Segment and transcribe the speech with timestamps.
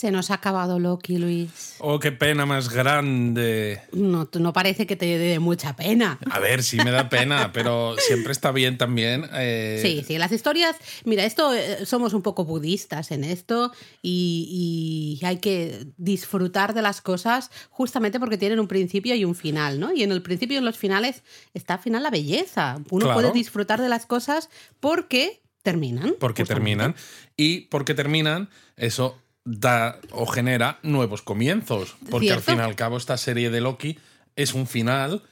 [0.00, 1.74] Se nos ha acabado Loki, Luis.
[1.78, 3.82] Oh, qué pena más grande.
[3.92, 6.18] No, no parece que te dé mucha pena.
[6.30, 9.28] A ver, sí me da pena, pero siempre está bien también.
[9.34, 9.78] Eh...
[9.82, 10.74] Sí, sí, las historias.
[11.04, 16.80] Mira, esto eh, somos un poco budistas en esto y, y, hay que disfrutar de
[16.80, 19.92] las cosas justamente porque tienen un principio y un final, ¿no?
[19.92, 22.76] Y en el principio y en los finales está al final la belleza.
[22.88, 23.20] Uno Claro.
[23.20, 24.48] puede disfrutar de las cosas
[24.80, 26.14] porque terminan.
[26.18, 26.54] Porque justamente.
[26.54, 26.94] terminan.
[27.36, 28.48] Y porque terminan,
[28.78, 31.96] eso da o genera nuevos comienzos.
[32.10, 33.98] Porque al fin y al cabo, esta serie de Loki
[34.36, 35.22] es un final,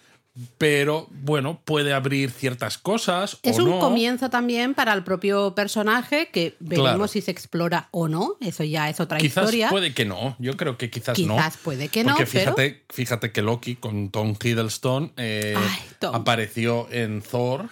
[0.57, 3.39] pero bueno, puede abrir ciertas cosas.
[3.43, 3.79] Es o un no.
[3.81, 7.09] comienzo también para el propio personaje que veremos Claro.
[7.09, 8.37] si se explora o no.
[8.41, 9.69] Eso ya es otra Quizás historia.
[9.69, 11.37] puede que no, yo creo que quizás, no.
[11.37, 15.79] Quizás puede que no, Porque pero- fíjate, fíjate que Loki con Tom Hiddleston eh, Ay,
[15.99, 16.15] Tom.
[16.15, 17.69] apareció en Thor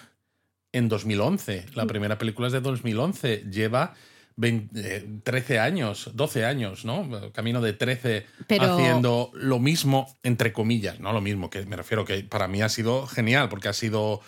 [0.72, 1.66] en 2011.
[1.74, 3.44] La primera película es de 2011.
[3.50, 3.94] Lleva
[4.36, 7.32] 20, eh, 13 años, 12 años, ¿no?
[7.32, 12.04] Camino de 13 Pero- haciendo lo mismo, entre comillas, no lo mismo, que me refiero
[12.04, 14.20] que para mí ha sido genial, porque ha sido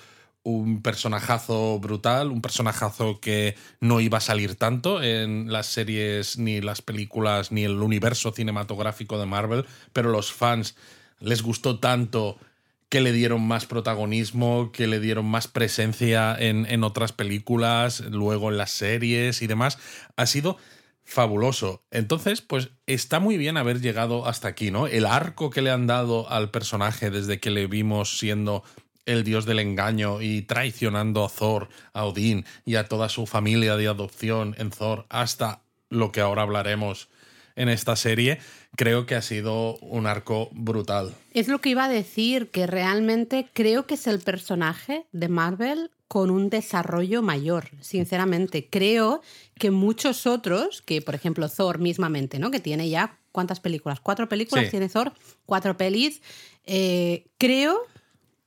[0.45, 6.63] un personajazo brutal, un personajazo que no iba a salir tanto en las series, ni
[6.63, 10.75] las películas, ni el universo cinematográfico de Marvel, pero los fans
[11.21, 12.39] les gustó tanto
[12.89, 18.51] que le dieron más protagonismo, que le dieron más presencia en, en otras películas, luego
[18.51, 19.79] en las series y demás.
[20.17, 20.57] Ha sido
[21.05, 21.83] fabuloso.
[21.91, 24.87] Entonces, pues está muy bien haber llegado hasta aquí, ¿no?
[24.87, 28.63] El arco que le han dado al personaje desde que le vimos siendo
[29.07, 33.77] el dios del engaño y traicionando a Thor, a Odín y a toda su familia
[33.77, 37.09] de adopción en Thor, hasta lo que ahora hablaremos
[37.57, 38.39] en esta serie,
[38.79, 41.13] creo que ha sido un arco brutal.
[41.35, 45.91] Es lo que iba a decir, que realmente creo que es el personaje de Marvel
[46.07, 48.69] con un desarrollo mayor, sinceramente.
[48.71, 49.21] Creo
[49.59, 52.53] que muchos otros, que por ejemplo Thor mismamente, ¿no?
[52.53, 53.99] Que tiene ya, ¿cuántas películas?
[53.99, 54.71] ¿Cuatro películas Sí.
[54.71, 55.13] tiene Thor?
[55.45, 56.23] Cuatro pelis.
[56.65, 57.81] Eh, creo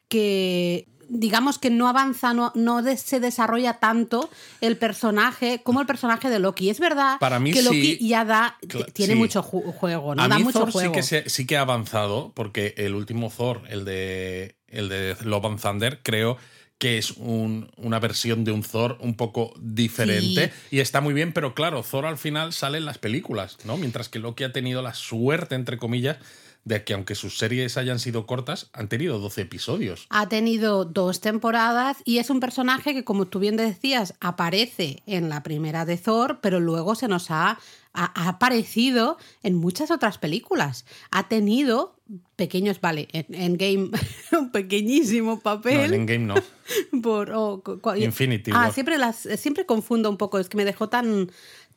[0.08, 4.30] que digamos que no avanza, no, no de- se desarrolla tanto
[4.62, 6.70] el personaje como el personaje de Loki.
[6.70, 8.08] Es verdad Para mí que Loki sí.
[8.08, 8.58] ya da,
[8.94, 9.20] tiene sí.
[9.20, 10.24] mucho ju- juego, ¿no?
[10.24, 10.94] a da mí mucho Thor juego.
[10.94, 15.16] sí que, se- sí que ha avanzado, porque el último Thor, el de, el de
[15.24, 16.38] Love and Thunder, creo
[16.78, 21.32] que es un- una versión de un Thor un poco diferente y está muy bien,
[21.34, 23.78] pero claro, Thor al final sale en las películas, ¿no?
[23.78, 26.18] Mientras que Loki ha tenido la suerte, entre comillas,
[26.64, 30.06] de que aunque sus series hayan sido cortas, han tenido 12 episodios.
[30.10, 35.30] Ha tenido dos temporadas y es un personaje que, como tú bien decías, aparece en
[35.30, 37.58] la primera de Thor, pero luego se nos ha,
[37.94, 40.86] ha- ha aparecido en muchas otras películas.
[41.10, 41.96] Ha tenido
[42.36, 43.90] pequeños, vale, en Endgame
[44.38, 45.94] un pequeñísimo No, papel.
[45.94, 46.36] en Endgame no.
[47.02, 47.64] por, oh,
[47.96, 48.74] Infinity Ah, War.
[48.74, 51.32] siempre, las, siempre confundo un poco, es que me dejó tan,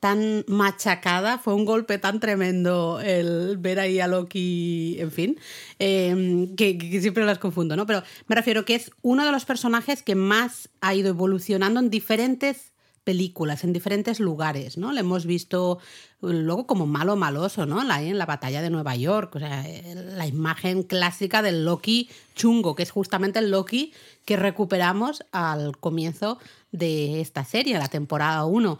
[0.04, 5.40] tan machacada, fue un golpe tan tremendo el ver ahí a Loki, en fin,
[5.78, 7.86] eh, que, siempre las confundo, ¿no?
[7.86, 11.88] Pero me refiero que es uno de los personajes que más ha ido evolucionando en
[11.88, 14.92] diferentes películas, en diferentes lugares, ¿no?
[14.92, 15.78] Le hemos visto
[16.20, 17.82] luego como malo maloso, ¿no?
[17.82, 19.64] La, en la batalla de Nueva York, o sea,
[19.94, 23.94] la imagen clásica del Loki chungo, que es justamente el Loki
[24.26, 26.38] que recuperamos al comienzo
[26.72, 28.78] de esta serie, la temporada 1.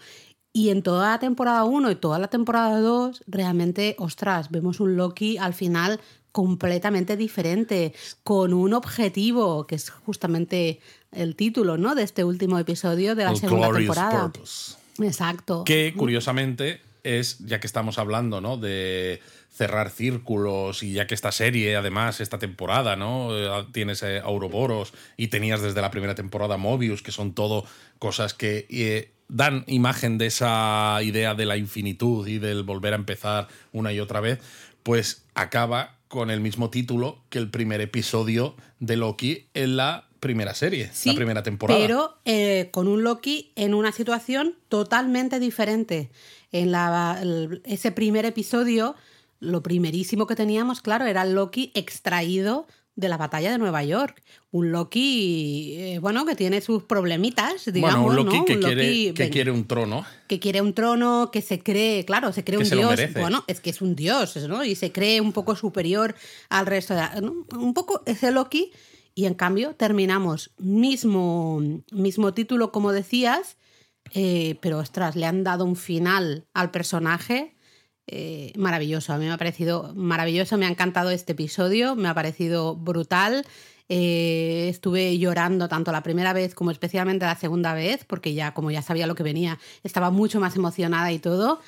[0.56, 4.96] Y en toda la temporada 1 y toda la temporada 2, realmente, ostras, vemos un
[4.96, 6.00] Loki al final
[6.30, 7.92] completamente diferente,
[8.22, 10.78] con un objetivo, que es justamente
[11.10, 11.96] el título, ¿no?
[11.96, 14.30] De este último episodio de la El segunda Glorious temporada.
[14.30, 14.76] Purpose.
[15.00, 15.64] Exacto.
[15.64, 18.56] Que curiosamente es, ya que estamos hablando, ¿no?
[18.56, 23.28] De cerrar círculos y ya que esta serie, además, esta temporada, ¿no?
[23.36, 27.64] Eh, Tienes eh, Ouroboros y tenías desde la primera temporada Mobius, que son todo
[27.98, 32.96] cosas que eh, dan imagen de esa idea de la infinitud y del volver a
[32.96, 34.38] empezar una y otra vez,
[34.84, 40.54] pues acaba con el mismo título que el primer episodio de Loki en la primera
[40.54, 41.80] serie, Sí, la primera temporada.
[41.80, 46.10] Pero eh, con un Loki en una situación totalmente diferente.
[46.52, 48.94] En la, el- ese primer episodio,
[49.40, 52.66] lo primerísimo que teníamos, claro, era el Loki extraído
[52.96, 54.22] de la batalla de Nueva York.
[54.50, 58.44] Un Loki, eh, bueno, que tiene sus problemitas, digamos, bueno, un Loki, ¿no?
[58.44, 60.04] que, Un quiere, Loki, que quiere un trono.
[60.28, 63.14] que quiere un trono, que se cree, claro, se cree Que un se dios.
[63.14, 64.64] Bueno, es que es un dios, ¿no?
[64.64, 66.14] Y se cree un poco superior
[66.48, 67.02] al resto de.
[67.56, 68.72] Un poco ese Loki.
[69.16, 71.62] Y en cambio terminamos mismo,
[71.92, 73.58] mismo título, como decías,
[74.12, 77.53] eh, pero ostras, le han dado un final al personaje
[78.06, 79.12] eh, maravilloso.
[79.12, 83.44] A mí me ha parecido maravilloso, me ha encantado este episodio, me ha parecido brutal.
[83.88, 88.70] Eh, estuve llorando tanto la primera vez como especialmente la segunda vez, porque ya, como
[88.70, 91.60] ya sabía lo que venía, estaba mucho más emocionada y todo.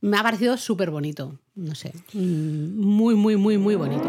[0.00, 1.38] Me ha parecido súper bonito.
[1.54, 1.92] No sé.
[2.12, 4.08] mm, Muy, muy, muy, muy bonito.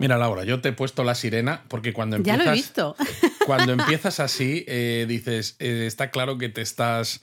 [0.00, 2.44] Mira, Laura, yo te he puesto la sirena porque cuando Ya empiezas.
[2.46, 2.96] lo he visto.
[3.48, 7.22] Cuando empiezas así, eh, dices, eh, está claro que te estás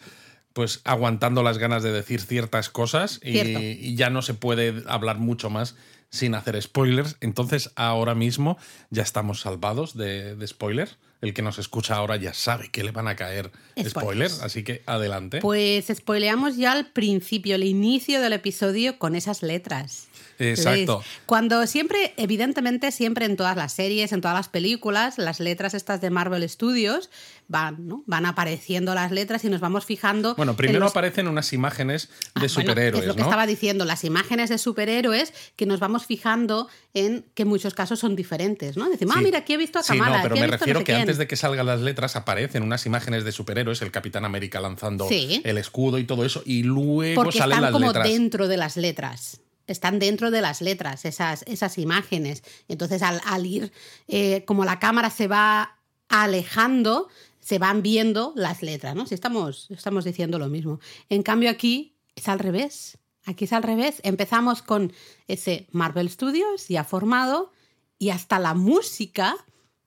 [0.53, 5.51] pues aguantando las ganas de decir ciertas cosas y, ya no se puede hablar mucho
[5.51, 5.75] más
[6.09, 7.17] sin hacer spoilers.
[7.21, 8.57] Entonces ahora mismo
[8.89, 10.97] ya estamos salvados de, de spoilers.
[11.25, 13.89] El que nos escucha ahora ya sabe que le van a caer Spoilers.
[13.89, 15.39] spoilers, así que adelante.
[15.41, 20.07] Pues spoileamos ya al principio, el inicio del episodio con esas letras.
[20.37, 20.99] Exacto.
[20.99, 21.09] ¿Veis?
[21.25, 25.99] Cuando siempre, evidentemente, siempre en todas las series, en todas las películas, las letras estas
[25.99, 27.09] de Marvel Studios
[27.47, 28.03] van, ¿no?
[28.07, 30.35] Van apareciendo las letras y nos vamos fijando.
[30.35, 33.25] Bueno, en primero los- aparecen unas imágenes Ah, de bueno, superhéroes, es lo que ¿no?
[33.27, 37.99] estaba diciendo, las imágenes de superhéroes que nos vamos fijando en que en muchos casos
[37.99, 38.89] son diferentes, ¿no?
[38.89, 39.25] Decimos, ah, Sí.
[39.25, 41.01] mira, aquí he visto a Sí, Kamala, no, pero me no refiero sé que quién".
[41.01, 45.07] antes de que salgan las letras aparecen unas imágenes de superhéroes, el Capitán América lanzando
[45.07, 45.41] Sí.
[45.43, 48.07] el escudo y todo eso, y luego Porque salen están las como letras.
[48.07, 49.41] dentro de las letras.
[49.67, 52.43] Están dentro de las letras, esas, esas imágenes.
[52.67, 53.71] Entonces, al, al ir,
[54.07, 55.77] eh, como la cámara se va
[56.07, 57.07] alejando,
[57.45, 59.05] se van viendo las letras, ¿no?
[59.05, 60.79] Si estamos, estamos diciendo lo mismo.
[61.09, 62.97] En cambio, aquí es al revés.
[63.23, 64.01] Aquí es al revés.
[64.03, 64.91] Empezamos con
[65.27, 67.51] ese Marvel Studios ya formado
[67.99, 69.35] y hasta la música.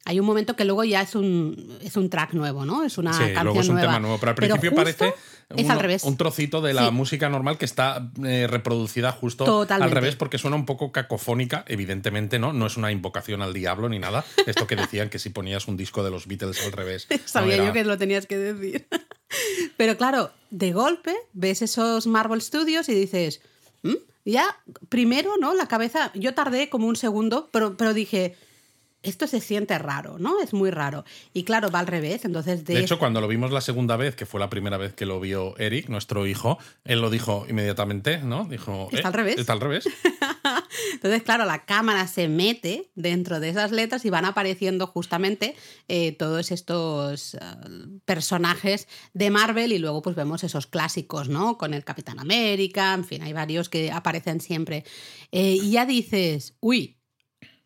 [0.09, 2.83] Hay un momento que luego ya es un, es un track nuevo, ¿no?
[2.83, 3.89] Es una Sí, canción luego es un nueva.
[3.89, 5.13] tema nuevo, pero al principio parece
[5.55, 6.03] es uno- al revés.
[6.05, 6.93] un trocito de la Sí.
[6.93, 9.85] música normal que está eh, reproducida justo Totalmente.
[9.85, 13.91] al revés porque suena un poco cacofónica, evidentemente no, no es una invocación al diablo
[13.91, 14.25] ni nada.
[14.47, 17.07] Esto que decían que si ponías un disco de los Beatles al revés.
[17.11, 18.87] no Sabía era- yo que lo tenías que decir.
[19.77, 23.43] Pero claro, de golpe ves esos Marvel Studios y dices,
[23.83, 23.95] "¿Mm?".
[24.25, 24.57] ya
[24.89, 25.53] primero, ¿no?
[25.55, 28.37] La cabeza, yo tardé como un segundo, pero, pero dije,
[29.03, 30.41] esto se siente raro, ¿no?
[30.41, 31.05] Es muy raro.
[31.33, 34.17] Y claro, va al revés, entonces de, De hecho, cuando lo vimos la segunda vez,
[34.17, 38.19] que fue la primera vez que lo vio Eric, nuestro hijo, él lo dijo inmediatamente,
[38.19, 38.45] ¿no?
[38.45, 39.39] Dijo, Está "Eh, al revés".
[39.39, 39.85] Está al revés.
[40.93, 45.55] Entonces, claro, la cámara se mete dentro de esas letras y van apareciendo justamente
[45.89, 47.39] eh, todos estos eh,
[48.05, 51.57] personajes de Marvel y luego pues vemos esos clásicos, ¿no?
[51.59, 54.85] Con el Capitán América, en fin, hay varios que aparecen siempre.
[55.33, 56.98] Eh, y ya dices, uy,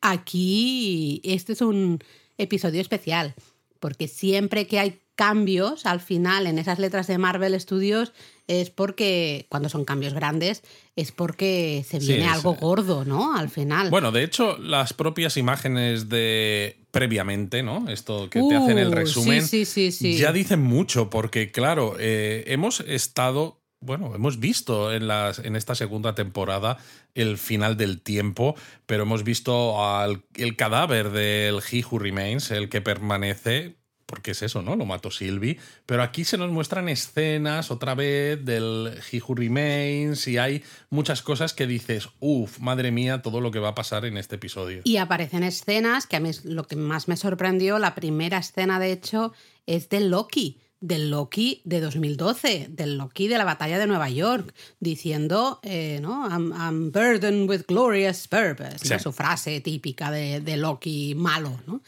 [0.03, 1.99] aquí este es un
[2.39, 3.35] episodio especial,
[3.81, 8.13] porque siempre que hay cambios al final en esas letras de Marvel Studios
[8.49, 10.63] es porque, cuando son cambios grandes,
[10.97, 13.37] es porque se Sí, viene es- algo gordo, ¿no?
[13.37, 13.91] Al final.
[13.91, 17.89] Bueno, de hecho, las propias imágenes de previamente, ¿no?
[17.89, 20.19] Esto que te hacen el Uh, resumen, sí, sí, sí, sí.
[20.19, 25.75] ya dicen mucho, porque claro, eh, hemos estado, bueno, hemos visto en, las, en esta
[25.75, 26.79] segunda temporada
[27.15, 28.55] el final del tiempo,
[28.87, 33.77] pero hemos visto al, el cadáver del He Who Remains, el que permanece.
[34.07, 34.77] Porque es eso, ¿no?
[34.77, 35.59] Lo mató Sylvie.
[35.87, 41.23] Pero aquí se nos muestran escenas otra vez del He Who Remains y hay muchas
[41.23, 44.83] cosas que dices, uff, madre mía, todo lo que va a pasar en este episodio.
[44.85, 48.79] Y aparecen escenas que a mí es lo que más me sorprendió, la primera escena
[48.79, 49.33] de hecho
[49.65, 54.53] es de Loki, del Loki de 2012, del Loki de la batalla de Nueva York,
[54.81, 56.29] diciendo, eh, ¿no?
[56.29, 58.81] I'm, I'm burdened with glorious purpose.
[58.83, 58.99] Sí.
[58.99, 61.83] su frase típica de, de Loki malo, ¿no?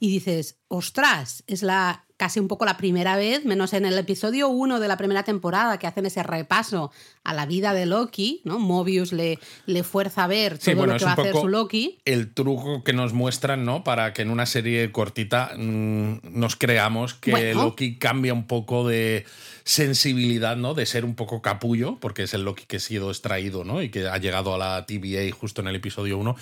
[0.00, 4.50] Y dices, ostras, es la casi un poco la primera vez, menos en el episodio
[4.50, 6.92] 1 de la primera temporada, que hacen ese repaso
[7.24, 8.58] a la vida de Loki, ¿no?
[8.58, 11.48] Mobius le, le fuerza a ver todo Sí, bueno, lo que va a hacer su
[11.48, 11.98] Loki.
[12.04, 13.84] el truco que nos muestran, ¿no?
[13.84, 17.62] Para que en una serie cortita mm, nos creamos que Bueno.
[17.62, 19.24] Loki cambia un poco de
[19.64, 20.74] sensibilidad, ¿no?
[20.74, 23.80] De ser un poco capullo, porque es el Loki que ha sido extraído, ¿no?
[23.80, 26.36] Y que ha llegado a la TVA justo en el episodio 1.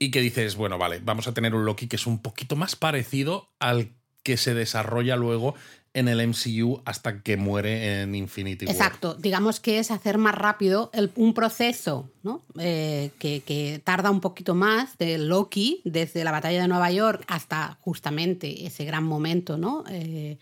[0.00, 2.74] Y que dices, bueno, vale, vamos a tener un Loki que es un poquito más
[2.74, 5.54] parecido al que se desarrolla luego
[5.94, 8.74] en el MCU hasta que muere en Infinity War.
[8.74, 12.42] Exacto, digamos que es hacer más rápido el- un proceso ¿no?
[12.58, 17.24] Eh, que, que tarda un poquito más de Loki desde la batalla de Nueva York
[17.28, 19.84] hasta justamente ese gran momento, ¿no?
[19.90, 20.38] Eh,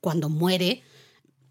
[0.00, 0.82] cuando muere.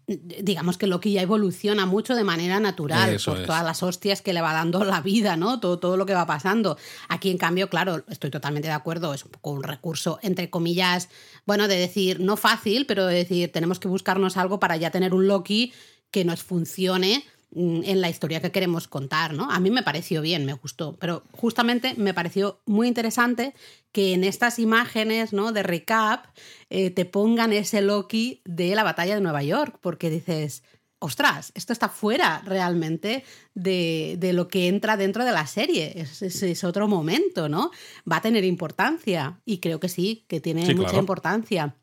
[0.06, 3.46] Digamos que Loki ya evoluciona mucho de manera natural Eso por es.
[3.46, 5.60] todas las hostias que le va dando la vida, ¿no?
[5.60, 6.76] Todo, todo lo que va pasando.
[7.08, 11.08] Aquí, en cambio, claro, estoy totalmente de acuerdo, es un poco un recurso, entre comillas,
[11.46, 15.14] bueno, de decir, no fácil, pero de decir, tenemos que buscarnos algo para ya tener
[15.14, 15.72] un Loki
[16.10, 19.50] que nos funcione en la historia que queremos contar, ¿no?
[19.50, 23.54] A mí me pareció bien, me gustó, pero justamente me pareció muy interesante
[23.92, 25.52] que en estas imágenes, ¿no?
[25.52, 26.26] De recap
[26.70, 30.62] eh, te pongan ese Loki de la batalla de Nueva York, porque dices,
[30.98, 35.92] ostras, esto está fuera realmente de, de lo que entra dentro de la serie.
[36.00, 37.70] Es, es, es, otro momento, ¿no?
[38.10, 39.40] Va a tener importancia.
[39.44, 41.00] Y creo que sí, que tiene Sí, mucha claro.
[41.02, 41.76] importancia.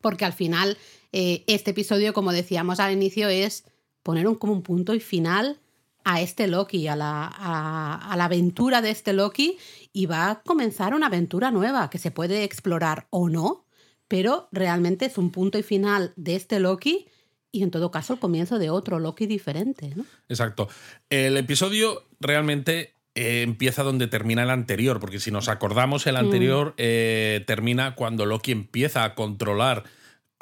[0.00, 0.76] Porque al final,
[1.12, 3.64] eh, este episodio, como decíamos al inicio, es
[4.04, 5.58] poner un, como un punto y final
[6.04, 9.56] a este Loki, a la, a, a la aventura de este Loki,
[9.92, 13.66] y va a comenzar una aventura nueva que se puede explorar o no,
[14.06, 17.08] pero realmente es un punto y final de este Loki
[17.54, 19.92] y en todo caso el comienzo de otro Loki diferente.
[19.94, 20.04] ¿no?
[20.28, 20.68] Exacto.
[21.08, 26.74] El episodio realmente eh, empieza donde termina el anterior, porque si nos acordamos, el anterior
[26.78, 29.84] eh, termina cuando Loki empieza a controlar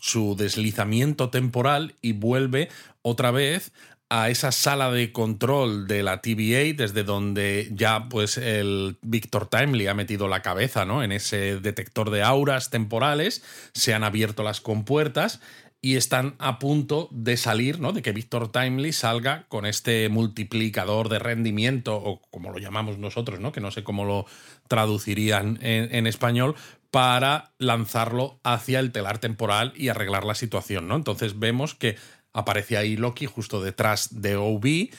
[0.03, 2.69] su deslizamiento temporal y vuelve
[3.03, 3.73] otra vez
[4.11, 9.87] a esa sala de control de la TVA, desde donde ya pues el Victor Timely
[9.87, 11.05] ha metido la cabeza, ¿no?
[11.05, 13.45] En ese detector de auras temporales,
[13.75, 15.41] se han abierto las compuertas
[15.81, 17.93] y están a punto de salir, ¿no?
[17.93, 23.39] De que Victor Timely salga con este multiplicador de rendimiento, o como lo llamamos nosotros,
[23.39, 23.53] ¿no?
[23.53, 24.27] Que no sé cómo lo
[24.67, 26.57] traducirían en, en español,
[26.93, 30.95] para lanzarlo hacia el telar temporal y arreglar la situación, ¿no?
[30.95, 31.97] Entonces vemos que
[32.35, 34.91] aparece ahí Loki justo detrás de OB.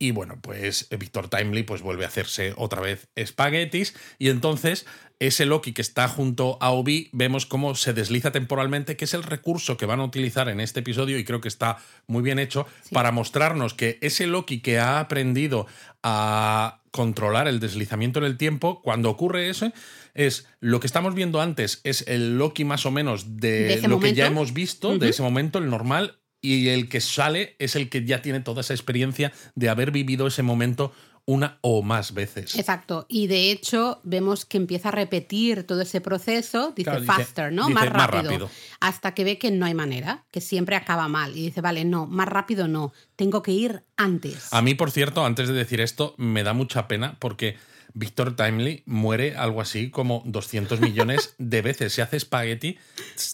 [0.00, 3.96] Y bueno, pues Victor Timely pues vuelve a hacerse otra vez espaguetis.
[4.18, 4.86] Y entonces
[5.20, 9.22] ese Loki que está junto a Obi, vemos cómo se desliza temporalmente, que es el
[9.24, 12.66] recurso que van a utilizar en este episodio y creo que está muy bien hecho
[12.82, 12.94] Sí.
[12.94, 15.66] para mostrarnos que ese Loki que ha aprendido
[16.04, 19.70] a controlar el deslizamiento en el tiempo, cuando ocurre eso,
[20.14, 24.14] es lo que estamos viendo antes, es el Loki más o menos de, lo que
[24.14, 28.04] ya hemos visto, de ese momento, el normal, y el que sale es el que
[28.04, 30.92] ya tiene toda esa experiencia de haber vivido ese momento
[31.28, 32.56] una o más veces.
[32.56, 33.04] Exacto.
[33.06, 36.72] Y de hecho, vemos que empieza a repetir todo ese proceso.
[36.74, 37.66] Dice Claro, dice- faster, ¿no?
[37.66, 38.48] dice más, rápido.
[38.80, 41.36] Hasta que ve que no hay manera, que siempre acaba mal.
[41.36, 42.94] Y dice, vale, no, más rápido no.
[43.14, 44.50] Tengo que ir antes.
[44.54, 47.58] A mí, por cierto, antes de decir esto, me da mucha pena porque
[47.98, 51.92] Victor Timely muere algo así como 200 millones de veces.
[51.92, 52.78] Se hace espagueti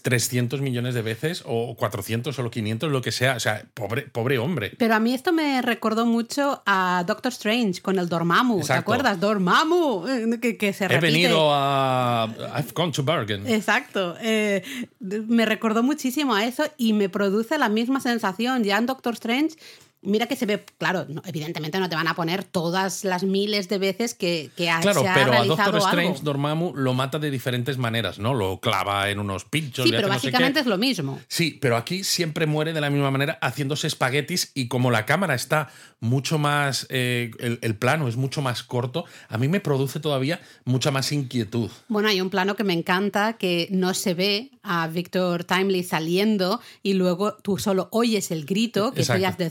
[0.02, 3.36] 300 millones de veces o 400 o 500, lo que sea.
[3.36, 4.72] O sea, pobre, pobre hombre.
[4.78, 8.56] Pero a mí esto me recordó mucho a Doctor Strange con el Dormammu.
[8.56, 8.80] ¿Te Exacto.
[8.80, 9.20] acuerdas?
[9.20, 11.12] Dormammu, eh, que, que se He repite.
[11.12, 12.28] venido a...
[12.58, 13.46] I've gone to Bergen.
[13.46, 14.16] Exacto.
[14.20, 14.62] Eh,
[15.00, 18.64] me recordó muchísimo a eso y me produce la misma sensación.
[18.64, 19.56] Ya en Doctor Strange,
[20.04, 23.68] mira que se ve, claro, no- evidentemente no te van a poner todas las miles
[23.68, 26.20] de veces que, que ha, Claro, se ha pero a Doctor Strange algo.
[26.24, 28.34] Dormammu lo mata de diferentes maneras, ¿no?
[28.34, 29.84] Lo clava en unos pinchos.
[29.86, 31.20] Sí, pero no sé básicamente es lo mismo.
[31.28, 35.34] Sí, pero aquí siempre muere de la misma manera haciéndose espaguetis y como la cámara
[35.34, 35.68] está
[36.00, 40.40] mucho más, eh, el, el plano es mucho más corto, a mí me produce todavía
[40.64, 41.70] mucha más inquietud.
[41.88, 46.60] Bueno, hay un plano que me encanta que no se ve a Victor Timely saliendo
[46.82, 49.44] y luego tú solo oyes el grito, que eso ya es Exacto.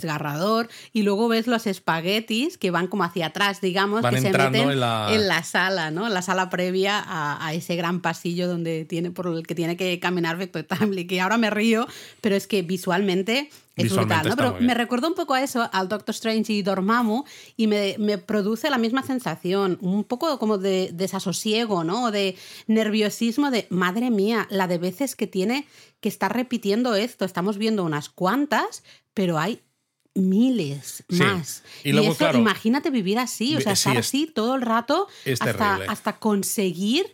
[0.92, 4.70] Y luego ves los espaguetis que van como hacia atrás, digamos, Van que se meten
[4.70, 6.08] en la- sala, ¿no?
[6.08, 9.78] En la sala previa a, a ese gran pasillo donde tiene, por el que tiene
[9.78, 11.88] que caminar Victor Timely, que ahora me río,
[12.22, 14.30] pero es que visualmente es brutal, ¿no?
[14.30, 17.24] está Pero me recordó un poco a eso, al Doctor Strange y Dormammu,
[17.58, 22.06] y me, me produce la misma sensación, un poco como de desasosiego, ¿no?
[22.06, 25.66] O de nerviosismo de, madre mía, la de veces que tiene
[26.02, 27.26] que estar repitiendo esto.
[27.26, 28.84] Estamos viendo unas cuantas,
[29.16, 29.62] pero hay
[30.16, 31.18] miles Sí.
[31.20, 31.64] más.
[31.84, 34.62] Y luego, eso, claro, imagínate vivir así, o sea, sí, estar es- así todo el
[34.62, 37.06] rato es hasta, hasta conseguir...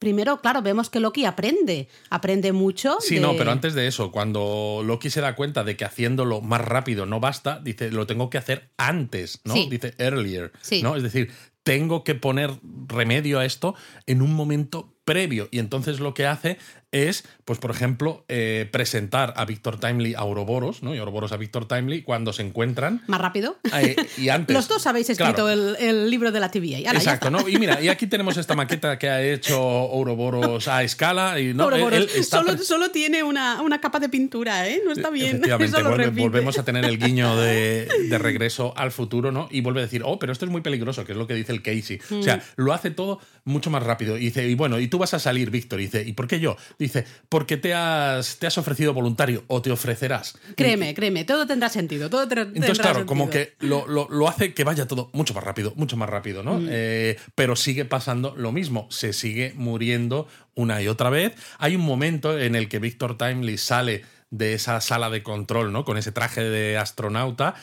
[0.00, 2.98] Primero, claro, vemos que Loki aprende, aprende mucho.
[3.00, 6.42] Sí, de- no, pero antes de eso, cuando Loki se da cuenta de que haciéndolo
[6.42, 9.54] más rápido no basta, dice, lo tengo que hacer antes, ¿no?
[9.54, 9.66] Sí.
[9.70, 10.52] Dice earlier.
[10.82, 10.96] ¿no?
[10.96, 11.32] Es decir,
[11.62, 12.50] tengo que poner
[12.88, 15.48] remedio a esto en un momento previo.
[15.50, 16.58] Y entonces lo que hace
[16.94, 20.94] es, pues por ejemplo, eh, presentar a Víctor Timely a Ouroboros, ¿no?
[20.94, 23.02] Y Ouroboros a Víctor Timely cuando se encuentran.
[23.08, 23.58] Más rápido.
[23.76, 24.54] eh, y antes.
[24.54, 25.50] Los dos habéis escrito Claro.
[25.50, 26.92] el, el libro de la TVA.
[26.92, 27.30] Exacto.
[27.30, 27.48] ¿no?
[27.48, 31.38] Y mira, y aquí tenemos esta maqueta que ha hecho Ouroboros a escala.
[31.40, 31.98] Y no, Ouroboros.
[31.98, 34.80] él- él está solo, solo tiene una, una capa de pintura, ¿eh?
[34.84, 35.36] No está bien.
[35.44, 39.48] Efectivamente, Eso vuelve- volvemos a tener el guiño de, de regreso al futuro, ¿no?
[39.50, 41.52] Y vuelve a decir, oh, pero esto es muy peligroso, que es lo que dice
[41.52, 41.98] el Casey.
[42.10, 42.40] O sea, Mm.
[42.56, 44.16] lo hace todo mucho más rápido.
[44.16, 45.80] Y dice, y bueno, y tú vas a salir, Víctor.
[45.80, 46.56] Y dice, ¿y por qué yo?
[46.84, 50.36] Dice, porque te has, te has ofrecido voluntario o te ofrecerás.
[50.54, 52.10] Créeme, créeme, todo tendrá sentido.
[52.10, 53.06] Todo tendrá Entonces, claro, sentido.
[53.06, 56.42] como que lo, lo- lo hace que vaya todo mucho más rápido, mucho más rápido,
[56.42, 56.58] ¿no?
[56.60, 56.66] Mm.
[56.70, 61.32] Eh, pero sigue pasando lo mismo, se sigue muriendo una y otra vez.
[61.58, 65.84] Hay un momento en el que Victor Timely sale de esa sala de control, ¿no?
[65.84, 67.54] Con ese traje de astronauta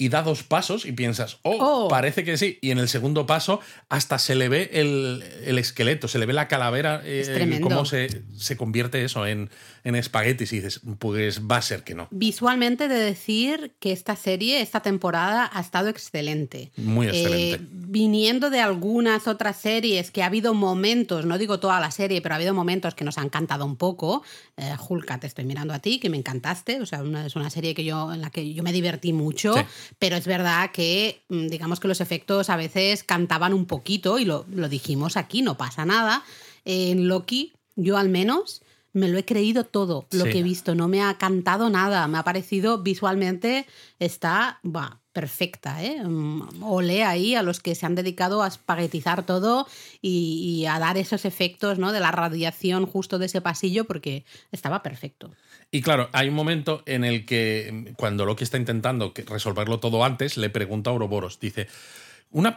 [0.00, 1.88] y da dos pasos y piensas, oh, Oh.
[1.88, 2.58] parece que sí.
[2.62, 6.32] Y en el segundo paso hasta se le ve el, el esqueleto, se le ve
[6.32, 9.50] la calavera, eh, Es cómo se, se convierte eso en,
[9.84, 12.08] en espaguetis y dices, pues va a ser que no.
[12.10, 16.70] Visualmente de decir que esta serie, esta temporada ha estado excelente.
[16.76, 17.54] Muy excelente.
[17.64, 22.20] Eh, viniendo de algunas otras series que ha habido momentos, no digo toda la serie,
[22.22, 24.22] pero ha habido momentos que nos han cantado un poco.
[24.56, 26.80] Eh, Hulka, te estoy mirando a ti, que me encantaste.
[26.80, 29.54] O sea, una- es una serie que yo, en la que yo me divertí mucho,
[29.54, 29.60] Sí.
[29.98, 34.24] pero es verdad que mm, digamos que los efectos a veces cantaban un poquito y
[34.24, 36.22] lo, lo dijimos aquí, no pasa nada.
[36.64, 40.30] En Loki, yo al menos me lo he creído todo lo Sí.
[40.30, 43.66] que he visto, no me ha cantado nada, me ha parecido visualmente
[43.98, 46.02] está va, perfecta, ¿eh?
[46.04, 49.66] Mm, Olé ahí a los que se han dedicado a espaguetizar todo
[50.00, 51.92] y, y a dar esos efectos ¿no?
[51.92, 55.32] de la radiación justo de ese pasillo porque estaba perfecto.
[55.72, 60.36] Y claro, hay un momento en el que cuando Loki está intentando resolverlo todo antes,
[60.36, 61.68] le pregunta a Ouroboros, dice,
[62.30, 62.54] una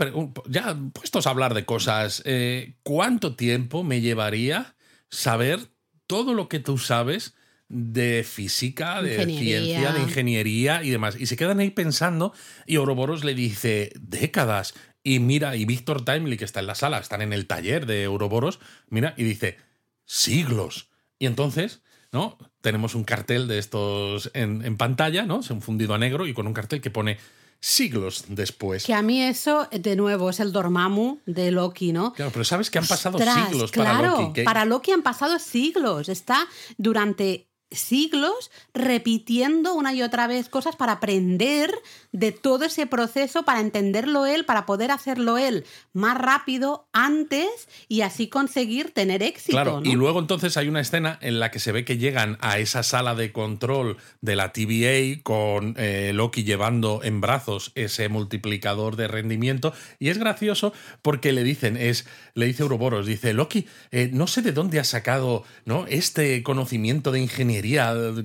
[0.47, 4.75] ya puestos a hablar de cosas, eh, ¿cuánto tiempo me llevaría
[5.09, 5.72] saber
[6.07, 7.35] todo lo que tú sabes
[7.69, 9.61] de física, de Ingeniería.
[9.61, 11.15] ciencia, de ingeniería y demás?
[11.19, 12.33] Y se quedan ahí pensando
[12.65, 14.73] y Ouroboros le dice, décadas.
[15.01, 18.07] Y mira, y Víctor Timely, que está en la sala, están en el taller de
[18.07, 19.57] Ouroboros, mira y dice,
[20.05, 20.89] siglos.
[21.19, 21.81] Y entonces,
[22.11, 22.37] ¿no?
[22.61, 25.41] Tenemos un cartel de estos en, en pantalla, ¿no?
[25.41, 27.17] Se un fundido a negro y con un cartel que pone
[27.65, 28.83] siglos después.
[28.85, 32.11] Que a mí eso, de nuevo, es el Dormammu de Loki, ¿no?
[32.11, 34.33] Claro, pero sabes que han pasado Ostras, siglos claro, para Loki.
[34.33, 36.09] que- Para Loki han pasado siglos.
[36.09, 36.45] Está
[36.77, 41.73] durante siglos repitiendo una y otra vez cosas para aprender
[42.11, 48.01] de todo ese proceso, para entenderlo él, para poder hacerlo él más rápido antes y
[48.01, 49.51] así conseguir tener éxito.
[49.51, 49.89] Claro, ¿no?
[49.89, 52.83] y luego entonces hay una escena en la que se ve que llegan a esa
[52.83, 59.07] sala de control de la TVA con eh, Loki llevando en brazos ese multiplicador de
[59.07, 64.27] rendimiento y es gracioso porque le dicen, es, le dice Ouroboros, dice, Loki, eh, no
[64.27, 65.85] sé de dónde has sacado ¿no?
[65.87, 67.62] este conocimiento de ingeniería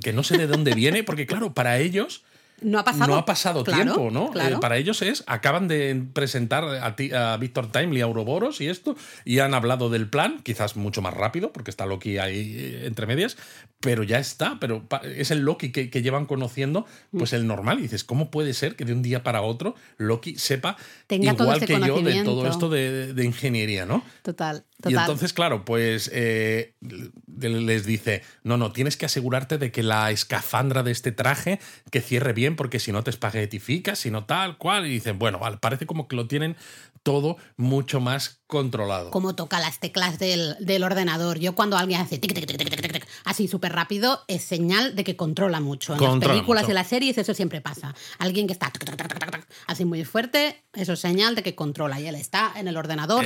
[0.02, 2.24] que no sé de dónde viene, porque claro, para ellos...
[2.60, 4.30] no ha pasado, no ha pasado Claro, tiempo, ¿no?
[4.30, 4.56] claro.
[4.56, 8.66] Eh, para ellos es, acaban de presentar a, ti- a Víctor Timely, a Ouroboros y
[8.68, 12.86] esto, y han hablado del plan, quizás mucho más rápido, porque está Loki ahí eh,
[12.86, 13.36] entre medias,
[13.80, 14.82] pero ya está, pero
[15.14, 16.84] es el Loki que, que llevan conociendo,
[17.16, 17.78] pues el normal.
[17.78, 21.44] Y dices, ¿cómo puede ser que de un día para otro Loki sepa Tenga todo
[21.44, 24.02] igual ese que yo de todo esto de, de ingeniería, ¿no?
[24.22, 24.92] Total, total.
[24.92, 26.74] Y entonces, claro, pues eh,
[27.40, 31.60] les dice, no, no, tienes que asegurarte de que la escafandra de este traje
[31.90, 34.86] que cierre bien, porque si no te espaguetificas, si no tal, cual.
[34.86, 36.56] Y dicen, bueno, vale, parece como que lo tienen
[37.02, 39.10] todo mucho más controlado.
[39.12, 41.38] Cómo toca las teclas del, del ordenador.
[41.38, 44.42] Yo cuando alguien hace tic, tic, tic, tic, tic, tic, tic, así súper rápido, es
[44.42, 45.92] señal de que controla mucho.
[45.92, 46.72] En Controla las películas mucho.
[46.72, 47.94] y las series eso siempre pasa.
[48.18, 52.00] Alguien que está tic, tic, tic, así muy fuerte, eso es señal de que controla.
[52.00, 53.24] Y él está en el ordenador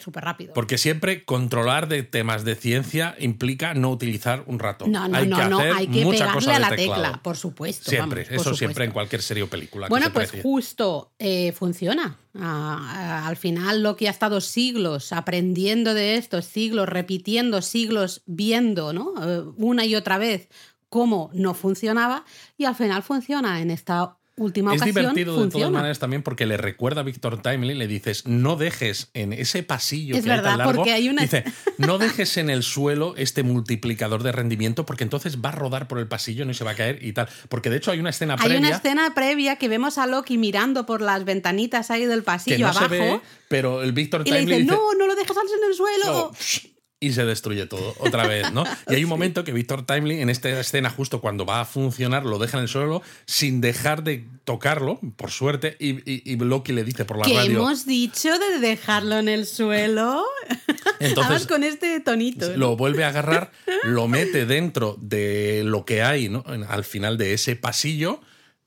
[0.00, 0.52] súper rápido.
[0.54, 4.90] Porque siempre controlar de temas de ciencia implica no utilizar un ratón.
[4.92, 7.02] No, no, hay no, que no, hacer hay que mucha pegarle cosa a la teclado.
[7.02, 7.90] tecla, por supuesto.
[7.90, 9.86] Siempre, vamos, por eso siempre en cualquier serie o película.
[9.86, 10.42] que Bueno, se pues precie.
[10.42, 12.16] justo eh, funciona.
[12.38, 19.12] Ah, ah, al final Loki estado siglos aprendiendo de esto, siglos repitiendo, siglos viendo, ¿no?
[19.22, 20.48] Eh, una y otra vez
[20.88, 22.24] cómo no funcionaba
[22.56, 24.94] y al final funciona en esta última Es ocasión.
[25.14, 29.08] divertido de todas maneras también porque le recuerda a Víctor Timely, le dices, no dejes
[29.14, 31.44] en ese pasillo Es que hay tan verdad, largo, porque hay una- dice,
[31.78, 35.98] no dejes en el suelo este multiplicador de rendimiento porque entonces va a rodar por
[35.98, 37.28] el pasillo, no se va a caer y tal.
[37.48, 40.36] Porque de hecho hay una escena Hay previa una escena previa que vemos a Loki
[40.38, 44.22] mirando por las ventanitas ahí del que pasillo no abajo se ve, pero el Víctor
[44.26, 46.30] y le Timely dice, dice, no, no lo dejes en el suelo.
[46.30, 46.30] "No",
[46.98, 48.64] y se destruye todo otra vez, ¿no?
[48.88, 52.24] Y hay un momento que Víctor Timely en esta escena justo cuando va a funcionar
[52.24, 56.72] lo deja en el suelo sin dejar de tocarlo, por suerte, y, y- y Loki
[56.72, 60.24] le dice por la que radio, hemos dicho de dejarlo en el suelo.
[61.00, 62.56] Entonces, con este tonito.
[62.56, 63.52] lo vuelve a agarrar,
[63.84, 66.44] lo mete dentro de lo que hay ¿no?
[66.68, 68.20] Al final de ese pasillo,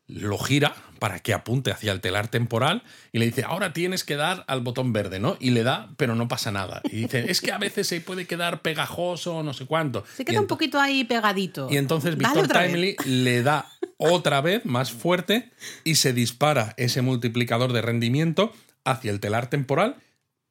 [0.09, 4.17] lo gira para que apunte hacia el telar temporal y le dice, ahora tienes que
[4.17, 5.37] dar al botón verde, ¿no?
[5.39, 6.81] Y le da, pero no pasa nada.
[6.85, 10.03] Y dice, es que a veces se puede quedar pegajoso o no sé cuánto.
[10.15, 11.67] Se queda un poquito ahí pegadito.
[11.71, 12.51] Y entonces Dale vez.
[12.51, 15.51] Timely le da otra vez más fuerte
[15.83, 18.51] y se dispara ese multiplicador de rendimiento
[18.83, 19.95] hacia el telar temporal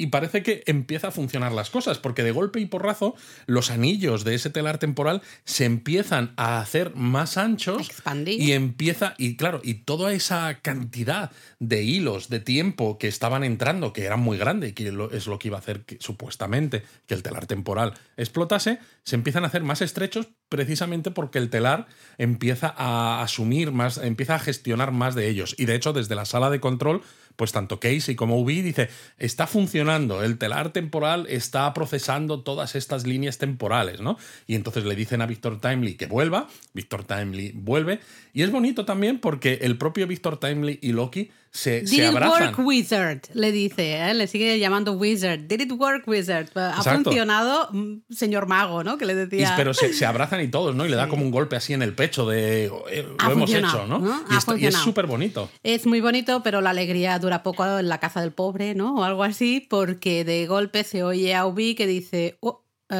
[0.00, 4.22] y parece que empieza a funcionar las cosas, porque de golpe y porrazo los anillos
[4.24, 8.40] de ese telar temporal se empiezan a hacer más anchos Expandir.
[8.40, 13.92] y empieza, y claro, y toda esa cantidad de hilos de tiempo que estaban entrando,
[13.92, 17.14] que eran muy grandes, que lo- es lo que iba a hacer que, supuestamente que
[17.14, 21.87] el telar temporal explotase, se empiezan a hacer más estrechos precisamente porque el telar
[22.18, 25.56] empieza a asumir más, empieza a gestionar más de ellos.
[25.58, 27.02] Y de hecho, desde la sala de control,
[27.38, 33.07] pues tanto Casey como Ubi dice, está funcionando, el telar temporal está procesando todas estas
[33.07, 34.18] líneas temporales, ¿no?
[34.48, 38.01] Y entonces le dicen a Victor Timely que vuelva, Victor Timely vuelve,
[38.33, 42.08] y es bonito también porque el propio Victor Timely y Loki se, se Did it
[42.11, 42.54] abrazan.
[42.54, 43.20] work, Wizard?
[43.34, 44.14] Le dice, ¿eh?
[44.14, 45.40] le sigue llamando Wizard.
[45.48, 46.48] Did it work, Wizard?
[46.56, 47.04] Ha Exacto.
[47.04, 48.98] funcionado, mm, señor mago, ¿no?
[48.98, 49.54] Que le Y- decía.
[49.56, 50.84] pero se, se abrazan y todos, ¿no?
[50.87, 53.87] Y le da como un golpe así en el pecho de eh, lo hemos hecho,
[53.87, 53.98] ¿no?
[53.98, 54.22] ¿no?
[54.30, 55.50] Y, está- y es súper bonito.
[55.62, 58.96] Es muy bonito, pero la alegría dura poco en la casa del pobre, ¿no?
[58.96, 62.94] O algo así, porque de golpe se oye a Ubi que dice, "Oh, eh,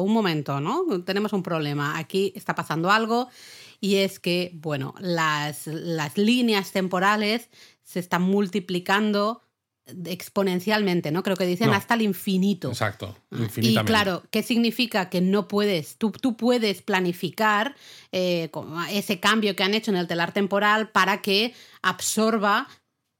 [0.00, 0.84] un momento, ¿no?
[1.04, 3.28] Tenemos un problema, aquí está pasando algo,
[3.80, 7.48] y es que, bueno, las, las líneas temporales
[7.82, 9.42] se están multiplicando
[10.04, 11.22] exponencialmente, ¿no?
[11.22, 11.74] Creo que dicen No.
[11.74, 12.68] hasta el infinito.
[12.68, 15.08] Exacto, Ah, Y claro, ¿qué significa?
[15.10, 17.76] Que no puedes, tú, tú puedes planificar
[18.12, 18.50] eh,
[18.90, 22.68] ese cambio que han hecho en el telar temporal para que absorba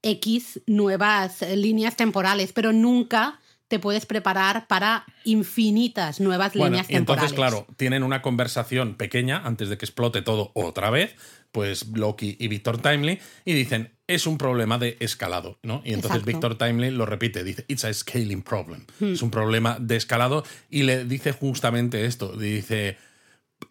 [0.01, 6.95] X nuevas líneas temporales, pero nunca te puedes preparar para infinitas nuevas Bueno, líneas y
[6.95, 7.65] entonces, temporales.
[7.65, 11.15] claro, tienen una conversación pequeña antes de que explote todo otra vez,
[11.51, 15.81] pues Loki y Victor Timely, y dicen, es un problema de escalado, ¿no?
[15.83, 16.25] Y entonces Exacto.
[16.25, 18.85] Victor Timely lo repite, dice, it's a scaling problem.
[18.99, 19.13] Hmm.
[19.13, 22.97] Es un problema de escalado, y le dice justamente esto, dice...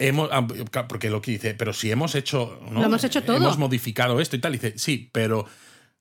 [0.00, 0.44] Hemos, ah,
[0.88, 2.58] porque Loki dice, pero si hemos hecho.
[2.72, 2.80] ¿no?
[2.80, 3.36] Lo hemos hecho todo.
[3.36, 4.52] Hemos modificado esto y tal.
[4.56, 5.46] Y dice, sí, pero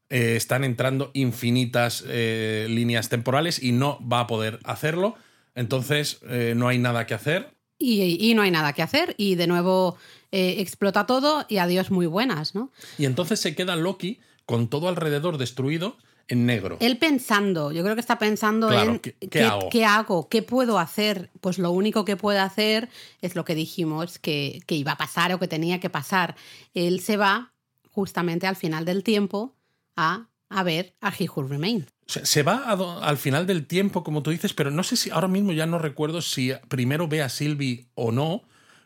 [0.10, 5.16] eh, están entrando infinitas eh, líneas temporales y no va a poder hacerlo.
[5.56, 7.56] Entonces, eh, no hay nada que hacer.
[7.78, 9.98] Y, y no hay nada que hacer, y de nuevo
[10.32, 12.70] explota todo y adiós muy buenas, ¿no?
[12.98, 16.78] Y entonces se queda Loki con todo alrededor destruido en negro.
[16.82, 19.70] Él pensando, yo creo que está pensando Claro, en ¿qué- qué hago?
[19.70, 21.30] qué hago, qué puedo hacer.
[21.40, 22.90] Pues lo único que puede hacer
[23.22, 26.36] es lo que dijimos que, que iba a pasar o que tenía que pasar.
[26.74, 27.54] Él se va
[27.92, 29.55] justamente al final del tiempo
[29.96, 31.48] a, a ver a He Who
[32.08, 32.58] sea, se va
[33.02, 35.80] al final del tiempo, como tú dices, pero no sé si ahora mismo ya no
[35.80, 38.44] recuerdo si primero ve a Sylvie o no,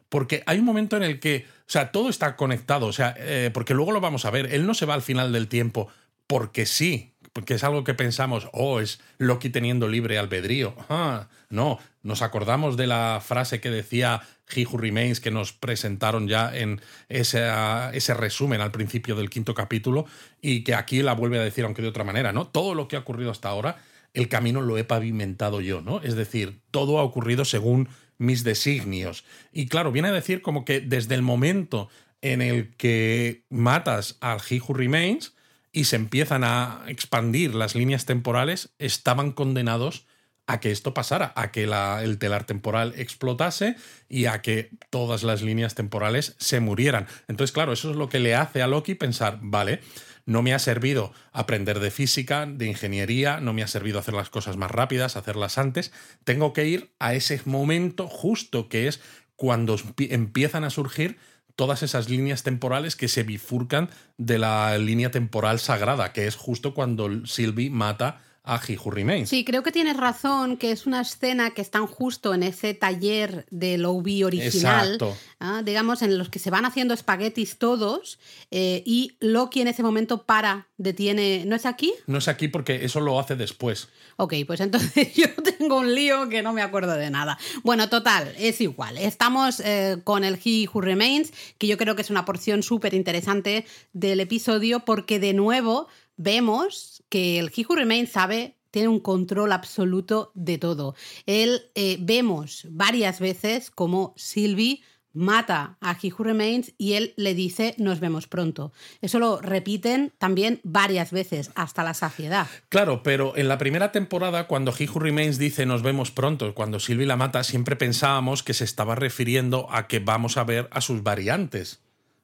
[0.10, 3.52] porque hay un momento en el que, o sea, todo está conectado, o sea, eh,
[3.54, 5.90] porque luego lo vamos a ver, él no se va al final del tiempo
[6.28, 10.76] porque sí, porque es algo que pensamos, oh, es Loki teniendo libre albedrío.
[10.90, 14.22] Ah, no, nos acordamos de la frase que decía
[14.54, 17.50] He Who Remains que nos presentaron ya en ese,
[17.94, 20.06] ese resumen al principio del quinto capítulo
[20.42, 22.48] y que aquí la vuelve a decir, aunque de otra manera, ¿no?
[22.48, 23.78] Todo lo que ha ocurrido hasta ahora,
[24.14, 26.02] el camino lo he pavimentado yo, ¿no?
[26.02, 29.24] Es decir, todo ha ocurrido según mis designios.
[29.54, 31.90] Y claro, viene a decir como que desde el momento
[32.22, 35.34] en el que matas al He Who Remains
[35.72, 40.06] y se empiezan a expandir las líneas temporales, estaban condenados
[40.50, 43.76] a que esto pasara, a que el telar temporal explotase
[44.10, 47.06] y a que todas las líneas temporales se murieran.
[47.28, 49.82] Entonces, claro, eso es lo que le hace a Loki pensar, vale,
[50.26, 54.32] no me ha servido aprender de física, de ingeniería, no me ha servido hacer las
[54.32, 55.92] cosas más rápidas, hacerlas antes,
[56.24, 59.02] tengo que ir a ese momento justo que es
[59.36, 61.20] cuando empi- empiezan a surgir
[61.56, 66.74] todas esas líneas temporales que se bifurcan de la línea temporal sagrada, que es justo
[66.74, 69.30] cuando Sylvie mata a He Who Remains.
[69.30, 73.46] Sí, creo que tienes razón, que es una escena que están justo en ese taller
[73.52, 75.18] del OB original, Exacto.
[75.40, 78.20] ah, digamos, en los que se van haciendo espaguetis todos,
[78.52, 81.94] eh, y Loki en ese momento para, detiene, ¿no es aquí?
[82.08, 83.90] No es aquí porque eso lo hace después.
[84.18, 87.38] Ok, pues entonces yo tengo un lío que no me acuerdo de nada.
[87.64, 88.98] Bueno, total, es igual.
[88.98, 92.94] Estamos eh, con el He Who Remains, que yo creo que es una porción súper
[92.94, 99.00] interesante del episodio, porque de nuevo vemos que el He Who Remains sabe tiene un
[99.00, 100.96] control absoluto de todo.
[101.26, 104.82] Él eh, vemos varias veces como Sylvie
[105.14, 108.72] mata a He Who Remains y él le dice nos vemos pronto.
[109.02, 112.48] Eso lo repiten también varias veces hasta la saciedad.
[112.70, 116.80] Claro, pero en la primera temporada, cuando He Who Remains dice nos vemos pronto, cuando
[116.80, 120.82] Sylvie la mata, siempre pensábamos que se estaba refiriendo a que vamos a ver a
[120.82, 121.82] sus variantes,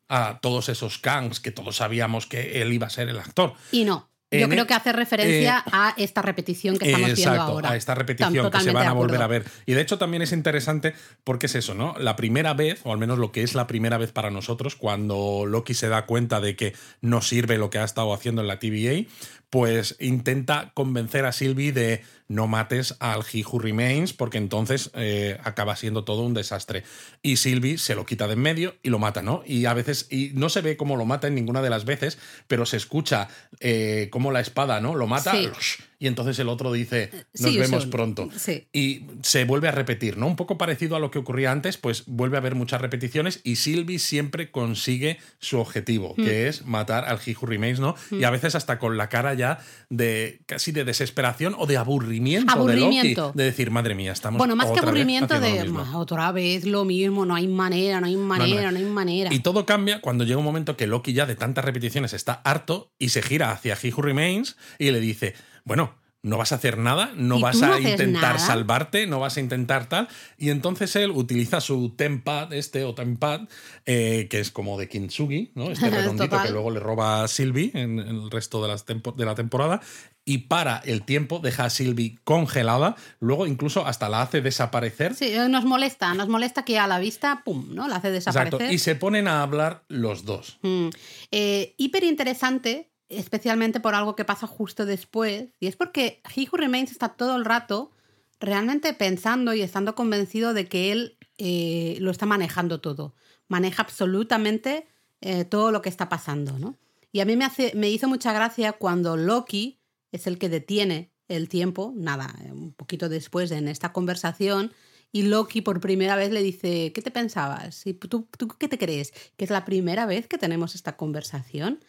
[0.07, 3.53] a todos esos Kangs que todos sabíamos que él iba a ser el actor.
[3.71, 4.09] Y no.
[4.39, 7.71] Yo creo que hace referencia eh, a esta repetición que estamos viendo Exacto, ahora.
[7.71, 9.45] a esta repetición que se van a volver a ver.
[9.65, 10.93] Y de hecho también es interesante
[11.23, 11.95] porque es eso, ¿no?
[11.99, 15.45] La primera vez, o al menos lo que es la primera vez para nosotros, cuando
[15.47, 18.59] Loki se da cuenta de que no sirve lo que ha estado haciendo en la
[18.59, 19.05] TVA,
[19.49, 25.37] pues intenta convencer a Sylvie de no mates al He Who Remains porque entonces eh,
[25.43, 26.83] acaba siendo todo un desastre.
[27.21, 29.43] Y Sylvie se lo quita de en medio y lo mata, ¿no?
[29.45, 32.19] Y a veces, y no se ve cómo lo mata en ninguna de las veces,
[32.47, 34.95] pero se escucha eh, cómo la espada, ¿no?
[34.95, 35.33] Lo mata
[35.97, 38.29] y entonces el otro dice, nos vemos pronto.
[38.73, 40.27] Y se vuelve a repetir, ¿no?
[40.27, 43.55] Un poco parecido a lo que ocurría antes, pues vuelve a haber muchas repeticiones y
[43.55, 46.47] Sylvie siempre consigue su objetivo, que hmm.
[46.47, 47.95] es matar al He Who Remains, ¿no?
[48.11, 48.33] Y a hmm.
[48.33, 53.31] veces hasta con la cara ya de casi de desesperación o de aburrimiento, aburrimiento.
[53.33, 57.35] De, decir, madre mía, estamos Bueno, más que aburrimiento de otra vez lo mismo, no
[57.35, 59.33] hay manera, no hay manera, no, hay manera.
[59.33, 62.91] Y todo cambia cuando llega un momento que Loki ya de tantas repeticiones está harto
[62.99, 66.79] y se gira hacia He Who Remains y le dice, bueno, no vas a hacer
[66.79, 70.07] nada, no vas a intentar salvarte, no vas a intentar tal.
[70.39, 73.41] Y entonces él utiliza su tempad, este o tempad,
[73.85, 75.69] eh, que es como de Kintsugi, ¿no?
[75.75, 79.35] Este redondito que luego le roba a Sylvie en, el resto de, las de la
[79.35, 79.81] temporada.
[80.27, 85.13] Y para el tiempo, deja a Sylvie congelada, luego incluso hasta la hace desaparecer.
[85.13, 87.87] Sí, nos molesta, nos molesta que a la vista, pum, ¿no?
[87.87, 88.55] La hace desaparecer.
[88.55, 88.73] Exacto.
[88.73, 90.57] Y se ponen a hablar los dos.
[90.63, 90.89] Mm.
[91.29, 96.57] Eh, hiper interesante especialmente por algo que pasa justo después, y es porque He Who
[96.57, 97.91] Remains está todo el rato
[98.39, 103.15] realmente pensando y estando convencido de que él eh, lo está manejando todo,
[103.47, 104.87] maneja absolutamente
[105.21, 106.77] eh, todo lo que está pasando, ¿no?
[107.11, 109.79] Y a mí me, hace, me hizo mucha gracia cuando Loki
[110.11, 114.73] es el que detiene el tiempo, nada, un poquito después en esta conversación,
[115.11, 117.87] y Loki por primera vez le dice, ¿qué te pensabas?
[117.87, 119.13] ¿Y tú, tú qué te crees?
[119.37, 121.79] ¿Que es la primera vez que tenemos esta conversación?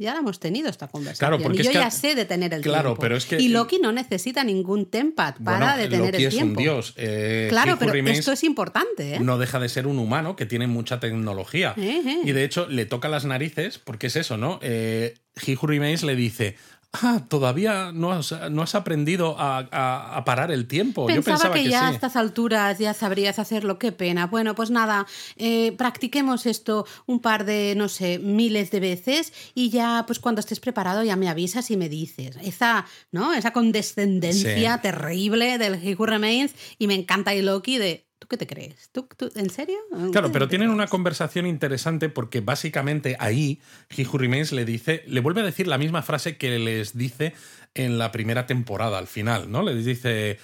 [0.00, 1.38] Ya la hemos tenido esta conversación.
[1.38, 3.02] Claro, y yo ya sé detener el claro, tiempo.
[3.02, 6.36] Pero es que, y Loki no necesita ningún tempad para detener el tiempo.
[6.36, 6.94] es un dios.
[6.96, 9.16] Eh, claro, pero esto es importante.
[9.16, 9.20] ¿eh?
[9.20, 11.74] No deja de ser un humano que tiene mucha tecnología.
[11.76, 14.58] Eh, y de hecho le toca las narices, porque es eso, ¿no?
[14.62, 16.56] Eh, He Who Remains le dice,
[16.92, 21.06] ah, todavía no has, no has aprendido a, parar el tiempo.
[21.06, 24.26] Pensaba Yo pensaba que, ya a estas alturas ya sabrías hacerlo, qué pena.
[24.26, 29.70] Bueno, pues nada, eh, practiquemos esto un par de, no sé, miles de veces y
[29.70, 32.36] ya, pues cuando estés preparado ya me avisas y me dices.
[32.42, 33.32] Esa, ¿no?
[33.32, 38.36] Esa condescendencia terrible del He Who Remains y me encanta el Loki de ¿Tú qué
[38.36, 38.88] te crees?
[38.92, 39.76] ¿Tú, en serio?
[40.12, 45.42] Claro, pero tienen una conversación interesante porque básicamente ahí He Remains le dice, le vuelve
[45.42, 47.34] a decir la misma frase que les dice
[47.74, 49.62] en la primera temporada, al final, ¿no?
[49.62, 50.38] Les dice,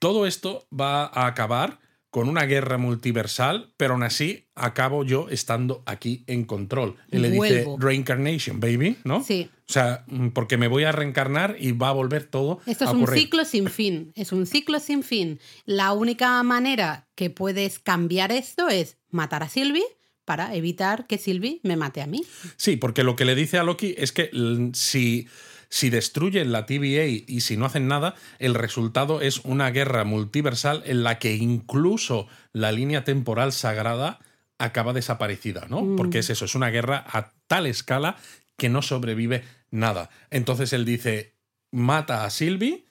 [0.00, 1.78] todo esto va a acabar
[2.14, 6.94] con una guerra multiversal, pero aún así acabo yo estando aquí en control.
[7.10, 9.24] Y le dice reincarnation, baby, ¿no?
[9.24, 9.50] Sí.
[9.68, 12.60] O sea, mm, porque me voy a reencarnar y va a volver todo.
[12.66, 14.12] Esto es un ciclo sin fin.
[14.14, 15.40] Es un ciclo sin fin.
[15.64, 19.82] La única manera que puedes cambiar esto es matar a Sylvie
[20.24, 22.22] para evitar que Sylvie me mate a mí.
[22.56, 24.30] Sí, porque lo que le dice a Loki es que
[24.72, 25.26] si
[25.74, 30.84] si destruyen la TVA y si no hacen nada, el resultado es una guerra multiversal
[30.86, 34.20] en la que incluso la línea temporal sagrada
[34.56, 35.82] acaba desaparecida, ¿no?
[35.82, 35.96] Mm.
[35.96, 38.14] Porque es eso, es una guerra a tal escala
[38.56, 40.10] que no sobrevive nada.
[40.30, 41.34] Entonces él dice,
[41.72, 42.84] mata a Sylvie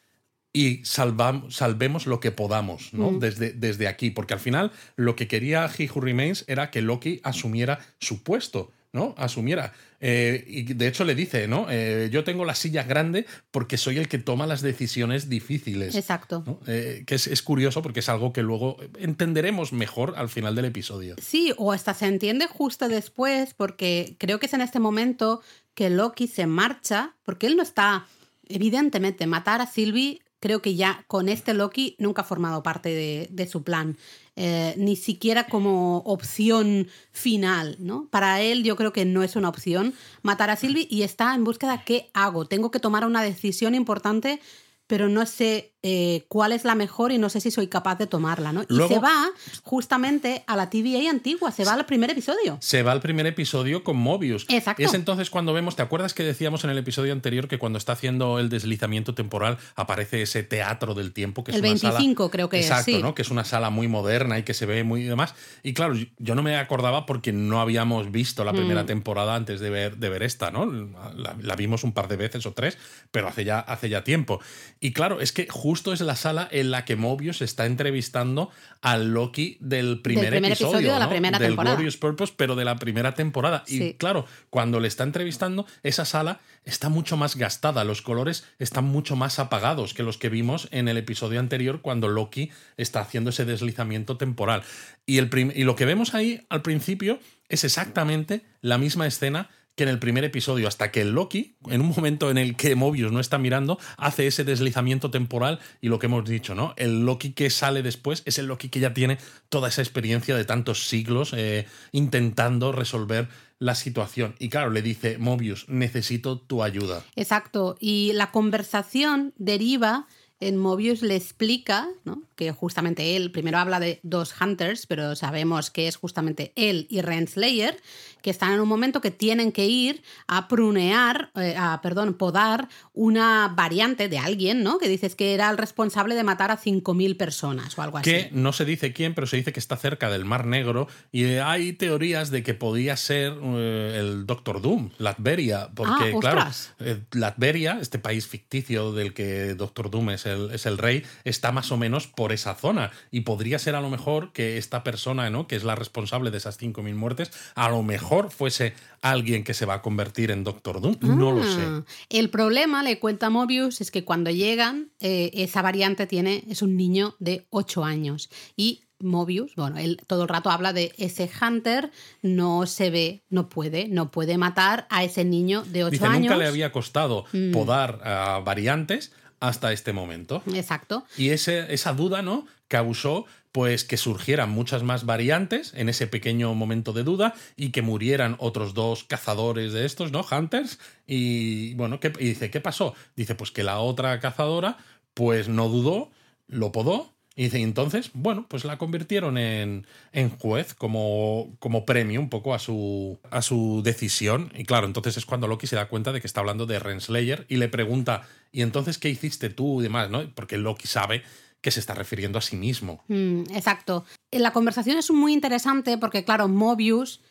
[0.51, 3.11] y salvemos lo que podamos, ¿no?
[3.11, 3.19] Mm.
[3.19, 7.21] Desde, desde aquí, porque al final lo que quería He Who Remains era que Loki
[7.23, 9.15] asumiera su puesto ¿no?
[9.17, 9.73] Asumiera.
[9.99, 11.65] Eh, y de hecho le dice, ¿no?
[11.69, 15.95] Eh, yo tengo la silla grande porque soy el que toma las decisiones difíciles.
[15.95, 16.59] Exacto.
[16.67, 21.15] Eh, que es, curioso porque es algo que luego entenderemos mejor al final del episodio.
[21.19, 25.41] Sí, o hasta se entiende justo después porque creo que es en este momento
[25.73, 28.07] que Loki se marcha porque él no está...
[28.49, 32.89] Evidentemente, matar a Sylvie creo que ya con este Loki nunca ha formado parte
[33.29, 33.95] de, su plan.
[34.35, 38.09] Eh, ni siquiera como opción final, ¿no?
[38.09, 41.45] Para él yo creo que no es una opción matar a Sylvie y está en
[41.45, 42.45] búsqueda qué hago.
[42.45, 44.41] Tengo que tomar una decisión importante
[44.87, 48.07] pero no sé eh, cuál es la mejor y no sé si soy capaz de
[48.07, 48.63] tomarla, ¿no?
[48.63, 49.29] Y se va
[49.63, 52.57] justamente a la TVA antigua, se va al primer episodio.
[52.61, 54.45] Se va al primer episodio con Mobius.
[54.47, 54.81] Exacto.
[54.81, 57.93] Es entonces cuando vemos, ¿te acuerdas que decíamos en el episodio anterior que cuando está
[57.93, 62.47] haciendo el deslizamiento temporal aparece ese teatro del tiempo que es el una 25 creo
[62.47, 63.13] que Exacto, es, ¿no?
[63.13, 65.35] Que es una sala muy moderna y que se ve muy demás.
[65.63, 68.87] Y claro, yo no me acordaba porque no habíamos visto la primera mm.
[68.87, 70.65] temporada antes de ver, de ver esta, ¿no?
[70.65, 72.77] La, la, vimos un par de veces o tres,
[73.11, 74.39] pero hace ya, hace ya tiempo.
[74.83, 79.13] Y claro, es que justo es la sala en la que Mobius está entrevistando al
[79.13, 81.77] Loki del primer, episodio, de la primera del temporada.
[81.77, 83.63] Glorious Purpose, pero de la primera temporada.
[83.65, 88.83] Y claro, cuando le está entrevistando, esa sala está mucho más gastada, los colores están
[88.83, 93.29] mucho más apagados que los que vimos en el episodio anterior cuando Loki está haciendo
[93.29, 94.63] ese deslizamiento temporal.
[95.05, 99.83] Y, el y lo que vemos ahí al principio es exactamente la misma escena que
[99.83, 103.11] en el primer episodio, hasta que el Loki, en un momento en el que Mobius
[103.11, 106.73] no está mirando, hace ese deslizamiento temporal y lo que hemos dicho, ¿no?
[106.77, 109.17] El Loki que sale después es el Loki que ya tiene
[109.49, 114.35] toda esa experiencia de tantos siglos eh, intentando resolver la situación.
[114.39, 117.03] Y claro, le dice, Mobius, necesito tu ayuda.
[117.15, 117.75] Exacto.
[117.79, 120.07] Y la conversación deriva
[120.39, 122.21] en Mobius le explica ¿no?
[122.35, 127.01] Que justamente él, primero habla de dos Hunters, pero sabemos que es justamente él y
[127.01, 127.81] Renslayer,
[128.21, 132.69] que están en un momento que tienen que ir a prunear, eh, a, perdón, podar
[132.93, 134.77] una variante de alguien, ¿no?
[134.77, 138.09] Que dices que era el responsable de matar a 5.000 personas o algo así.
[138.09, 141.25] Que no se dice quién, pero se dice que está cerca del Mar Negro y
[141.35, 147.01] hay teorías de que podía ser eh, el Doctor Doom, Latveria, porque Ah, claro, eh,
[147.11, 151.71] Latveria, este país ficticio del que Doctor Doom es el, es el rey, está más
[151.71, 155.47] o menos por esa zona y podría ser a lo mejor que esta persona, ¿no?
[155.47, 159.65] Que es la responsable de esas 5.000 muertes, a lo mejor fuese alguien que se
[159.65, 160.97] va a convertir en Doctor Doom.
[161.01, 161.61] No lo sé.
[161.61, 166.61] Ah, El problema, le cuenta Mobius, es que cuando llegan, eh, esa variante tiene, es
[166.61, 168.29] un niño de 8 años.
[168.55, 171.91] Y Mobius, bueno, él todo el rato habla de ese Hunter,
[172.21, 176.19] no se ve, no puede, no puede matar a ese niño de 8 Dice, años.
[176.19, 176.21] Mm.
[176.21, 179.11] nunca le había costado podar a variantes
[179.43, 180.41] hasta este momento.
[180.53, 181.05] Exacto.
[181.17, 182.47] Y ese, esa duda, ¿no?
[182.69, 187.81] Causó pues que surgieran muchas más variantes en ese pequeño momento de duda y que
[187.81, 190.25] murieran otros dos cazadores de estos, ¿no?
[190.31, 190.79] Hunters.
[191.05, 192.95] Y bueno, ¿qué, y dice, ¿qué pasó?
[193.17, 194.77] Dice, pues que la otra cazadora
[195.13, 196.09] pues no dudó,
[196.47, 197.12] lo podó.
[197.35, 202.53] Y dice, entonces, bueno, pues la convirtieron en, en juez como, como premio un poco
[202.53, 204.51] a su, a su decisión.
[204.55, 207.45] Y claro, entonces es cuando Loki se da cuenta de que está hablando de Renslayer
[207.49, 210.11] y le pregunta, ¿y entonces qué hiciste tú y demás?
[210.11, 210.29] ¿no?
[210.35, 211.23] Porque Loki sabe
[211.61, 213.03] que se está refiriendo a sí mismo.
[213.07, 214.05] Mm, exacto.
[214.31, 217.21] La conversación es muy interesante porque, claro, Mobius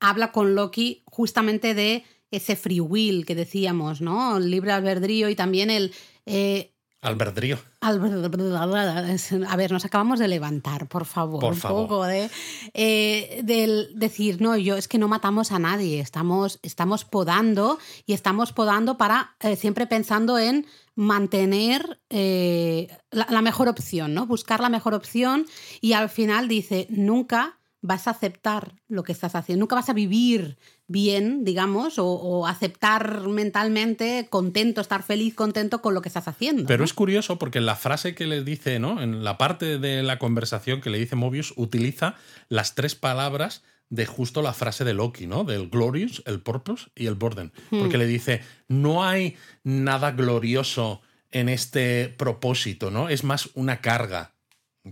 [0.00, 4.38] habla con Loki justamente de ese free will que decíamos, ¿no?
[4.38, 5.94] El libre albedrío y también el...
[6.26, 7.58] eh, Albedrío.
[7.84, 11.40] A ver, nos acabamos de levantar, por favor.
[11.40, 11.88] Por un favor.
[11.88, 12.30] poco de.
[12.72, 18.14] eh, del decir, no, yo es que no matamos a nadie, estamos, estamos podando y
[18.14, 24.26] estamos podando para eh, siempre pensando en mantener eh, la, la mejor opción, ¿no?
[24.26, 25.46] Buscar la mejor opción
[25.80, 29.92] y al final dice, nunca vas a aceptar lo que estás haciendo, nunca vas a
[29.92, 36.26] vivir bien, digamos, o, o aceptar mentalmente contento, estar feliz, contento con lo que estás
[36.26, 36.64] haciendo.
[36.66, 36.84] Pero ¿no?
[36.84, 39.02] es curioso porque la frase que le dice, ¿no?
[39.02, 42.14] En la parte de la conversación que le dice Mobius, utiliza
[42.48, 45.44] las tres palabras de justo la frase de Loki, ¿no?
[45.44, 47.52] Del glorious, el purpose y el burden.
[47.68, 53.10] Porque le dice, no hay nada glorioso en este propósito, ¿no?
[53.10, 54.32] Es más una carga,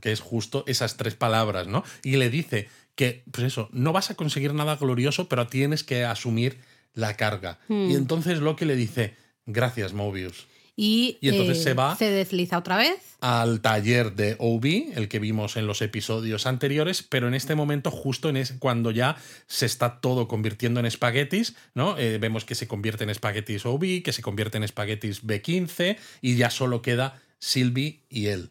[0.00, 1.84] que es justo esas tres palabras, ¿no?
[2.02, 6.04] Y le dice que, pues eso, no vas a conseguir nada glorioso, pero tienes que
[6.04, 6.58] asumir
[6.94, 7.58] la carga.
[7.68, 12.58] Y entonces Loki le dice, gracias, Mobius Y, Y entonces eh, se va- Se desliza
[12.58, 12.98] otra vez.
[13.20, 17.90] al taller de OB, el que vimos en los episodios anteriores, pero en este momento,
[17.90, 21.96] justo en ese, cuando ya se está todo convirtiendo en espaguetis, ¿no?
[21.98, 26.36] Eh, vemos que se convierte en espaguetis OB, que se convierte en espaguetis B15, y
[26.36, 28.50] ya solo queda Sylvie y él.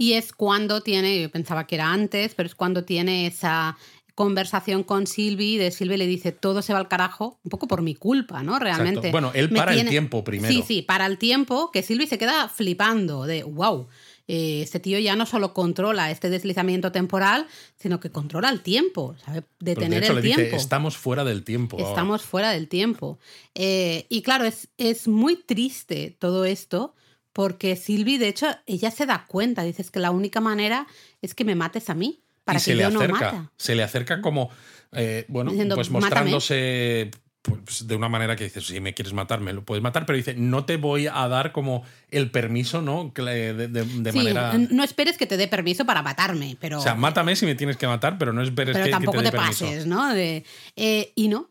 [0.00, 3.76] Y es cuando tiene, yo pensaba que era antes, pero es cuando tiene esa
[4.14, 7.82] conversación con Silvi, de Silvi le dice todo se va al carajo, un poco por
[7.82, 8.58] mi culpa, ¿no?
[8.58, 9.08] Realmente.
[9.08, 9.12] Exacto.
[9.12, 10.50] Bueno, él para el tiempo primero.
[10.54, 13.88] Sí, sí, para el tiempo, que Silvi se queda flipando de, wow,
[14.26, 19.16] eh, este tío ya no solo controla este deslizamiento temporal, sino que controla el tiempo,
[19.22, 19.42] ¿sabe?
[19.58, 20.56] De Detener hecho, el le dice, tiempo.
[20.56, 21.76] estamos fuera del tiempo.
[21.76, 21.90] ahora".
[21.90, 23.18] Estamos fuera del tiempo.
[23.54, 26.94] Eh, y claro, es, es muy triste todo esto,
[27.32, 30.86] porque Silvi, de hecho, ella se da cuenta, dices que la única manera
[31.22, 33.52] es que me mates a mí, para y que se le yo no acerca, mata.
[33.56, 34.50] se le acerca como,
[34.92, 37.10] eh, bueno, Diciendo, pues mostrándose
[37.42, 40.16] pues, de una manera que dices, si me quieres matar, me lo puedes matar, pero
[40.16, 43.12] dice, no te voy a dar como el permiso, ¿no?
[43.16, 44.58] Le- De, de- de Sí, manera...
[44.58, 47.76] no esperes que te dé permiso para matarme, pero, O sea, mátame si me tienes
[47.76, 49.64] que matar, pero no esperes pero que, tampoco te te, dé permiso.
[49.64, 50.12] pases, ¿no?
[50.12, 50.44] De-
[50.76, 51.50] eh, y no,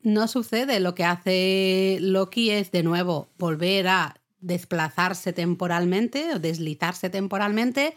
[0.00, 0.80] no sucede.
[0.80, 7.96] Lo que hace Loki es, de nuevo, volver a desplazarse temporalmente o deslizarse temporalmente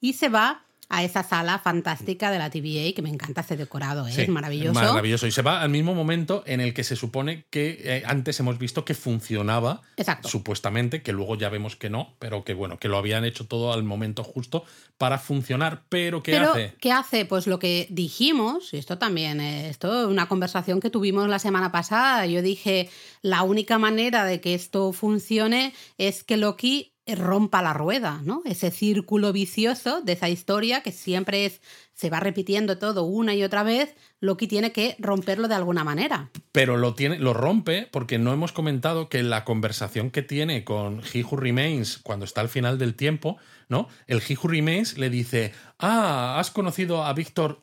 [0.00, 4.08] y se va a esa sala fantástica de la TVA, que me encanta ese decorado,
[4.08, 4.12] ¿eh?
[4.12, 4.74] Sí, es maravilloso.
[4.74, 5.28] Maravilloso.
[5.28, 8.58] Y se va al mismo momento en el que se supone que eh, antes hemos
[8.58, 10.28] visto que funcionaba, Exacto.
[10.28, 13.72] supuestamente, que luego ya vemos que no, pero que bueno, que lo habían hecho todo
[13.72, 14.64] al momento justo
[14.98, 15.84] para funcionar.
[15.88, 16.74] Pero ¿qué Pero, hace?
[16.80, 17.24] ¿qué hace?
[17.24, 21.38] Pues lo que dijimos, y esto también, eh, esto es una conversación que tuvimos la
[21.38, 22.26] semana pasada.
[22.26, 22.90] Yo dije,
[23.22, 28.42] la única manera de que esto funcione es que Loki rompa la rueda, ¿no?
[28.44, 31.60] Ese círculo vicioso de esa historia que siempre es
[32.00, 36.30] se va repitiendo todo una y otra vez, Loki tiene que romperlo de alguna manera.
[36.50, 41.02] Pero lo, tiene, lo rompe porque no hemos comentado que la conversación que tiene con
[41.12, 43.36] He Who Remains cuando está al final del tiempo,
[43.68, 43.86] ¿no?
[44.06, 47.60] El He Who Remains le dice, ah, has conocido a Víctor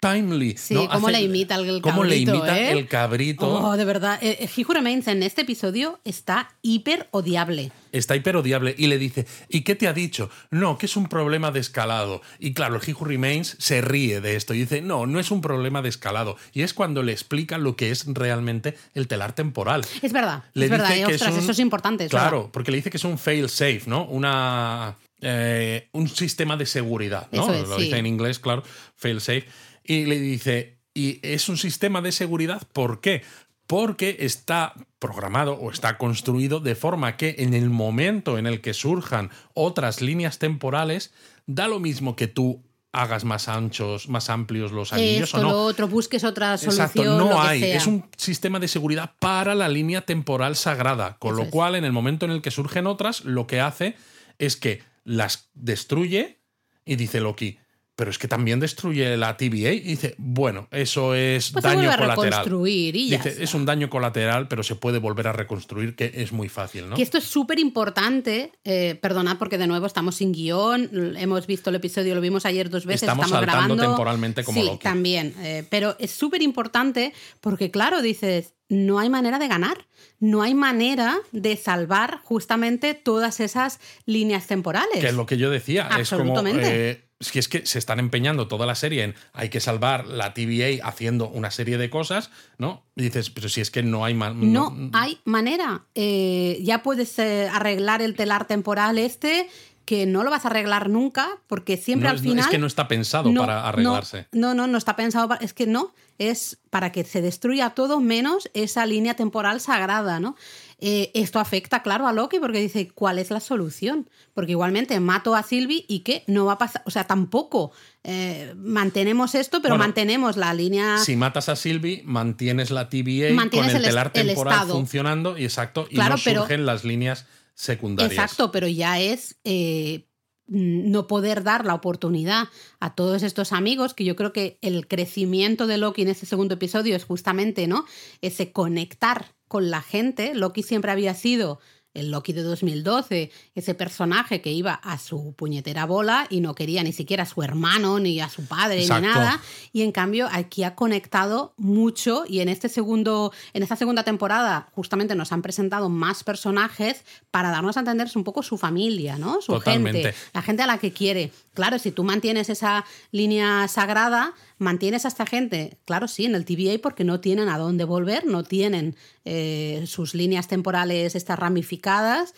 [0.00, 0.56] Timely.
[0.56, 1.88] Sí, cómo le imita el cabrito.
[1.88, 2.72] Cómo le imita ¿eh?
[2.72, 3.48] el cabrito.
[3.48, 4.18] Oh, de verdad.
[4.20, 7.70] Eh, He Who Remains en este episodio está hiper odiable.
[7.92, 10.28] Está hiper odiable y le dice, ¿y qué te ha dicho?
[10.50, 12.20] No, que es un problema de escalado.
[12.38, 13.27] Y claro, el He Who Remains
[13.58, 16.36] se ríe de esto y dice, no, no es un problema de escalado.
[16.52, 19.82] Y es cuando le explica lo que es realmente el telar temporal.
[20.02, 20.88] Es verdad, Le es verdad.
[20.88, 22.04] dice eh, que ostras, es un- eso es importante.
[22.04, 22.52] es Claro, verdad.
[22.52, 24.04] porque le dice que es un fail safe, ¿no?
[24.04, 27.52] Una eh, un sistema de seguridad, ¿no?
[27.52, 27.84] Es, Lo sí.
[27.84, 28.62] dice en inglés, claro,
[28.94, 29.46] fail safe.
[29.84, 33.22] Y le dice, y es un sistema de seguridad, ¿por qué?
[33.66, 38.74] Porque está programado o está construido de forma que en el momento en el que
[38.74, 41.12] surjan otras líneas temporales,
[41.46, 42.62] da lo mismo que tú
[42.92, 45.48] hagas más anchos, más amplios los anillos Esto, o no.
[45.50, 46.86] lo otro, busques otra solución.
[46.86, 47.60] Exacto, lo no que hay.
[47.60, 47.76] sea.
[47.76, 51.50] Es un sistema de seguridad para la línea temporal sagrada, con Eso lo es.
[51.50, 53.94] cual en el momento en el que surgen otras, lo que hace
[54.38, 56.38] es que las destruye
[56.84, 57.58] y dice Loki,
[57.98, 61.90] pero es que también destruye la TVA y dice, bueno, eso es Pues se daño
[61.90, 62.30] a colateral.
[62.30, 63.42] reconstruir y ya Dice, está.
[63.42, 66.94] es un daño colateral, pero se puede volver a reconstruir, que es muy fácil, ¿no?
[66.94, 68.52] Que esto es súper importante.
[68.62, 71.16] Eh, perdonad porque de nuevo estamos sin guion.
[71.16, 73.02] Hemos visto el episodio, lo vimos ayer dos veces.
[73.02, 73.82] Estamos Estamos, saltando grabando.
[73.96, 74.84] temporalmente como sí, Loki.
[74.84, 75.34] también.
[75.40, 79.88] eh, pero es súper importante porque, claro, dices, no hay manera de ganar.
[80.20, 85.00] No hay manera de salvar justamente todas esas líneas temporales.
[85.00, 85.88] Que es lo que yo decía.
[85.98, 86.22] Es como.
[86.38, 86.90] Absolutamente.
[86.90, 90.34] eh, si es que se están empeñando toda la serie en hay que salvar la
[90.34, 92.84] TVA haciendo una serie de cosas, ¿no?
[92.94, 94.34] Y dices, pero si es que no hay más.
[94.34, 95.82] No hay manera.
[95.94, 99.48] Eh, ya puedes eh, arreglar el telar temporal este,
[99.84, 102.44] que no lo vas a arreglar nunca, porque siempre no al final.
[102.44, 104.28] Es que no está pensado No, para arreglarse.
[104.32, 105.44] No, no, no está pensado para.
[105.44, 105.92] Es que no.
[106.18, 110.36] Es para que se destruya todo menos esa línea temporal sagrada, ¿no?
[110.80, 114.08] Eh, esto afecta, claro, a Loki porque dice, ¿cuál es la solución?
[114.32, 116.22] Porque igualmente mato a Sylvie y ¿qué?
[116.28, 116.82] No va a pasar.
[116.86, 117.72] O sea, tampoco
[118.04, 120.98] eh, mantenemos esto, pero Bueno, mantenemos la línea.
[120.98, 124.74] Si matas a Sylvie, mantienes la TVA Mantienes con el el telar el temporal estado.
[124.74, 128.12] funcionando y exacto, y Claro, no pero- surgen las líneas secundarias.
[128.12, 130.06] Exacto, pero ya es eh,
[130.46, 132.48] no poder dar la oportunidad
[132.78, 136.54] a todos estos amigos, que yo creo que el crecimiento de Loki en este segundo
[136.54, 137.84] episodio es justamente, ¿no?
[138.22, 140.34] Ese conectar con la gente.
[140.34, 141.58] Loki siempre había sido
[141.94, 146.82] el Loki de 2012, ese personaje que iba a su puñetera bola y no quería
[146.82, 149.06] ni siquiera a su hermano, ni a su padre, Exacto.
[149.08, 149.40] ni nada.
[149.72, 154.68] Y en cambio aquí ha conectado mucho y en este segundo, en esta segunda temporada
[154.72, 159.40] justamente nos han presentado más personajes para darnos a entender un poco su familia, ¿no?
[159.40, 160.02] Su Totalmente.
[160.02, 161.32] gente, la gente a la que quiere.
[161.54, 166.44] Claro, si tú mantienes esa línea sagrada, mantienes a esta gente, claro, sí, en el
[166.44, 172.34] TVA porque no tienen a dónde volver, no tienen eh, sus líneas temporales estas ramificadas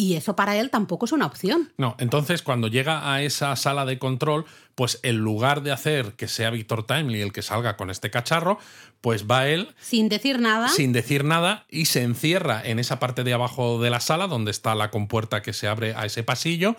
[0.00, 1.72] y eso para él tampoco es una opción.
[1.76, 4.44] No, entonces cuando llega a esa sala de control,
[4.76, 8.60] pues en lugar de hacer que sea Víctor Timely el que salga con este cacharro,
[9.00, 10.68] pues va él Sin decir nada.
[10.68, 14.52] sin decir nada y se encierra en esa parte de abajo de la sala donde
[14.52, 16.76] está la compuerta que se abre a ese pasillo.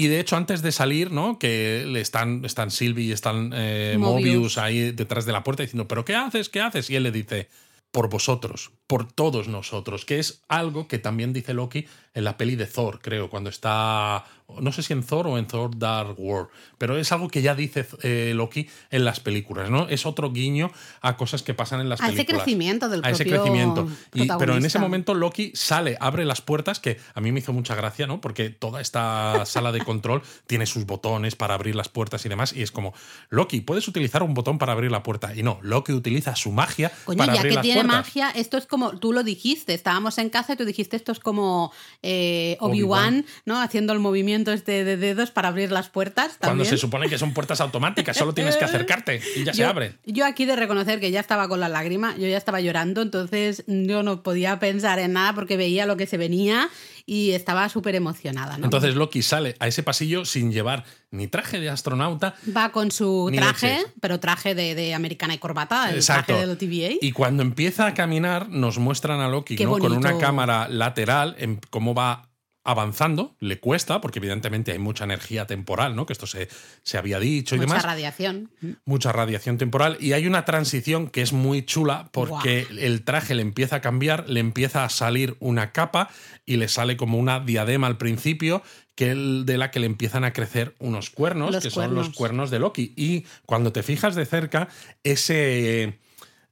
[0.00, 1.40] Y de hecho, antes de salir, ¿no?
[1.40, 4.36] Que le están, están Sylvie y están eh, Mobius.
[4.36, 6.48] Mobius ahí detrás de la puerta diciendo, ¿pero qué haces?
[6.48, 6.88] ¿Qué haces?
[6.88, 7.48] Y él le dice,
[7.90, 11.86] por vosotros, por todos nosotros, que es algo que también dice Loki
[12.18, 14.24] en la peli de Thor, creo, cuando está,
[14.60, 17.54] no sé si en Thor o en Thor Dark World, pero es algo que ya
[17.54, 19.88] dice eh, Loki en las películas, ¿no?
[19.88, 22.42] Es otro guiño a cosas que pasan en las A ese películas.
[22.42, 23.86] crecimiento del A ese crecimiento.
[24.14, 27.52] Y- pero en ese momento Loki sale, abre las puertas, que a mí me hizo
[27.52, 28.20] mucha gracia, ¿no?
[28.20, 32.52] Porque toda esta sala de control tiene sus botones para abrir las puertas y demás,
[32.52, 32.94] y es como,
[33.30, 35.36] Loki, puedes utilizar un botón para abrir la puerta.
[35.36, 38.06] Y no, Loki utiliza su magia Coño, para ya abrir que las tiene puertas.
[38.06, 41.20] magia, esto es como, tú lo dijiste, estábamos en casa y tú dijiste esto es
[41.20, 41.70] como
[42.02, 42.70] eh, Obi-Wan.
[42.70, 43.60] Obi-Wan, ¿no?
[43.60, 46.38] Haciendo el movimiento este de dedos para abrir las puertas.
[46.40, 49.68] Cuando se supone que son puertas automáticas, solo tienes que acercarte y ya se yo,
[49.68, 49.94] abre.
[50.06, 53.64] Yo aquí de reconocer que ya estaba con la lágrima, yo ya estaba llorando, entonces
[53.66, 56.68] yo no podía pensar en nada porque veía lo que se venía
[57.08, 58.58] y estaba súper emocionada.
[58.58, 58.64] ¿no?
[58.64, 63.32] Entonces Loki sale a ese pasillo sin llevar ni traje de astronauta, Va con su
[63.34, 66.34] traje, pero traje de, de americana y corbata, el Exacto.
[66.34, 66.98] traje del TVA.
[67.00, 69.78] Y cuando empieza a caminar, nos muestran a Loki ¿no?
[69.78, 72.27] con una cámara lateral en cómo va
[72.70, 73.34] avanzando.
[73.40, 76.04] Le cuesta, porque evidentemente hay mucha energía temporal, ¿no?
[76.04, 76.48] Que esto se,
[76.82, 77.84] se había dicho y Mucha demás.
[77.84, 78.50] radiación.
[78.84, 79.96] mucha radiación temporal.
[80.00, 84.28] Y hay una transición que es muy chula porque el traje le empieza a cambiar,
[84.28, 86.10] le empieza a salir una capa
[86.44, 88.62] y le sale como una diadema al principio
[88.94, 92.10] que el de la que le empiezan a crecer unos cuernos, Los que son los
[92.10, 92.92] cuernos de Loki.
[92.96, 94.68] Y cuando te fijas de cerca,
[95.04, 95.98] ese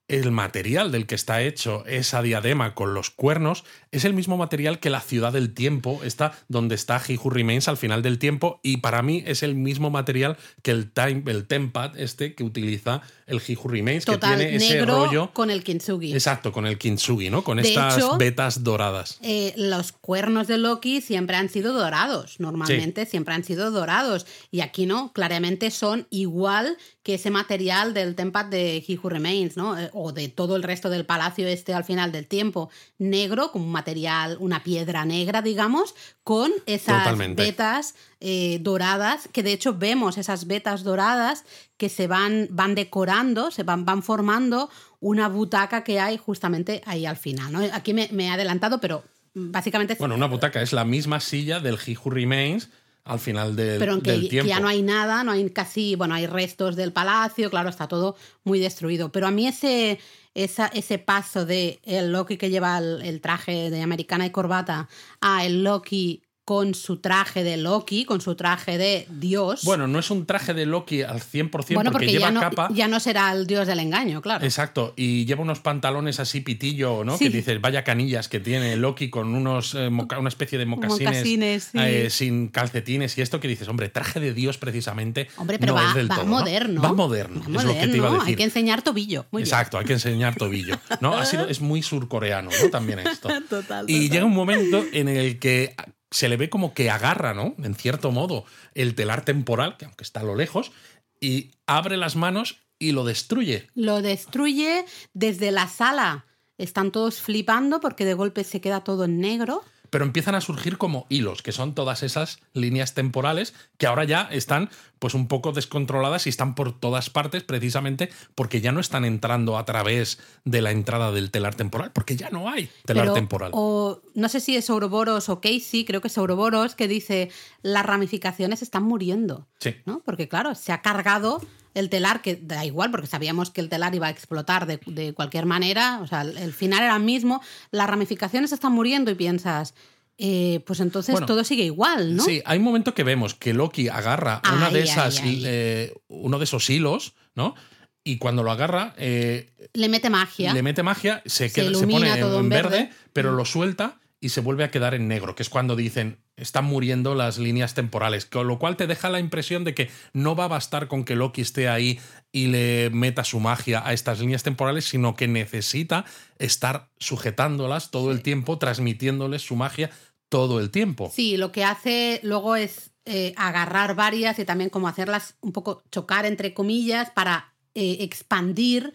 [0.08, 4.78] el material del que está hecho esa diadema con los cuernos es el mismo material
[4.78, 8.60] que la ciudad del tiempo, está donde está He Who Remains al final del tiempo,
[8.62, 13.02] y para mí es el mismo material que el, time, el Tempad este que utiliza
[13.26, 15.30] el He Who Remains, Total, que tiene ese negro rollo.
[15.32, 16.12] con el kintsugi.
[16.12, 17.42] Exacto, con el kintsugi, ¿no?
[17.42, 19.18] Con De estas hecho, vetas doradas.
[19.22, 24.26] Eh, los cuernos de Loki siempre han sido dorados, normalmente siempre han sido dorados.
[24.52, 29.56] Y aquí no, claramente son igual que ese material del Tempad de He Who Remains,
[29.56, 29.76] ¿no?
[29.78, 33.64] Eh, o de todo el resto del palacio este al final del tiempo, negro, como
[33.64, 37.42] un material, una piedra negra, digamos, con esas Totalmente.
[37.42, 41.44] vetas eh, doradas, que de hecho vemos esas vetas doradas
[41.76, 47.04] que se van, van decorando, se van, van formando una butaca que hay justamente ahí
[47.04, 47.52] al final.
[47.52, 47.60] ¿no?
[47.72, 49.04] Aquí me, me he adelantado, pero
[49.34, 52.70] básicamente Bueno, una butaca es la misma silla del He Who Remains
[53.04, 54.48] al final del, pero en que, del tiempo.
[54.48, 58.16] ya no hay nada, no hay casi, bueno, hay restos del palacio, claro, está todo
[58.42, 59.12] muy destruido.
[59.12, 60.00] Pero a mí ese,
[60.34, 64.88] esa, ese paso de el Loki que lleva el, el traje de americana y corbata
[65.20, 69.64] a el Loki con su traje de Loki, con su traje de Dios.
[69.64, 72.40] Bueno, no es un traje de Loki al 100% Bueno, porque, porque lleva ya no,
[72.40, 72.68] capa.
[72.72, 74.44] ya no será el dios del engaño, claro.
[74.44, 77.18] Exacto, y lleva unos pantalones así pitillo, ¿no?
[77.18, 77.24] Sí.
[77.24, 81.00] Que dices, vaya canillas que tiene Loki con unos eh, moca- una especie de mocasines,
[81.14, 81.78] Mocasines, sí.
[81.80, 85.26] eh, sin calcetines y esto que dices, hombre, traje de Dios precisamente.
[85.38, 86.30] Hombre, pero no va, es del va todo, ¿no?
[86.30, 86.80] moderno.
[86.80, 88.28] Va moderno, Va es lo que te iba a decir.
[88.28, 89.26] Hay que enseñar tobillo.
[89.32, 89.48] Muy bien.
[89.48, 90.78] Exacto, hay que enseñar tobillo.
[91.00, 91.12] ¿no?
[91.16, 92.70] Ha sido, es muy surcoreano, ¿no?
[92.70, 93.28] También esto.
[93.50, 94.10] Total, Y total.
[94.10, 95.74] llega un momento en el que
[96.16, 97.54] se le ve como que agarra, ¿no?
[97.62, 100.72] En cierto modo, el telar temporal, que aunque está a lo lejos,
[101.20, 103.68] y abre las manos y lo destruye.
[103.74, 106.24] Lo destruye desde la sala.
[106.56, 109.62] Están todos flipando porque de golpe se queda todo en negro.
[109.96, 114.28] Pero empiezan a surgir como hilos, que son todas esas líneas temporales que ahora ya
[114.30, 114.68] están
[114.98, 119.56] pues un poco descontroladas y están por todas partes precisamente porque ya no están entrando
[119.56, 123.52] a través de la entrada del telar temporal, porque ya no hay telar Pero- temporal.
[123.54, 127.30] O no sé si es Ouroboros o Casey, creo que es Ouroboros, que dice
[127.62, 129.46] las ramificaciones están muriendo.
[129.60, 129.76] Sí.
[129.86, 130.02] ¿no?
[130.04, 131.40] Porque claro, se ha cargado
[131.76, 135.12] el telar, que da igual, porque sabíamos que el telar iba a explotar de, de
[135.12, 139.74] cualquier manera, o sea, el, final era el mismo, las ramificaciones están muriendo y piensas,
[140.18, 142.24] eh, pues entonces Bueno, todo sigue igual, ¿no?
[142.24, 145.42] Sí, hay un momento que vemos que Loki agarra una de esas, ay.
[145.44, 147.54] eh, uno de esos hilos, ¿no?
[148.02, 150.54] Y cuando lo agarra, eh, Le mete magia.
[150.54, 152.90] le mete magia, se, Se queda, se ilumina pone todo en verde.
[153.12, 153.36] pero Mm.
[153.36, 157.14] lo suelta y se vuelve a quedar en negro, que es cuando dicen están muriendo
[157.14, 160.48] las líneas temporales, con lo cual te deja la impresión de que no va a
[160.48, 161.98] bastar con que Loki esté ahí
[162.30, 166.04] y le meta su magia a estas líneas temporales, sino que necesita
[166.38, 169.90] estar sujetándolas todo el tiempo, transmitiéndoles su magia
[170.28, 171.10] todo el tiempo.
[171.14, 175.82] Sí, lo que hace luego es eh, agarrar varias y también como hacerlas un poco
[175.90, 178.92] chocar entre comillas para eh, expandir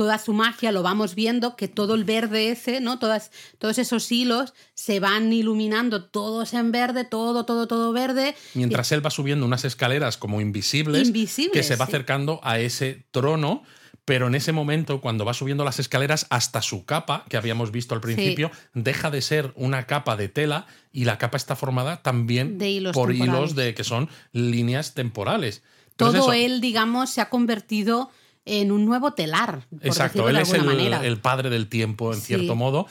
[0.00, 2.98] toda su magia, lo vamos viendo, que todo el verde ese, ¿no?
[2.98, 8.34] Todas, todos esos hilos se van iluminando todos en verde, todo, todo, todo verde.
[8.54, 11.90] Mientras él va subiendo unas escaleras como invisibles, Invisibles, que se va sí.
[11.90, 13.62] acercando a ese trono,
[14.06, 17.94] pero en ese momento, cuando va subiendo las escaleras, hasta su capa, que habíamos visto
[17.94, 22.56] al principio, deja de ser una capa de tela y la capa está formada también
[22.56, 23.38] De hilos por temporales.
[23.38, 25.62] hilos de que son líneas temporales.
[25.90, 28.10] Entonces, todo eso- él, digamos, se ha convertido
[28.44, 29.66] en un nuevo telar.
[29.70, 31.06] Por Exacto, él de es alguna el, manera.
[31.06, 32.26] el padre del tiempo, en Sí.
[32.26, 32.86] cierto modo.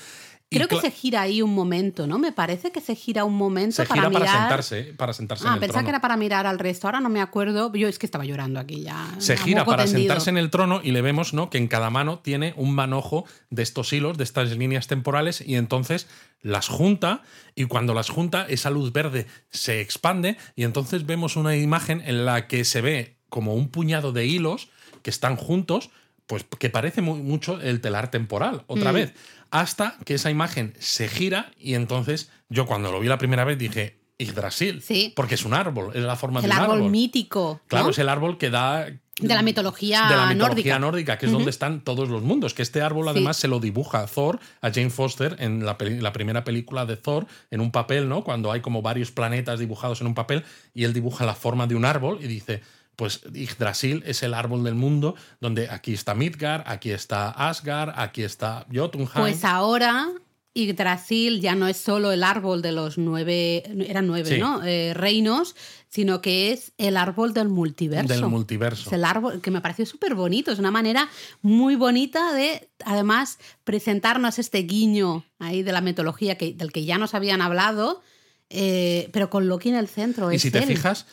[0.52, 2.18] Creo que se gira ahí un momento, ¿no?
[2.18, 4.24] Me parece que se gira un momento se para gira mirar.
[4.26, 5.86] para sentarse, para sentarse en Ah, el pensaba trono.
[5.86, 6.88] que era para mirar al resto.
[6.88, 7.72] Ahora no me acuerdo.
[7.76, 9.14] Yo es que estaba llorando aquí ya.
[9.20, 10.00] Se gira para tendido.
[10.08, 11.52] sentarse en el trono y le vemos ¿no?
[11.52, 15.54] que en cada mano tiene un manojo de estos hilos, de estas líneas temporales, y
[15.54, 16.08] entonces
[16.41, 17.22] las junta,
[17.54, 22.26] y cuando las junta, esa luz verde se expande, y entonces vemos una imagen en
[22.26, 24.70] la que se ve como un puñado de hilos
[25.02, 25.89] que están juntos,
[26.28, 28.95] pues que parece mu- mucho el telar temporal, otra Mm.
[28.95, 29.14] vez,
[29.52, 33.58] hasta que esa imagen se gira, y entonces yo cuando lo vi la primera vez
[33.58, 35.14] dije, Yggdrasil, Sí.
[35.16, 36.91] porque es un árbol, es la forma El de un árbol, árbol.
[36.91, 37.62] mítico.
[37.68, 37.91] Claro, ¿no?
[37.91, 40.80] es el árbol que da De la mitología de la mitología nórdica.
[40.80, 42.54] nórdica, que es donde están todos los mundos.
[42.54, 43.10] Que este árbol Sí.
[43.12, 47.28] además se lo dibuja Thor a Jane Foster en la, la primera película de Thor,
[47.52, 48.24] en un papel, ¿no?
[48.26, 50.43] Cuando hay como varios planetas dibujados en un papel
[50.74, 52.62] y él dibuja la forma de un árbol y dice,
[53.00, 58.24] pues Yggdrasil es el árbol del mundo, donde aquí está Midgard, aquí está Asgard, aquí
[58.24, 59.10] está Jotunheim.
[59.14, 60.10] Pues ahora
[60.54, 64.38] Yggdrasil ya no es solo el árbol de los nueve, eran nueve, Sí.
[64.38, 64.62] ¿no?
[64.66, 65.56] Eh, reinos,
[65.88, 68.14] sino que es el árbol del multiverso.
[68.14, 68.89] del multiverso.
[68.89, 71.08] Es el árbol que me pareció súper bonito, es una manera
[71.41, 76.97] muy bonita de, además, presentarnos este guiño ahí de la mitología que, del que ya
[76.97, 78.02] nos habían hablado
[78.50, 80.32] eh, pero con Loki en el centro.
[80.32, 80.66] Y es si te él.
[80.66, 81.06] fijas,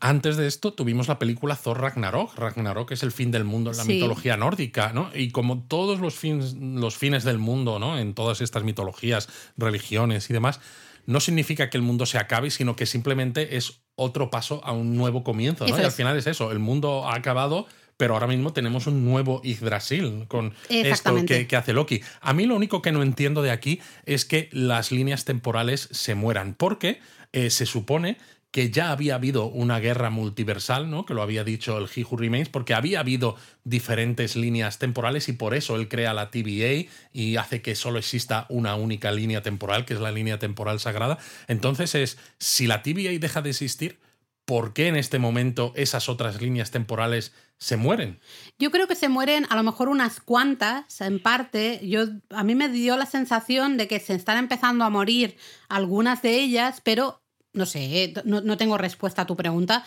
[0.00, 2.34] antes de esto tuvimos la película Thor Ragnarok.
[2.36, 3.94] Ragnarok es el fin del mundo en la Sí.
[3.94, 5.10] mitología nórdica, ¿no?
[5.14, 7.98] Y como todos los fines, los fines del mundo, ¿no?
[7.98, 10.60] En todas estas mitologías, religiones y demás,
[11.06, 14.96] no significa que el mundo se acabe, sino que simplemente es otro paso a un
[14.96, 15.78] nuevo comienzo, ¿no?
[15.78, 17.66] Y al final es eso, el mundo ha acabado.
[17.98, 22.02] Pero ahora mismo tenemos un nuevo Yggdrasil con esto que hace Loki.
[22.20, 26.14] A mí lo único que no entiendo de aquí es que las líneas temporales se
[26.14, 27.00] mueran, porque
[27.32, 28.18] eh, se supone
[28.56, 31.04] que ya había habido una guerra multiversal, ¿no?
[31.04, 35.52] Que lo había dicho el He Remains, porque había habido diferentes líneas temporales y por
[35.52, 39.92] eso él crea la TVA y hace que solo exista una única línea temporal, que
[39.92, 41.18] es la línea temporal sagrada.
[41.48, 44.00] Entonces es, si la TVA deja de existir,
[44.46, 48.20] ¿por qué en este momento esas otras líneas temporales se mueren?
[48.58, 51.86] Yo creo que se mueren a lo mejor unas cuantas, en parte.
[51.86, 55.36] Yo, a mí me dio la sensación de que se están empezando a morir
[55.68, 57.20] algunas de ellas, pero
[57.56, 59.84] no sé, eh, no, no tengo respuesta a tu pregunta.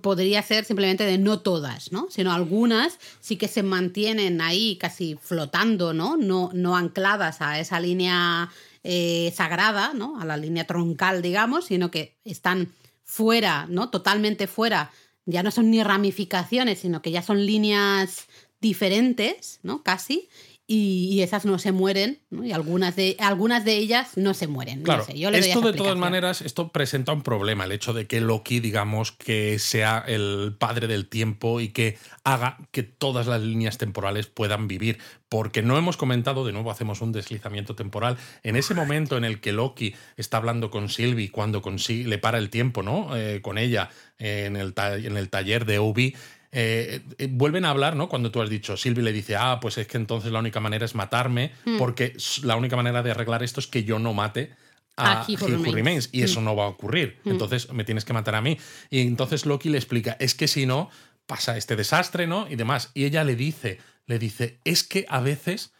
[0.00, 2.06] Podría ser simplemente de no todas, ¿no?
[2.10, 6.16] Sino algunas sí que se mantienen ahí casi flotando, ¿no?
[6.16, 8.50] No, no ancladas a esa línea
[8.84, 10.20] eh, sagrada, ¿no?
[10.20, 12.72] A la línea troncal, digamos, sino que están
[13.04, 13.90] fuera, ¿no?
[13.90, 14.90] Totalmente fuera.
[15.26, 18.28] Ya no son ni ramificaciones, sino que ya son líneas
[18.60, 19.82] diferentes, ¿no?
[19.82, 20.28] Casi.
[20.68, 22.44] Y, y esas no se mueren, ¿no?
[22.44, 24.82] Y algunas de, algunas de ellas no se mueren.
[24.82, 28.08] Claro, no sé, yo esto de todas maneras, esto presenta un problema, el hecho de
[28.08, 33.40] que Loki, digamos, que sea el padre del tiempo y que haga que todas las
[33.42, 34.98] líneas temporales puedan vivir.
[35.28, 39.40] Porque no hemos comentado, de nuevo hacemos un deslizamiento temporal, en ese momento en el
[39.40, 43.16] que Loki está hablando con Sylvie, cuando consigue, le para el tiempo, ¿no?
[43.16, 46.14] Eh, con ella en, el en el taller de Obi.
[46.52, 48.08] Eh, eh, vuelven a hablar, ¿no?
[48.08, 50.84] Cuando tú has dicho, Sylvie le dice, ah, pues es que entonces la única manera
[50.84, 51.78] es matarme, Hmm.
[51.78, 54.54] porque la única manera de arreglar esto es que yo no mate
[54.96, 55.74] a, A He Who Remains.
[55.74, 57.18] Remains, y eso no va a ocurrir.
[57.24, 58.58] Entonces me tienes que matar a mí.
[58.88, 60.88] Y entonces Loki le explica, es que si no,
[61.26, 62.46] pasa este desastre, ¿no?
[62.48, 62.90] Y demás.
[62.94, 65.72] Y ella le dice, le dice, es que a veces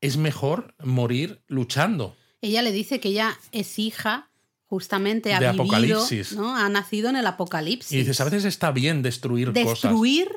[0.00, 2.16] es mejor morir luchando.
[2.42, 4.29] Ella le dice que ella es hija,
[4.70, 6.36] justamente ha De vivido, Apocalipsis.
[6.36, 6.56] ¿no?
[6.56, 7.92] Ha nacido en el apocalipsis.
[7.92, 9.82] Y dices, a veces está bien destruir, cosas.
[9.82, 10.30] Destruir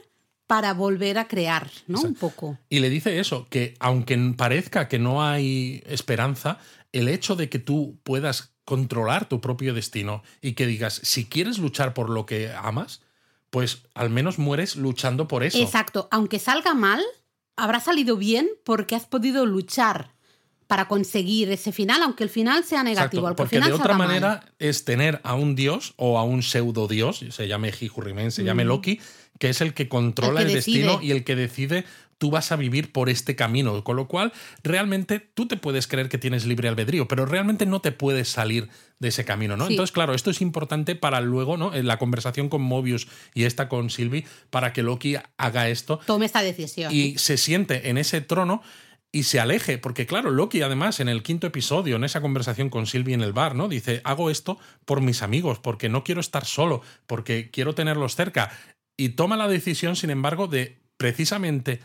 [0.48, 2.02] para volver a crear, ¿no?
[2.02, 2.58] Un poco.
[2.68, 6.58] Y le dice eso, que aunque parezca que no hay esperanza,
[6.92, 11.60] el hecho de que tú puedas controlar tu propio destino y que digas, si quieres
[11.60, 13.02] luchar por lo que amas,
[13.52, 15.60] pues al menos mueres luchando por eso.
[15.60, 16.08] Exacto.
[16.10, 17.04] Aunque salga mal,
[17.56, 20.13] habrá salido bien porque has podido luchar
[20.74, 23.28] para conseguir ese final, aunque el final sea negativo.
[23.28, 24.08] Exacto, porque de otra mal.
[24.08, 28.44] manera es tener a un dios o a un pseudo dios, se llame Remains, se
[28.44, 29.00] llame Loki,
[29.38, 31.86] que es el que controla El destino y el que decide
[32.18, 33.84] tú vas a vivir por este camino.
[33.84, 37.80] Con lo cual, realmente tú te puedes creer que tienes libre albedrío, pero realmente no
[37.80, 39.68] te puedes salir de ese camino, ¿no?
[39.68, 39.74] Sí.
[39.74, 41.76] Entonces, claro, esto es importante para luego, ¿no?
[41.76, 46.26] En la conversación con Mobius y esta con Sylvie, para que Loki haga esto Tome
[46.26, 46.92] esta decisión.
[46.92, 48.64] y se siente en ese trono
[49.16, 52.88] y se aleje, porque claro, Loki además en el quinto episodio, en esa conversación con
[52.88, 53.70] Sylvie en el bar, ¿no?
[53.70, 58.52] Dice, hago esto por mis amigos, porque no quiero estar solo, porque quiero tenerlos cerca.
[58.98, 61.80] Y toma la decisión, sin embargo, de precisamente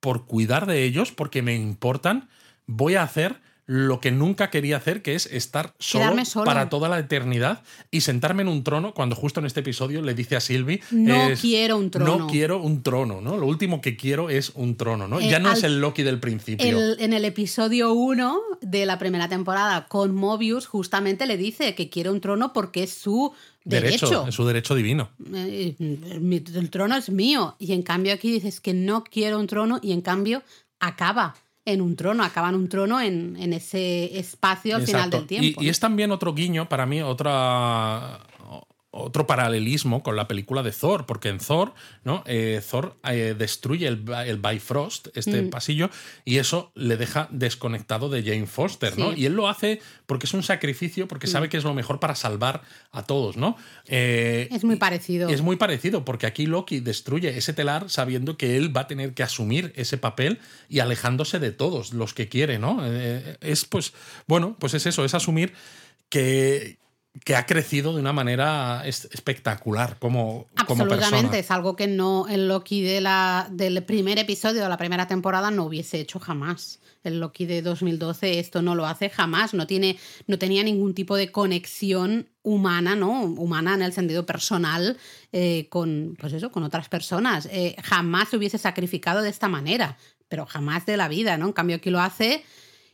[0.00, 2.30] por cuidar de ellos, porque me importan,
[2.66, 6.98] voy a hacer lo que nunca quería hacer, que es estar solo, para toda la
[6.98, 7.62] eternidad
[7.92, 11.28] y sentarme en un trono, cuando justo en este episodio le dice a Sylvie, No
[11.30, 12.18] es, quiero un trono.
[12.18, 13.36] No quiero un trono, ¿no?
[13.36, 15.20] Lo último que quiero es un trono, ¿no?
[15.20, 16.66] Eh, ya no al- es el Loki del principio.
[16.66, 21.88] El- en el episodio 1 de la primera temporada con Mobius, justamente le dice que
[21.88, 23.32] quiere un trono porque es su
[23.64, 24.26] derecho.
[24.26, 25.10] es su derecho divino.
[25.32, 27.54] Eh, el trono es mío.
[27.60, 30.42] Y en cambio aquí dices que no quiero un trono y en cambio
[30.80, 35.26] acaba en un trono, acaba en un trono en, en ese espacio al final del
[35.26, 35.60] tiempo.
[35.60, 38.20] Y, y es también otro guiño, para mí, otra,
[38.92, 42.24] otro paralelismo con la película de Thor, porque en Thor, ¿no?
[42.26, 45.50] Eh, Thor eh, destruye el, el Bifrost, este Mm.
[45.50, 45.90] pasillo,
[46.24, 49.10] y eso le deja desconectado de Jane Foster, ¿no?
[49.10, 49.16] Sí.
[49.16, 49.20] Mm.
[49.20, 52.16] Y él lo hace porque es un sacrificio, porque sabe que es lo mejor para
[52.16, 53.56] salvar a todos, ¿no?
[53.86, 55.28] Eh, Es muy parecido.
[55.28, 59.14] Es muy parecido, porque aquí Loki destruye ese telar sabiendo que él va a tener
[59.14, 62.80] que asumir ese papel y alejándose de todos los que quiere, ¿no?
[62.84, 63.92] Eh, es pues,
[64.26, 65.52] bueno, pues es eso, es asumir
[66.08, 66.79] que,
[67.24, 71.38] que ha crecido de una manera es- espectacular como, como Absolutamente, persona.
[71.38, 75.50] es algo que no el Loki de la, del primer episodio de la primera temporada
[75.50, 76.78] no hubiese hecho jamás.
[77.02, 79.98] El Loki de 2012 esto no lo hace jamás, no, tiene,
[80.28, 83.22] no tenía ningún tipo de conexión humana, ¿no?
[83.22, 84.96] Humana en el sentido personal
[85.32, 87.48] eh, con, pues eso, con otras personas.
[87.50, 89.96] Eh, jamás se hubiese sacrificado de esta manera,
[90.28, 91.46] pero jamás de la vida, ¿no?
[91.46, 92.44] En cambio aquí lo hace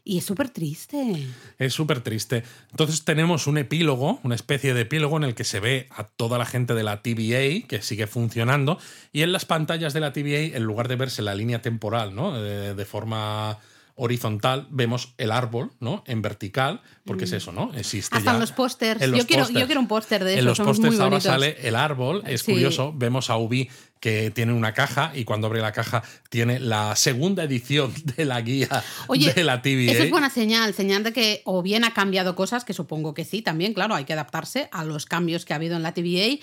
[0.08, 1.26] Y es súper triste.
[1.58, 2.44] Es súper triste.
[2.70, 6.38] Entonces tenemos un epílogo, una especie de epílogo en el que se ve a toda
[6.38, 8.78] la gente de la TVA que sigue funcionando
[9.12, 12.40] y en las pantallas de la TVA, en lugar de verse la línea temporal, ¿no?
[12.40, 13.58] de, de forma
[13.96, 16.04] horizontal vemos el árbol, ¿no?
[16.06, 17.72] En vertical, porque es eso, ¿no?
[17.74, 19.00] Existe Hasta ya en los pósters.
[19.00, 19.60] Yo, quiero, pósters.
[19.60, 20.38] yo quiero un póster de eso.
[20.40, 22.52] En los pósters ahora sale el árbol, es Sí.
[22.52, 22.92] curioso.
[22.94, 23.68] Vemos a Ubi
[23.98, 28.40] que tiene una caja y cuando abre la caja tiene la segunda edición de la
[28.42, 28.68] guía
[29.08, 29.92] Oye, de la TVA.
[29.92, 33.24] Eso es buena señal, señal de que o bien ha cambiado cosas, que supongo que
[33.24, 36.38] sí, también, claro, hay que adaptarse a los cambios que ha habido en la TVA.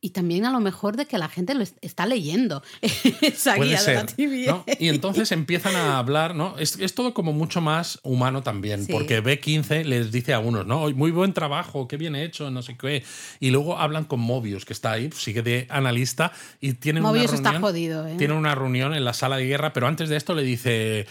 [0.00, 2.62] Y también a lo mejor de que la gente lo est- está leyendo
[3.22, 4.06] esa Puede guía de la.
[4.06, 4.52] TVA.
[4.52, 4.64] ¿no?
[4.78, 6.56] Y entonces empiezan a hablar, ¿no?
[6.58, 8.92] Es, es todo como mucho más humano también, Sí.
[8.92, 10.88] porque B15 les dice a unos, ¿no?
[10.90, 13.04] Muy buen trabajo, qué bien hecho, no sé qué.
[13.40, 16.30] Y luego hablan con Mobius, que está ahí, sigue de analista,
[16.60, 17.62] y tienen Mobius una está reunión.
[17.70, 18.14] jodido, ¿eh?
[18.18, 21.06] Tienen una reunión en la sala de guerra, pero antes de esto le dice.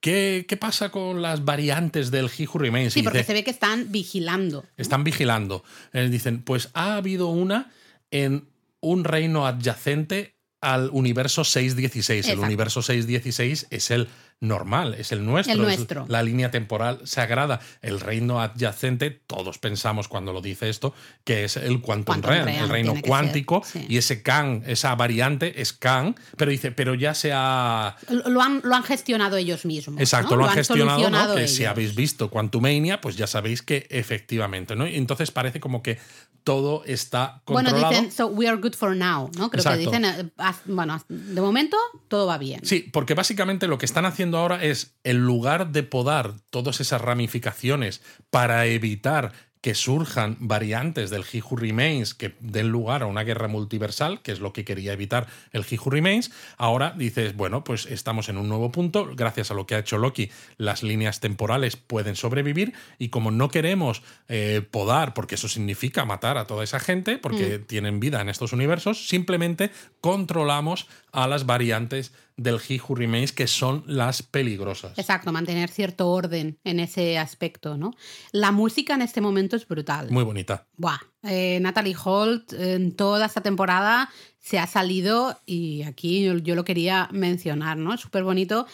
[0.00, 2.92] ¿Qué, qué pasa con las variantes del He Who Remains?
[2.92, 4.66] Sí, porque dice, se ve que están vigilando.
[4.76, 5.64] están vigilando.
[5.94, 7.70] Eh, dicen, pues ha habido una
[8.14, 8.48] en
[8.80, 12.28] un reino adyacente al universo 616.
[12.28, 14.08] El universo 616 es el
[14.40, 16.06] normal, es el nuestro, El es nuestro.
[16.08, 17.60] la línea temporal sagrada.
[17.82, 20.94] El reino adyacente, todos pensamos cuando lo dice esto,
[21.24, 23.84] que es el Quantum, Quantum Realm, Realm, el reino cuántico, sí.
[23.88, 28.60] y ese Kang, esa variante es Kang, pero dice, pero ya se ha Lo han,
[28.62, 30.00] lo han gestionado ellos mismos.
[30.00, 30.42] Exacto, ¿no?
[30.42, 31.04] lo han gestionado, ¿no?
[31.04, 34.86] solucionado que si habéis visto Quantumania, pues ya sabéis que efectivamente, ¿no?
[34.86, 35.98] Entonces parece como que
[36.44, 37.94] todo está Bueno, controlado.
[37.94, 39.50] dicen, so we are good for now, ¿no?
[39.50, 39.78] Creo Exacto.
[39.90, 40.30] que dicen, eh,
[40.66, 41.76] bueno, de momento
[42.08, 42.60] todo va bien.
[42.64, 47.00] Sí, porque básicamente lo que están haciendo ahora es, en lugar de podar todas esas
[47.00, 49.32] ramificaciones para evitar
[49.64, 54.30] que surjan variantes del He Who Remains que den lugar a una guerra multiversal, que
[54.30, 58.36] es lo que quería evitar el He Who Remains, ahora dices, bueno, pues estamos en
[58.36, 62.74] un nuevo punto, gracias a lo que ha hecho Loki, las líneas temporales pueden sobrevivir
[62.98, 67.58] y como no queremos eh, podar, porque eso significa matar a toda esa gente, porque
[67.58, 69.70] tienen vida en estos universos, simplemente
[70.02, 74.98] controlamos a las variantes del He Who Remains, que son las peligrosas.
[74.98, 77.92] Exacto, mantener cierto orden en ese aspecto, ¿no?
[78.32, 80.10] La música en este momento es brutal.
[80.10, 80.66] Muy bonita.
[80.76, 84.10] Buah, eh, Natalie Holt en toda esta temporada
[84.40, 87.96] se ha salido y aquí yo, yo lo quería mencionar, ¿no?
[87.96, 88.66] Súper bonito.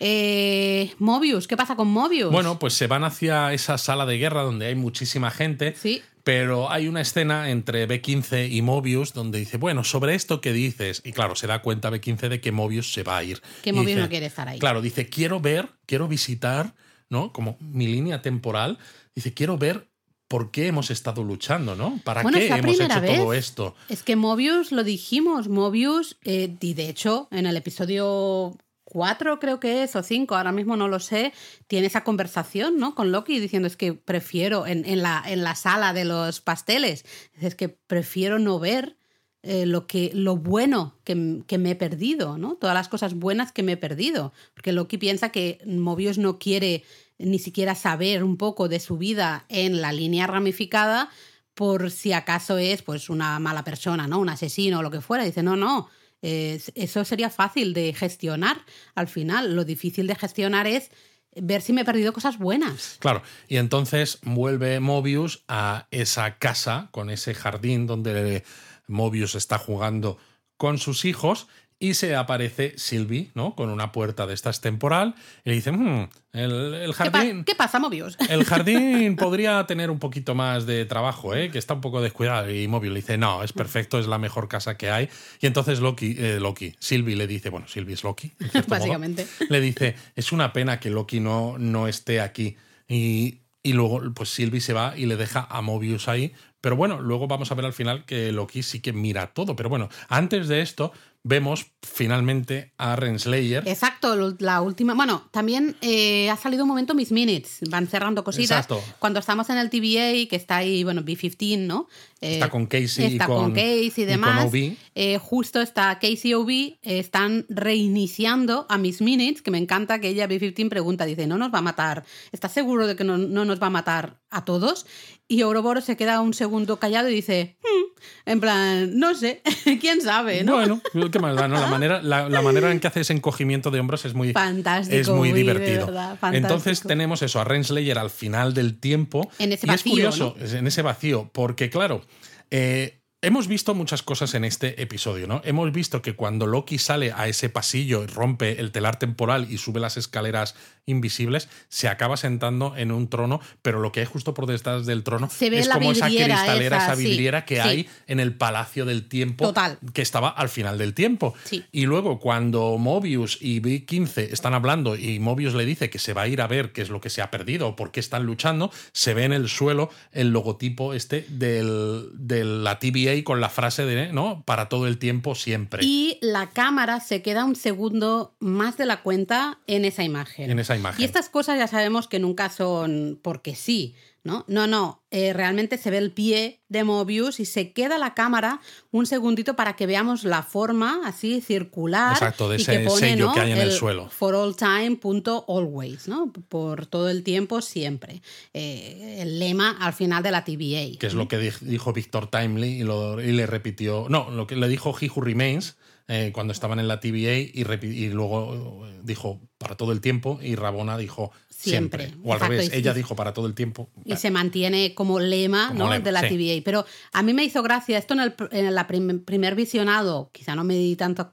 [0.00, 2.32] Eh, Mobius, ¿qué pasa con Mobius?
[2.32, 5.74] Bueno, pues se van hacia esa sala de guerra donde hay muchísima gente.
[5.76, 6.02] Sí.
[6.24, 11.00] Pero hay una escena entre B15 y Mobius donde dice, bueno, sobre esto que dices.
[11.04, 13.40] Y claro, se da cuenta B15 de que Mobius se va a ir.
[13.62, 14.58] Que Y Mobius dice- no quiere estar ahí.
[14.58, 16.74] Claro, dice, quiero ver, quiero visitar,
[17.08, 17.32] ¿no?
[17.32, 18.78] Como mi línea temporal.
[19.14, 19.88] Dice, quiero ver
[20.28, 21.98] por qué hemos estado luchando, ¿no?
[22.04, 23.74] ¿Para Bueno, qué hemos hecho todo esto?
[23.88, 28.56] Es que Mobius, lo dijimos, Mobius, eh, y de hecho, en el episodio
[28.90, 31.32] 4 creo que es, o 5, ahora mismo no lo sé,
[31.68, 32.94] tiene esa conversación, ¿no?
[32.94, 37.06] Con Loki diciendo es que prefiero, en, en la, en la sala de los pasteles,
[37.40, 38.96] es que prefiero no ver
[39.42, 42.56] eh, lo, que, lo bueno que, que me he perdido, ¿no?
[42.56, 44.32] Todas las cosas buenas que me he perdido.
[44.54, 46.82] Porque Loki piensa que Mobius no quiere
[47.16, 51.10] ni siquiera saber un poco de su vida en la línea ramificada
[51.54, 54.18] por si acaso es pues una mala persona, ¿no?
[54.18, 55.24] Un asesino o lo que fuera.
[55.24, 55.88] Dice, no, no.
[56.22, 58.64] Eso sería fácil de gestionar
[58.94, 59.54] al final.
[59.54, 60.90] Lo difícil de gestionar es
[61.36, 62.96] ver si me he perdido cosas buenas.
[62.98, 68.44] Claro, y entonces vuelve Mobius a esa casa con ese jardín donde
[68.86, 70.18] Mobius está jugando
[70.60, 71.48] con sus hijos
[71.82, 73.54] y se aparece Sylvie, ¿no?
[73.54, 75.14] Con una puerta de estas temporal
[75.46, 77.44] y le dice, "Hmm, el, el ¿Qué, pa- jardín...
[77.44, 78.18] qué pasa, Mobius?
[78.28, 81.50] El jardín podría tener un poquito más de trabajo, ¿eh?
[81.50, 82.50] que está un poco descuidado.
[82.54, 85.08] Y Mobius le dice, no, es perfecto, es la mejor casa que hay.
[85.40, 88.78] Y entonces Loki, eh, Loki, Sylvie le dice, bueno, Sylvie es Loki, en cierto modo,
[88.80, 89.26] Básicamente.
[89.48, 92.58] le dice, es una pena que Loki no, no esté aquí.
[92.86, 96.32] Y, y luego, pues Sylvie se va y le deja a Mobius ahí.
[96.60, 99.56] Pero bueno, luego vamos a ver al final que Loki sí que mira todo.
[99.56, 100.92] Pero bueno, antes de esto,
[101.22, 103.66] vemos finalmente a Renslayer.
[103.68, 104.94] Exacto, la última.
[104.94, 108.64] Bueno, también eh, ha salido un momento Miss Minutes, van cerrando cositas.
[108.64, 108.82] Exacto.
[108.98, 111.88] Cuando estamos en el TVA, que está ahí, bueno, B15, ¿no?
[112.22, 114.46] Eh, Está con Casey y está con- con Casey y y con demás.
[114.46, 114.76] OB.
[114.94, 120.08] Eh, justo está Casey y OB, están reiniciando a Miss Minutes, que me encanta que
[120.08, 122.04] ella, B15, pregunta, dice, ¿no nos va a matar?
[122.32, 124.86] ¿Estás seguro de que no, no nos va a matar a todos?
[125.28, 128.00] Y Ouroboros se queda un segundo callado y dice, "Hmm",
[128.30, 129.42] en plan, no sé,
[129.80, 130.54] quién sabe, ¿no?
[130.54, 131.60] Bueno, qué más da, ¿no?
[131.60, 134.96] La manera, la, la manera en que hace ese encogimiento de hombros es muy, Fantástico,
[135.00, 135.86] es muy divertido.
[135.86, 136.18] verdad.
[136.32, 139.30] Entonces tenemos eso, a Renslayer al final del tiempo.
[139.38, 142.02] En ese y es curioso, en ese vacío, porque claro,
[142.50, 145.42] eh, Hemos visto muchas cosas en este episodio, ¿no?
[145.44, 149.78] Hemos visto que cuando Loki sale a ese pasillo, rompe el telar temporal y sube
[149.78, 150.54] las escaleras
[150.86, 155.04] invisibles, se acaba sentando en un trono, pero lo que hay justo por detrás del
[155.04, 157.60] trono Se es como esa cristalera, esa, esa sí, vidriera que sí.
[157.60, 159.78] hay en el Palacio del Tiempo, Total.
[159.92, 161.34] que estaba al final del tiempo.
[161.44, 161.62] Sí.
[161.72, 166.14] Y luego cuando Mobius y Big 15 están hablando y Mobius le dice que se
[166.14, 168.00] va a ir a ver qué es lo que se ha perdido o por qué
[168.00, 173.40] están luchando, se ve en el suelo el logotipo este del, de la TVA con
[173.40, 174.42] la frase de, ¿no?
[174.44, 175.84] Para todo el tiempo, siempre.
[175.84, 180.50] Y la cámara se queda un segundo más de la cuenta en esa imagen.
[180.50, 181.00] En esa imagen.
[181.00, 183.94] Y estas cosas ya sabemos que nunca son porque sí,
[184.24, 184.44] ¿no?
[184.48, 185.02] No, no.
[185.10, 188.60] eh, realmente se ve el pie de Mobius y se queda la cámara
[188.92, 192.12] un segundito para que veamos la forma así circular.
[192.12, 193.32] Exacto, de y ese que pone, sello ¿no?
[193.34, 194.08] que hay en el suelo.
[194.10, 196.32] For all time, punto always, ¿no?
[196.48, 198.22] Por todo el tiempo, siempre.
[198.54, 200.98] Eh, el lema al final de la TVA.
[200.98, 204.06] que es lo que di- dijo Víctor Timely y, lo- y le repitió.
[204.08, 205.76] No, lo que le dijo He Who Remains
[206.12, 210.56] eh, cuando estaban en la TVA y, luego eh, dijo para todo el tiempo y
[210.56, 212.06] Rabona dijo siempre.
[212.08, 213.88] Siempre, O al exacto, revés, ella dijo para todo el tiempo.
[214.04, 215.90] y se mantiene como lema, Como ¿no?
[215.92, 216.28] lema, de la sí.
[216.36, 216.62] TVA.
[216.64, 220.64] Pero a mí me hizo gracia esto en el en prim- primer visionado, quizá no
[220.64, 221.32] me di tanto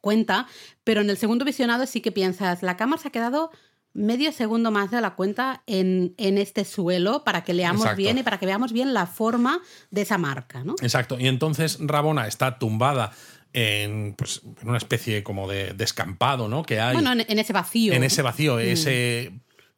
[0.00, 0.46] cuenta,
[0.84, 3.50] pero en el segundo visionado sí que piensas, la cámara se ha quedado
[3.94, 7.98] medio segundo más de la cuenta en, en este suelo para que leamos Exacto.
[7.98, 9.60] bien y para que veamos bien la forma
[9.90, 10.76] de esa marca, ¿no?
[10.80, 11.18] Exacto.
[11.18, 13.12] Y entonces Rabona está tumbada
[13.52, 16.62] en, pues, en una especie como de descampado, ¿no?
[16.62, 17.92] Que hay Bueno, en, en ese vacío.
[17.92, 19.32] en ese vacío, ese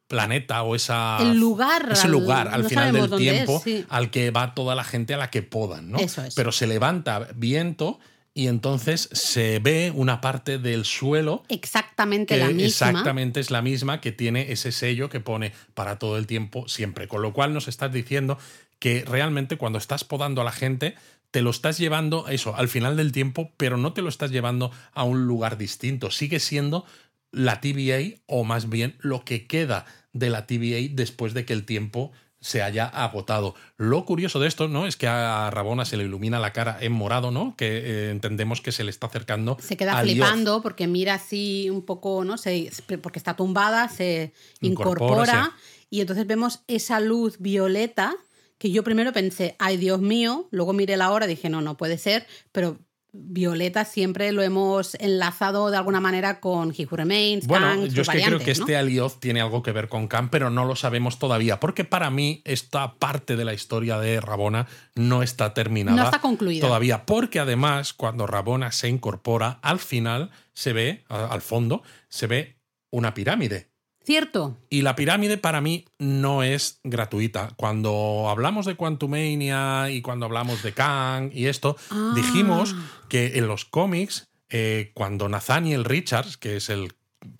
[0.07, 3.85] planeta o esa El lugar ese lugar al no final del tiempo es, sí.
[3.89, 5.97] al que va toda la gente a la que podan, ¿no?
[5.97, 6.35] Eso es.
[6.35, 7.99] Pero se levanta viento
[8.37, 12.65] y entonces se ve una parte del suelo Exactamente la misma.
[12.67, 17.07] exactamente es la misma que tiene ese sello que pone para todo el tiempo siempre.
[17.07, 18.37] Con lo cual nos estás diciendo
[18.77, 20.95] que realmente cuando estás podando a la gente
[21.35, 24.71] te lo estás llevando eso al final del tiempo, pero no te lo estás llevando
[24.93, 26.09] a un lugar distinto.
[26.09, 26.85] Sigue siendo
[27.33, 31.65] la TVA o más bien lo que queda de la TVA después de que el
[31.65, 33.53] tiempo se haya agotado.
[33.75, 34.87] Lo curioso de esto, ¿no?
[34.87, 37.53] Es que a Rabona se le ilumina la cara en morado, ¿no?
[37.57, 39.57] Que eh, entendemos que se le está acercando.
[39.61, 42.71] Se queda flipando porque mira así un poco, no sé,
[43.01, 44.31] porque está tumbada, se
[44.61, 45.51] Incorpora, incorpora,
[45.89, 48.15] y entonces vemos esa luz violeta
[48.57, 51.77] que yo primero pensé, ay Dios mío, luego miré la hora y dije, no, no
[51.77, 52.79] puede ser, pero
[53.17, 58.01] violeta siempre lo hemos enlazado de alguna manera con He Who Remains, Bueno, Kang, yo
[58.01, 58.51] es que creo que ¿no?
[58.51, 62.09] este Alioth tiene algo que ver con Khan, pero no lo sabemos todavía, porque para
[62.09, 65.97] mí esta parte de la historia de Rabona no está terminada.
[65.97, 66.65] No está concluida.
[66.65, 72.57] Todavía, porque además cuando Rabona se incorpora, al final se ve, al fondo, se ve
[72.91, 73.69] una pirámide.
[74.05, 77.49] Cierto, Y la pirámide para mí no es gratuita.
[77.57, 82.13] Cuando hablamos de Quantumania y cuando hablamos de Kang y esto, Ah.
[82.15, 82.75] dijimos
[83.09, 86.93] que en los cómics, eh, cuando Nathaniel Richards, que es el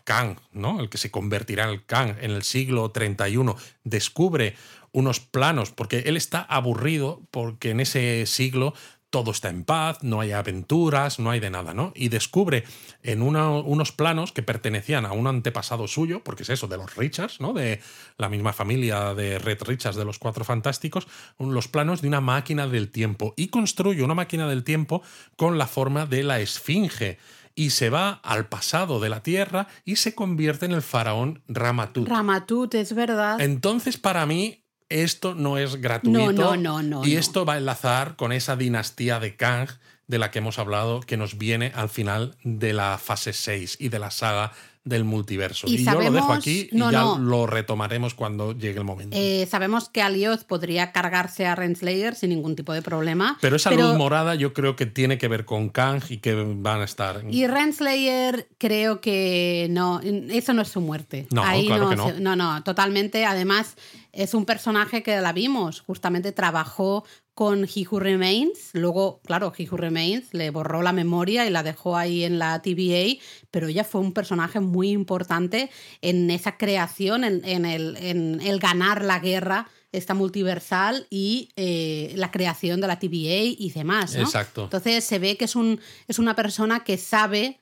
[0.03, 0.79] Kang, ¿no?
[0.79, 4.55] el que se convertirá en el Kang en el siglo 31, descubre
[4.91, 8.73] unos planos, porque él está aburrido, porque en ese siglo
[9.15, 11.93] todo está en paz, no hay aventuras, no hay de nada, ¿no?
[11.95, 12.65] Y descubre
[13.01, 16.97] en una- unos planos que pertenecían a un antepasado suyo, porque es eso, de los
[16.97, 17.53] Richards, ¿no?
[17.53, 17.79] De
[18.17, 21.07] la misma familia de Red Richards de los Cuatro Fantásticos,
[21.39, 23.33] los planos de una máquina del tiempo.
[23.37, 25.01] Y construye una máquina del tiempo
[25.37, 27.17] con la forma de la esfinge.
[27.55, 32.09] Y se va al pasado de la Tierra y se convierte en el faraón Ramatut.
[32.09, 33.39] Ramatut, es verdad.
[33.39, 36.31] Entonces, para mí, esto no es gratuito.
[36.33, 39.69] No, no, no, Y esto va a enlazar con esa dinastía de Kang
[40.07, 43.89] de la que hemos hablado, que nos viene al final de la fase 6 y
[43.89, 44.51] de la saga
[44.85, 45.67] del multiverso.
[45.67, 47.17] Y Y, yo lo dejo aquí y no, ya no.
[47.19, 49.17] lo retomaremos cuando llegue el momento.
[49.19, 53.37] Eh, sabemos que Alioth podría cargarse a Renslayer sin ningún tipo de problema.
[53.41, 56.81] pero esa luz morada yo creo que tiene que ver con Kang y que van
[56.81, 57.23] a estar...
[57.29, 61.27] Y Renslayer creo que no, eso no es su muerte.
[61.31, 62.07] No, Ahí claro no, que no.
[62.09, 63.25] se- no, no, totalmente.
[63.25, 63.75] Además,
[64.13, 67.05] es un personaje que la vimos, justamente trabajó
[67.35, 71.63] con He Who Remains, luego, claro, He Who Remains le borró la memoria y la
[71.63, 73.21] dejó ahí en la TVA,
[73.51, 75.69] pero ella fue un personaje muy importante
[76.01, 82.13] en esa creación, en, en el, en el ganar la guerra esta multiversal y eh,
[82.15, 84.15] la creación de la TVA y demás.
[84.15, 84.23] ¿no?
[84.23, 84.63] Exacto.
[84.63, 87.61] Entonces se ve que es, un, es una persona que sabe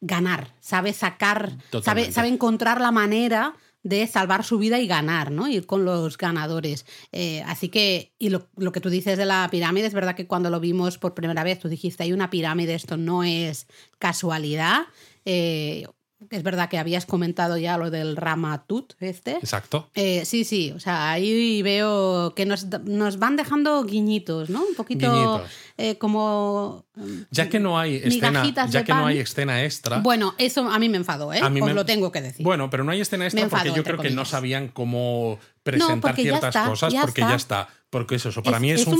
[0.00, 5.48] ganar, sabe sacar, sabe encontrar la manera de salvar su vida y ganar, ¿no?
[5.48, 6.84] Ir con los ganadores.
[7.12, 10.50] Eh, así que, y lo, que tú dices de la pirámide, es verdad que cuando
[10.50, 13.66] lo vimos por primera vez, tú dijiste, hay una pirámide, esto no es
[13.98, 14.82] casualidad.
[15.24, 15.86] Eh,
[16.30, 19.32] es verdad que habías comentado ya lo del Ramatut este.
[19.36, 19.88] Exacto.
[19.94, 24.62] Eh, sí, sí, o sea, ahí veo que nos, nos van dejando guiñitos, ¿no?
[24.64, 25.44] Un poquito
[25.76, 26.84] eh, como...
[27.30, 29.08] Ya que no hay escena, ya que no pan.
[29.08, 29.98] hay escena extra.
[30.00, 31.38] Bueno, eso a mí me enfadó, ¿eh?
[31.40, 32.44] A mí Os me- lo tengo que decir.
[32.44, 34.28] Bueno, pero no hay escena extra Me porque yo creo que no comillas.
[34.28, 37.30] sabían cómo presentar ya ciertas está, cosas ya porque está.
[37.30, 37.68] ya está.
[37.90, 38.98] Porque es eso, para mí es, un,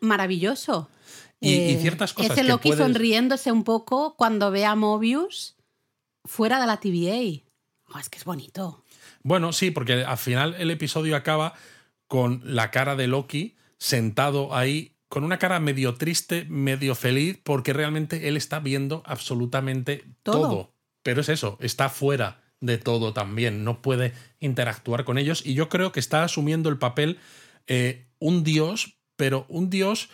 [0.00, 0.88] maravilloso.
[1.40, 4.76] Y- y Eh, ciertas cosas Ese que Loki puedes- sonriéndose un poco cuando ve a
[4.76, 5.53] Mobius
[6.24, 7.42] fuera de la TVA.
[7.94, 8.84] Oh, es que es bonito.
[9.22, 11.54] Bueno, sí, porque al final el episodio acaba
[12.06, 17.72] con la cara de Loki sentado ahí con una cara medio triste, medio feliz, porque
[17.72, 20.40] realmente él está viendo absolutamente Todo.
[20.40, 20.74] todo.
[21.02, 25.68] Pero es eso, está fuera de todo también, no puede interactuar con ellos y yo
[25.68, 27.18] creo que está asumiendo el papel
[27.66, 30.08] eh, un dios, pero un dios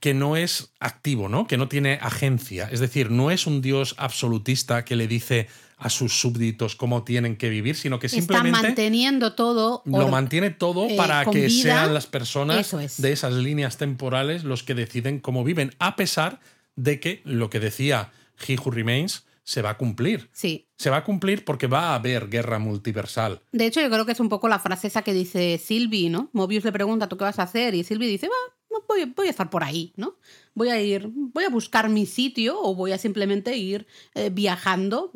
[0.00, 1.46] que no es activo, ¿no?
[1.46, 2.68] Que no tiene agencia.
[2.70, 7.36] Es decir, no es un dios absolutista que le dice a sus súbditos cómo tienen
[7.36, 9.82] que vivir, sino que Está simplemente manteniendo todo.
[9.84, 11.62] lo mantiene todo eh, para que vida.
[11.62, 13.00] sean las personas es.
[13.00, 16.40] de esas líneas temporales los que deciden cómo viven, a pesar
[16.74, 18.10] de que lo que decía
[18.46, 20.28] He Who Remains se va a cumplir.
[20.32, 20.68] Sí.
[20.76, 23.40] Se va a cumplir porque va a haber guerra multiversal.
[23.52, 26.28] De hecho, yo creo que es un poco la frase esa que dice Sylvie, ¿no?
[26.34, 27.74] Mobius le pregunta, ¿tú qué vas a hacer?
[27.74, 28.56] Y Sylvie dice, va,
[28.88, 30.16] voy, voy a estar por ahí, ¿no?
[30.54, 35.10] Voy a ir, voy a buscar mi sitio o voy a simplemente ir eh, viajando.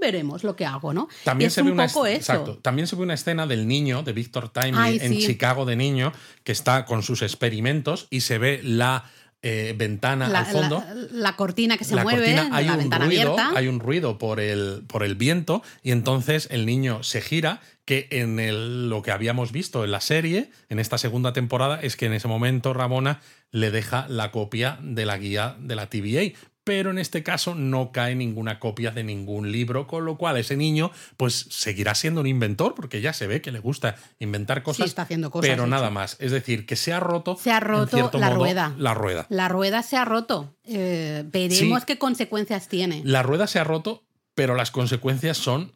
[0.00, 1.08] Veremos lo que hago, ¿no?
[1.24, 2.58] También es se ve un una poco exacto.
[2.58, 5.26] También se ve una escena del niño de Victor Timely Ay, en sí.
[5.26, 6.12] Chicago de niño
[6.44, 9.10] que está con sus experimentos y se ve la
[9.42, 10.82] eh, ventana La, al fondo.
[10.86, 13.58] la- la cortina que se la mueve, cortina, hay la un ventana ruido, abierta.
[13.58, 18.08] hay un ruido por el, por el viento y entonces el niño se gira, que
[18.10, 22.06] en el- lo que habíamos visto en la serie, en esta segunda temporada, es que
[22.06, 23.20] en ese momento Ramona
[23.50, 26.32] le deja la copia de la guía de la TVA.
[26.68, 30.54] Pero en este caso no cae ninguna copia de ningún libro, con lo cual ese
[30.54, 34.86] niño pues seguirá siendo un inventor, porque ya se ve que le gusta inventar cosas,
[34.86, 35.94] está haciendo cosas, pero nada hecho.
[35.94, 36.16] más.
[36.20, 38.74] Es decir, que se ha roto, Se ha roto la modo, rueda.
[38.76, 39.26] La rueda.
[39.30, 40.58] La rueda se ha roto.
[40.64, 41.86] Eh, veremos Sí.
[41.86, 43.00] qué consecuencias tiene.
[43.02, 44.04] La rueda se ha roto,
[44.34, 45.72] pero las consecuencias son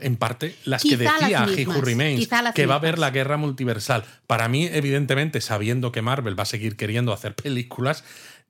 [0.00, 2.98] en parte las Quizá que las decía He mismas, Who Remains, que va a haber
[2.98, 4.04] la guerra multiversal.
[4.26, 8.02] Para mí, evidentemente, sabiendo que Marvel va a seguir queriendo hacer películas,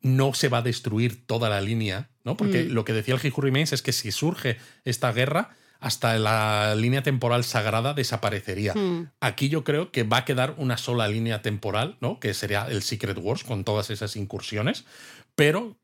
[0.02, 2.36] no se va a destruir toda la línea, ¿no?
[2.36, 2.72] Porque Mm.
[2.72, 7.02] lo que decía el He Remains es que si surge esta guerra, hasta la línea
[7.02, 8.72] temporal sagrada desaparecería.
[8.74, 9.10] Mm.
[9.20, 12.20] Aquí yo creo que va a quedar una sola línea temporal, ¿no?
[12.20, 14.84] Que sería el Secret Wars con todas esas incursiones.
[15.34, 15.76] Pero,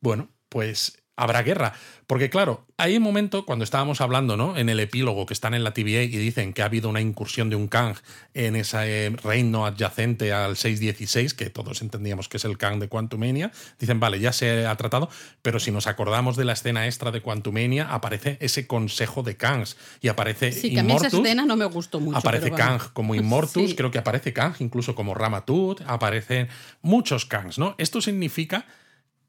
[0.00, 1.74] bueno, pues habrá guerra.
[2.06, 4.56] Porque, claro, hay un momento cuando estábamos hablando, ¿no?
[4.56, 7.50] En el epílogo que están en la TVA y dicen que ha habido una incursión
[7.50, 7.96] de un Kang
[8.32, 12.88] en ese eh, reino adyacente al 616, que todos entendíamos que es el Kang de
[12.88, 13.52] Quantumania.
[13.78, 15.10] Dicen, vale, ya se ha tratado,
[15.42, 19.76] pero si nos acordamos de la escena extra de Quantumania, aparece ese consejo de Kangs
[20.00, 22.16] y aparece Sí, que a mí esa escena no me gustó mucho.
[22.16, 22.52] Aparece.
[22.52, 23.76] Kang como Immortus, Sí.
[23.76, 26.48] creo que aparece Kang incluso como Ramatut, aparecen
[26.80, 27.74] muchos Kangs, ¿no?
[27.76, 28.64] Esto significa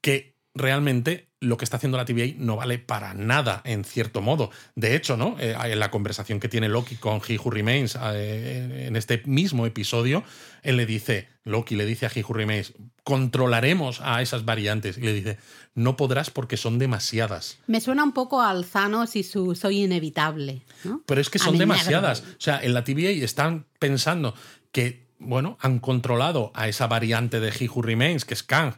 [0.01, 4.51] que realmente lo que está haciendo la TVA no vale para nada, en cierto modo.
[4.75, 5.37] De hecho, ¿no?
[5.39, 9.65] Eh, en la conversación que tiene Loki con He Who Remains eh, en este mismo
[9.65, 10.23] episodio,
[10.63, 12.73] él le dice, Loki le dice a He Who Remains,
[13.03, 14.97] controlaremos a esas variantes.
[14.97, 15.37] Y le dice,
[15.75, 17.59] no podrás porque son demasiadas.
[17.67, 20.63] Me suena un poco al Thanos y su soy inevitable.
[20.83, 21.03] ¿no?
[21.05, 22.21] Pero es que son demasiadas.
[22.21, 24.35] O sea, en la TVA están pensando
[24.71, 28.73] que, bueno, han controlado a esa variante de He Who Remains, que es Kang,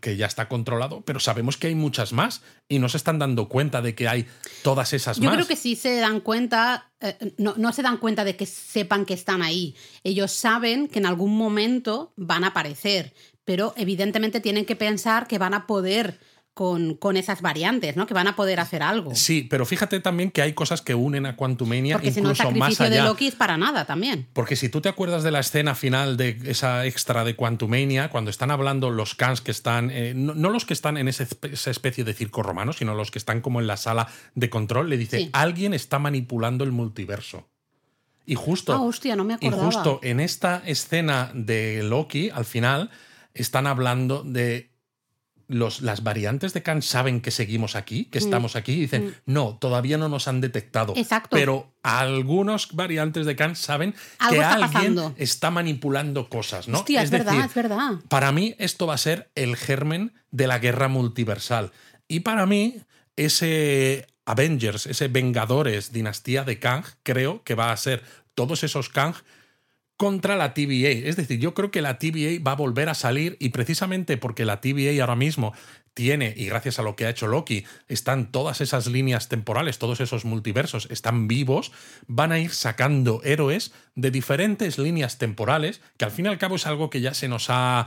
[0.00, 3.48] que ya está controlado, pero sabemos que hay muchas más y no se están dando
[3.48, 4.26] cuenta de que hay
[4.62, 5.34] todas esas Yo más.
[5.34, 9.04] creo que sí se dan cuenta, eh, no, no se dan cuenta de que sepan
[9.04, 9.74] que están ahí.
[10.04, 13.12] Ellos saben que en algún momento van a aparecer,
[13.44, 16.20] pero evidentemente tienen que pensar que van a poder
[16.54, 18.06] con, con esas variantes, ¿no?
[18.06, 19.14] Que van a poder hacer algo.
[19.16, 22.36] Sí, pero fíjate también que hay cosas que unen a Quantumania Porque si no, el
[22.36, 23.02] incluso más sacrificio de.
[23.08, 24.28] Loki es para nada también.
[24.32, 28.30] Porque si tú te acuerdas de la escena final de esa extra de Quantumania, cuando
[28.30, 31.70] están hablando los Kans que están, eh, no, no los que están en ese esa
[31.70, 34.96] especie de circo romano, sino los que están como en la sala de control, le
[34.96, 35.30] dice, Sí.
[35.32, 37.48] alguien está manipulando el multiverso.
[38.26, 42.90] Y justo, Ah, hostia, no me y justo en esta escena de Loki, al final,
[43.34, 44.70] están hablando de
[45.48, 49.56] los, las variantes de Khan saben que seguimos aquí, que estamos aquí, y dicen, no,
[49.60, 50.94] todavía no nos han detectado.
[50.94, 50.98] Mm.
[50.98, 51.36] Exacto.
[51.36, 55.14] Pero algunos variantes de Khan saben Algo que está alguien pasando.
[55.16, 56.78] está manipulando cosas, ¿no?
[56.78, 57.92] Hostia, es, verdad, decir, es verdad.
[58.08, 61.72] para mí esto va a ser el germen de la guerra multiversal.
[62.08, 62.76] Y para mí
[63.16, 68.02] ese Avengers, ese Vengadores dinastía de Kang, creo que va a ser
[68.34, 69.14] todos esos Kang
[70.04, 71.08] contra la TVA.
[71.08, 74.44] Es decir, yo creo que la TVA va a volver a salir y precisamente porque
[74.44, 75.54] la TVA ahora mismo
[75.94, 80.00] tiene, y gracias a lo que ha hecho Loki, están todas esas líneas temporales, todos
[80.00, 81.72] esos multiversos están vivos,
[82.06, 86.56] van a ir sacando héroes de diferentes líneas temporales, que al fin y al cabo
[86.56, 87.86] es algo que ya se nos ha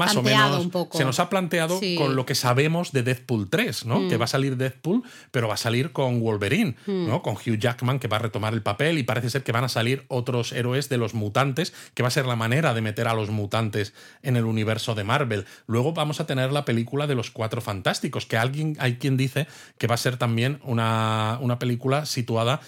[0.00, 4.08] más o menos se nos ha planteado con lo que sabemos de Deadpool 3, ¿no?
[4.08, 4.20] Que mm.
[4.20, 7.06] va a salir Deadpool, pero va a salir con Wolverine, mm.
[7.06, 7.22] ¿no?
[7.22, 9.68] Con Hugh Jackman que va a retomar el papel y parece ser que van a
[9.68, 13.14] salir otros héroes de los mutantes, que va a ser la manera de meter a
[13.14, 13.92] los mutantes
[14.22, 15.44] en el universo de Marvel.
[15.66, 19.46] Luego vamos a tener la película de los Cuatro Fantásticos, que alguien hay quien dice
[19.76, 22.60] que va a ser también una, una película situada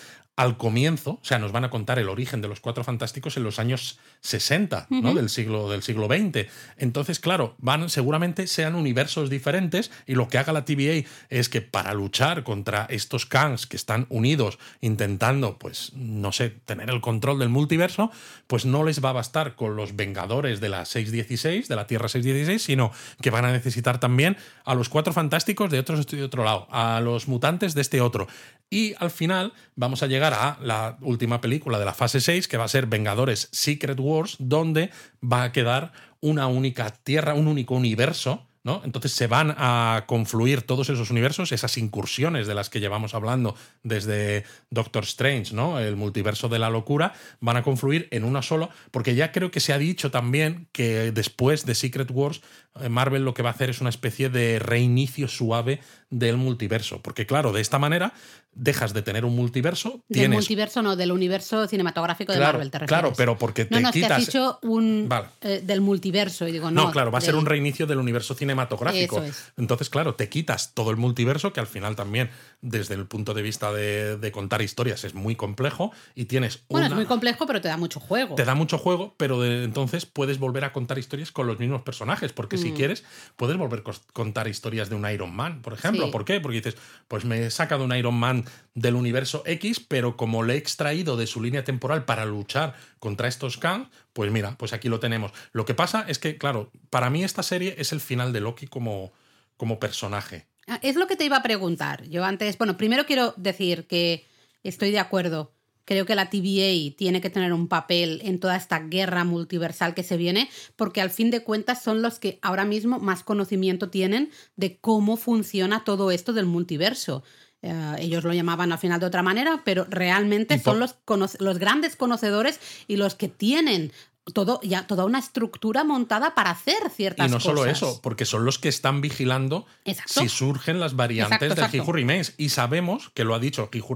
[0.43, 3.45] al comienzo, o sea, nos van a contar el origen de los Cuatro Fantásticos en
[3.45, 5.15] los años 60 ¿no?
[5.15, 6.49] del, siglo, del siglo XX.
[6.79, 11.61] Entonces, claro, van, seguramente sean universos diferentes y lo que haga la TVA es que
[11.61, 17.39] para luchar contra estos Kangs que están unidos intentando, pues, no sé, tener el control
[17.39, 18.11] del multiverso,
[18.49, 22.09] pues no les va a bastar con los Vengadores de la 616, de la Tierra
[22.09, 22.91] 616, sino
[23.21, 27.01] que van a necesitar también a los Cuatro Fantásticos de, otros, de otro lado, a
[27.01, 28.27] los mutantes de este otro.
[28.73, 32.57] Y al final vamos a llegar a la última película de la fase 6, que
[32.57, 34.89] va a ser Vengadores Secret Wars, donde
[35.23, 35.93] va a quedar
[36.23, 38.81] una única tierra, un único universo ¿no?
[38.85, 43.57] Entonces se van a confluir todos esos universos, esas incursiones de las que llevamos hablando
[43.83, 45.81] desde Doctor Strange, ¿no?
[45.81, 49.61] El multiverso de la locura, van a confluir en una solo, porque ya creo que
[49.61, 52.43] se ha dicho también que después de Secret Wars,
[52.89, 57.27] Marvel lo que va a hacer es una especie de reinicio suave del multiverso, porque
[57.27, 58.13] claro, de esta manera
[58.55, 60.03] dejas de tener un multiverso.
[60.09, 63.01] Del multiverso no, del universo cinematográfico de Marvel, te refieres.
[63.01, 64.13] Claro, pero porque te no, no, quitas...
[64.13, 65.09] has dicho un,
[65.41, 66.85] eh, del multiverso y digo, no.
[66.85, 69.23] No, claro, va a ser un reinicio del universo cinematográfico.
[69.57, 73.43] Entonces, claro, te quitas todo el multiverso, que al final también, desde el punto de
[73.43, 77.69] vista de, contar historias, es muy complejo y tienes Bueno, es muy complejo, pero te
[77.69, 78.35] da mucho juego.
[78.35, 81.83] Te da mucho juego, pero de, entonces puedes volver a contar historias con los mismos
[81.83, 82.75] personajes, porque si mm.
[82.75, 83.05] quieres,
[83.37, 86.11] puedes volver a contar historias de un Iron Man, por ejemplo.
[86.11, 86.41] ¿Por qué?
[86.41, 86.77] Porque dices,
[87.09, 88.45] pues me he sacado un Iron Man
[88.75, 93.29] del universo X, pero como le he extraído de su línea temporal para luchar contra
[93.29, 95.33] estos Kang, pues mira, pues aquí lo tenemos.
[95.53, 98.67] Lo que pasa es que, claro, para mí esta serie es el final de Loki
[98.67, 99.13] como,
[99.57, 100.47] como personaje.
[100.67, 102.09] Ah, es lo que te iba a preguntar.
[102.09, 104.27] Yo antes, bueno, primero quiero decir que
[104.63, 105.53] estoy de acuerdo
[105.85, 110.03] Creo que la TVA tiene que tener un papel en toda esta guerra multiversal que
[110.03, 114.31] se viene, porque al fin de cuentas son los que ahora mismo más conocimiento tienen
[114.57, 117.23] de cómo funciona todo esto del multiverso.
[117.63, 120.97] Eh, ellos lo llamaban al final de otra manera, pero realmente son los,
[121.39, 122.59] los grandes conocedores
[122.89, 123.93] y los que tienen
[124.33, 127.45] todo, ya, toda una estructura montada para hacer ciertas cosas.
[127.45, 129.67] Y no solo eso, porque son los que están vigilando
[130.07, 131.93] si surgen las variantes del Hiju
[132.37, 133.95] Y sabemos, que lo ha dicho Hiju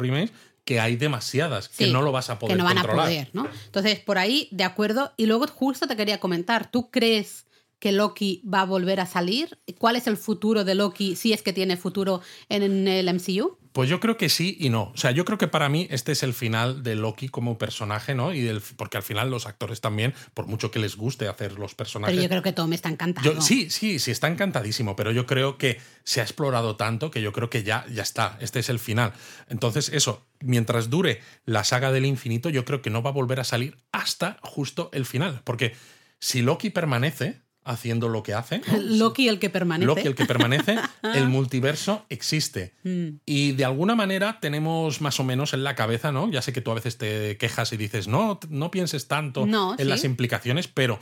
[0.66, 3.48] que hay demasiadas, que no lo vas a poder Que no van a poder, ¿no?
[3.66, 5.12] Entonces, por ahí, de acuerdo.
[5.16, 7.46] Y luego justo te quería comentar, ¿tú crees
[7.78, 9.60] que Loki va a volver a salir?
[9.78, 13.58] ¿Cuál es el futuro de Loki, si es que tiene futuro en el MCU?
[13.76, 14.84] Pues yo creo que sí y no.
[14.84, 18.14] O sea, yo creo que para mí este es el final de Loki como personaje,
[18.14, 18.32] ¿no?
[18.32, 21.74] Y del, porque al final los actores también, por mucho que les guste hacer los
[21.74, 22.14] personajes.
[22.14, 23.38] Pero yo creo que Tom está encantado.
[23.42, 27.34] sí, sí, sí, está encantadísimo, pero yo creo que se ha explorado tanto que yo
[27.34, 28.38] creo que ya, ya está.
[28.40, 29.12] Este es el final.
[29.50, 33.40] Entonces, eso, mientras dure la saga del infinito, yo creo que no va a volver
[33.40, 35.42] a salir hasta justo el final.
[35.44, 35.76] Porque
[36.18, 38.62] si Loki permanece, haciendo lo que hace.
[38.80, 39.86] Loki el que permanece.
[39.86, 40.76] Loki el que permanece,
[41.14, 42.74] el multiverso existe.
[42.84, 43.08] Mm.
[43.26, 46.30] Y de alguna manera tenemos más o menos en la cabeza, ¿no?
[46.30, 49.88] Ya sé que tú a veces te quejas y dices, no, no pienses tanto en
[49.88, 50.98] las implicaciones, pero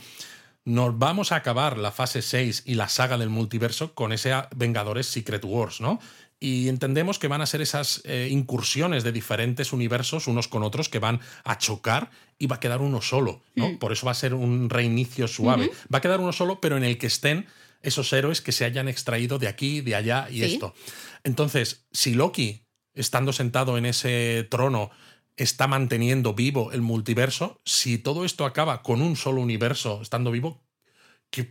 [0.65, 5.05] nos vamos a acabar la fase 6 y la saga del multiverso con ese Vengadores
[5.05, 5.99] Secret Wars, ¿no?
[6.45, 10.89] Y entendemos que van a ser esas eh, incursiones de diferentes universos unos con otros
[10.89, 13.69] que van a chocar y va a quedar uno solo, ¿no?
[13.69, 13.77] Mm.
[13.79, 15.71] Por eso va a ser un reinicio suave.
[15.91, 17.47] Va a quedar uno solo, pero en el que estén
[17.81, 20.75] esos héroes que se hayan extraído de aquí, de allá y esto.
[21.23, 24.91] Entonces, si Loki, estando sentado en ese trono,
[25.37, 30.61] está manteniendo vivo el multiverso, si todo esto acaba con un solo universo estando vivo,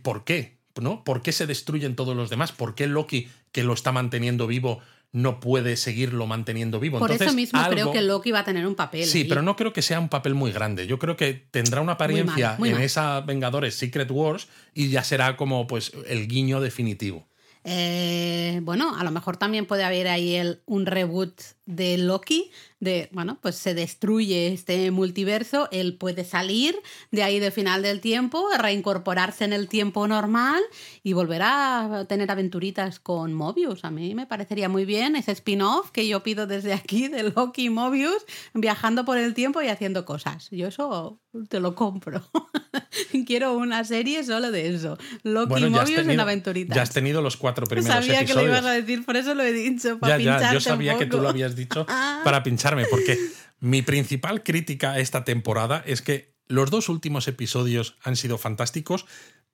[0.01, 0.55] ¿por qué?
[0.81, 1.03] ¿no?
[1.03, 2.51] ¿Por qué se destruyen todos los demás?
[2.51, 4.81] ¿Por qué Loki, que lo está manteniendo vivo,
[5.13, 6.99] no puede seguirlo manteniendo vivo?
[6.99, 9.05] Por eso mismo creo que Loki va a tener un papel.
[9.05, 10.87] Sí, pero no creo que sea un papel muy grande.
[10.87, 15.67] Yo creo que tendrá una apariencia en esa Vengadores Secret Wars y ya será como
[15.67, 17.29] pues el guiño definitivo.
[17.67, 23.39] Eh, bueno, a lo mejor también puede haber ahí un reboot de Loki, de, bueno,
[23.41, 26.79] pues se destruye este multiverso, él puede salir
[27.09, 30.61] de ahí del final del tiempo, reincorporarse en el tiempo normal
[31.01, 33.83] y volver a tener aventuritas con Mobius.
[33.83, 37.65] A mí me parecería muy bien ese spin-off que yo pido desde aquí de Loki
[37.65, 40.49] y Mobius, viajando por el tiempo y haciendo cosas.
[40.51, 41.19] Yo eso
[41.49, 42.21] te lo compro.
[43.25, 44.97] Quiero una serie solo de eso.
[45.23, 46.75] Loki y Mobius en aventuritas.
[46.75, 48.43] Ya has tenido los cuatro primeros Sabía episodios.
[48.43, 50.97] que lo ibas a decir, por eso lo he dicho, para ya, ya, yo sabía
[50.97, 51.85] que tú lo habías dicho
[52.23, 53.17] para pincharme, porque
[53.59, 59.05] mi principal crítica a esta temporada es que los dos últimos episodios han sido fantásticos,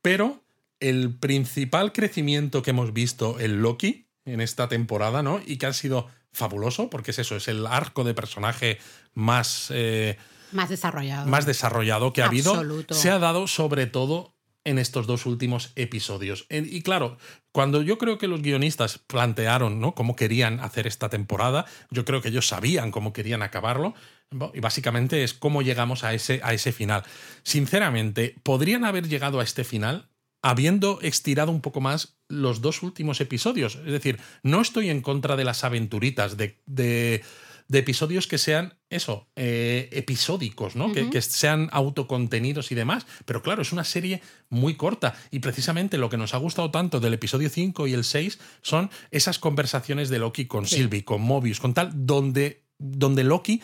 [0.02, 0.44] pero
[0.80, 5.42] el principal crecimiento que hemos visto en Loki en esta temporada, ¿no?
[5.46, 8.78] Y que ha sido fabuloso, porque es eso, es el arco de personaje
[9.14, 9.68] más...
[9.72, 10.18] Eh,
[10.52, 11.28] más desarrollado.
[11.28, 12.94] Más desarrollado que ha Absoluto.
[12.94, 12.94] habido.
[12.96, 16.46] Se ha dado sobre todo en estos dos últimos episodios.
[16.50, 17.18] Y claro,
[17.52, 19.96] cuando yo creo que los guionistas plantearon ¿no?
[19.96, 23.94] cómo querían hacer esta temporada, yo creo que ellos sabían cómo querían acabarlo.
[24.54, 27.04] Y básicamente es cómo llegamos a ese, a ese final.
[27.44, 30.10] Sinceramente, ¿podrían haber llegado a este final
[30.42, 33.76] habiendo estirado un poco más los dos últimos episodios?
[33.76, 37.24] Es decir, no estoy en contra de las aventuritas, de, de
[37.72, 40.92] de episodios que sean eso, eh, episódicos, ¿no?
[40.92, 43.08] que, que, sean autocontenidos y demás.
[43.24, 45.16] Pero claro, es una serie muy corta.
[45.32, 48.90] Y precisamente lo que nos ha gustado tanto del episodio 5 y el 6 son
[49.10, 50.76] esas conversaciones de Loki con sí.
[50.76, 53.62] Sylvie, con Mobius, con tal, donde, donde Loki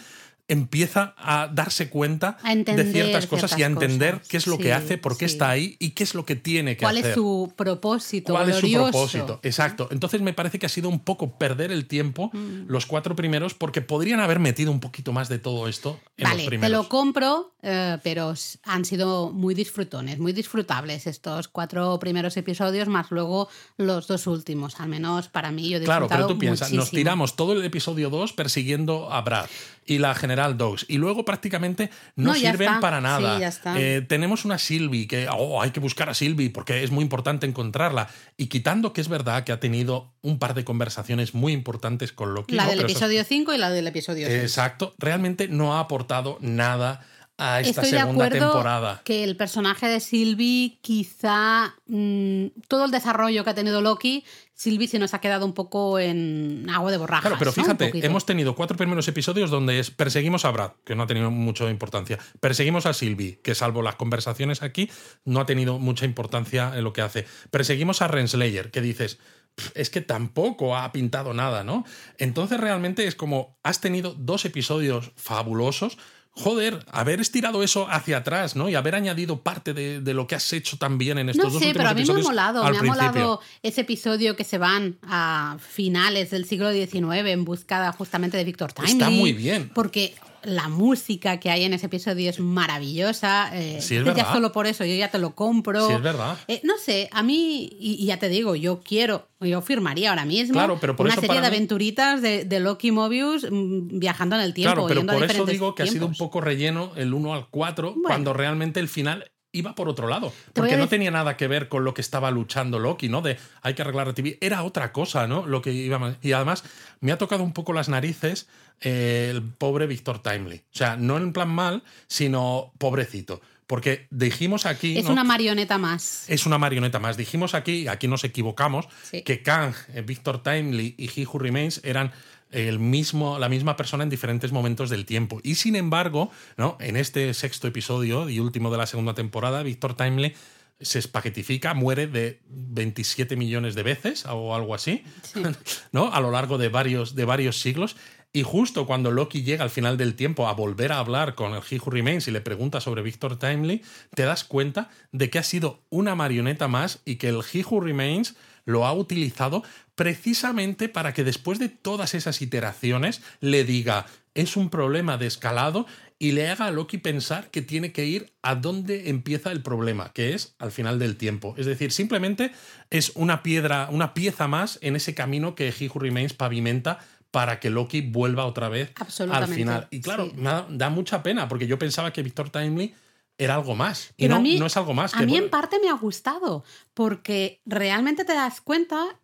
[0.47, 4.27] empieza a darse cuenta a de ciertas cosas ciertas y a entender cosas.
[4.29, 5.33] qué es lo Sí, que hace, por qué sí.
[5.33, 7.09] está ahí y qué es lo que tiene que ¿Cuál hacer.
[7.11, 8.31] es su propósito?
[8.33, 9.39] ¿Cuál es su propósito?
[9.43, 9.89] Exacto.
[9.91, 12.65] Entonces me parece que ha sido un poco perder el tiempo Mm.
[12.67, 16.35] los cuatro primeros porque podrían haber metido un poquito más de todo esto en Vale,
[16.37, 16.83] los te primeros.
[16.83, 18.33] lo compro, eh, pero
[18.63, 24.79] han sido muy disfrutones, muy disfrutables estos cuatro primeros episodios, más luego los dos últimos.
[24.79, 28.09] Al menos para mí, yo he Claro, pero tú piensas, nos tiramos todo el episodio
[28.09, 29.47] 2 persiguiendo a Brad
[29.87, 32.79] y la General Dogs y luego prácticamente no, sirven está.
[32.79, 33.35] para nada.
[33.35, 33.79] Sí, ya está.
[33.79, 37.47] Eh, tenemos una Sylvie que oh, hay que buscar a Sylvie porque es muy importante
[37.47, 42.11] encontrarla y quitando que es verdad que ha tenido un par de conversaciones muy importantes
[42.11, 42.55] con Loki.
[42.55, 42.69] La ¿no?
[42.69, 44.41] del Pero eso- episodio 5 y la del episodio 6.
[44.43, 47.05] Exacto, realmente no ha aportado nada
[47.37, 49.01] a esta Estoy de segunda acuerdo temporada.
[49.03, 54.87] que el personaje de Sylvie, quizá mm, todo el desarrollo que ha tenido Loki, Sylvie
[54.87, 57.23] se nos ha quedado un poco en agua de borrajas.
[57.27, 61.03] Claro, pero fíjate, hemos tenido cuatro primeros episodios donde es perseguimos a Brad, que no
[61.03, 62.17] ha tenido mucha importancia.
[62.39, 64.89] Perseguimos a Sylvie, que salvo las conversaciones aquí,
[65.23, 67.27] no ha tenido mucha importancia en lo que hace.
[67.51, 69.19] Perseguimos a Renslayer, que dices,
[69.53, 71.85] "Pff, es que tampoco ha pintado nada, ¿no?
[72.17, 75.99] Entonces realmente es como, has tenido dos episodios fabulosos.
[76.37, 78.69] Joder, haber estirado eso hacia atrás, ¿no?
[78.69, 81.51] Y haber añadido parte de, de lo que has hecho tan bien en estos No
[81.51, 82.61] dos sé, últimos pero a mí me ha molado.
[82.63, 82.93] Me ha principio.
[82.93, 88.43] molado ese episodio que se van a finales del siglo XIX en busca justamente de
[88.43, 88.91] Victor Timely.
[88.91, 89.71] Está muy bien.
[89.73, 90.13] Porque
[90.47, 93.49] la música que hay en ese episodio es maravillosa.
[93.53, 95.87] eh, Sí, es ya solo por eso yo ya te lo compro.
[95.87, 96.37] Sí, es verdad.
[96.47, 100.25] Eh, no sé, a mí, y, y ya te digo, yo quiero, yo firmaría ahora
[100.25, 103.99] mismo Claro, pero por una eso serie de mí- aventuritas de, de Loki Mobius mm,
[103.99, 104.73] viajando en el tiempo.
[104.73, 107.33] Claro, pero yendo a por eso digo que ha sido un poco relleno el 1
[107.33, 110.33] al 4, cuando realmente el final iba por otro lado.
[110.53, 113.21] Porque no tenía nada que ver con lo que estaba luchando Loki, ¿no?
[113.21, 114.37] De hay que arreglar la TV.
[114.41, 115.45] Era otra cosa, ¿no?
[115.45, 116.63] Lo que iba Y además
[116.99, 118.47] me ha tocado un poco las narices
[118.81, 120.57] eh, el pobre Víctor Timely.
[120.57, 123.41] O sea, no en plan mal, sino pobrecito.
[123.65, 124.97] Porque dijimos aquí.
[124.97, 125.11] Es ¿no?
[125.11, 126.23] una marioneta más.
[126.29, 127.17] es una marioneta más.
[127.17, 129.23] Dijimos aquí, aquí nos equivocamos, Sí.
[129.23, 132.13] que Kang, eh, Victor Timely y He Who Remains eran
[132.51, 135.39] el mismo, la misma persona en diferentes momentos del tiempo.
[135.43, 136.77] Y sin embargo, ¿no?
[136.79, 140.33] en este sexto episodio y último de la segunda temporada, Victor Timely
[140.79, 145.03] se espaquetifica, muere de 27 millones de veces o algo así,
[145.91, 146.13] ¿no?
[146.13, 147.95] A lo largo de varios, de varios siglos.
[148.31, 151.63] Y justo cuando Loki llega al final del tiempo a volver a hablar con el
[151.67, 153.81] He Who Remains y le pregunta sobre Victor Timely,
[154.13, 157.79] te das cuenta de que ha sido una marioneta más y que el He Who
[157.79, 159.63] Remains lo ha utilizado
[159.97, 164.05] precisamente para que después de todas esas iteraciones le diga
[164.35, 165.87] es un problema de escalado
[166.19, 170.13] y le haga a Loki pensar que tiene que ir a donde empieza el problema,
[170.13, 171.55] que es al final del tiempo.
[171.57, 172.51] Es decir, simplemente
[172.91, 176.99] es una piedra, una pieza más en ese camino que He Who Remains pavimenta
[177.31, 178.93] para que Loki vuelva otra vez
[179.31, 179.87] al final.
[179.89, 180.33] Y claro, sí.
[180.37, 182.93] da, da mucha pena porque yo pensaba que Victor Timely
[183.39, 184.13] era algo más.
[184.17, 185.15] Y Pero no, a mí, no es algo más.
[185.15, 186.63] A que mí en parte me ha gustado,
[186.93, 189.19] porque realmente te das cuenta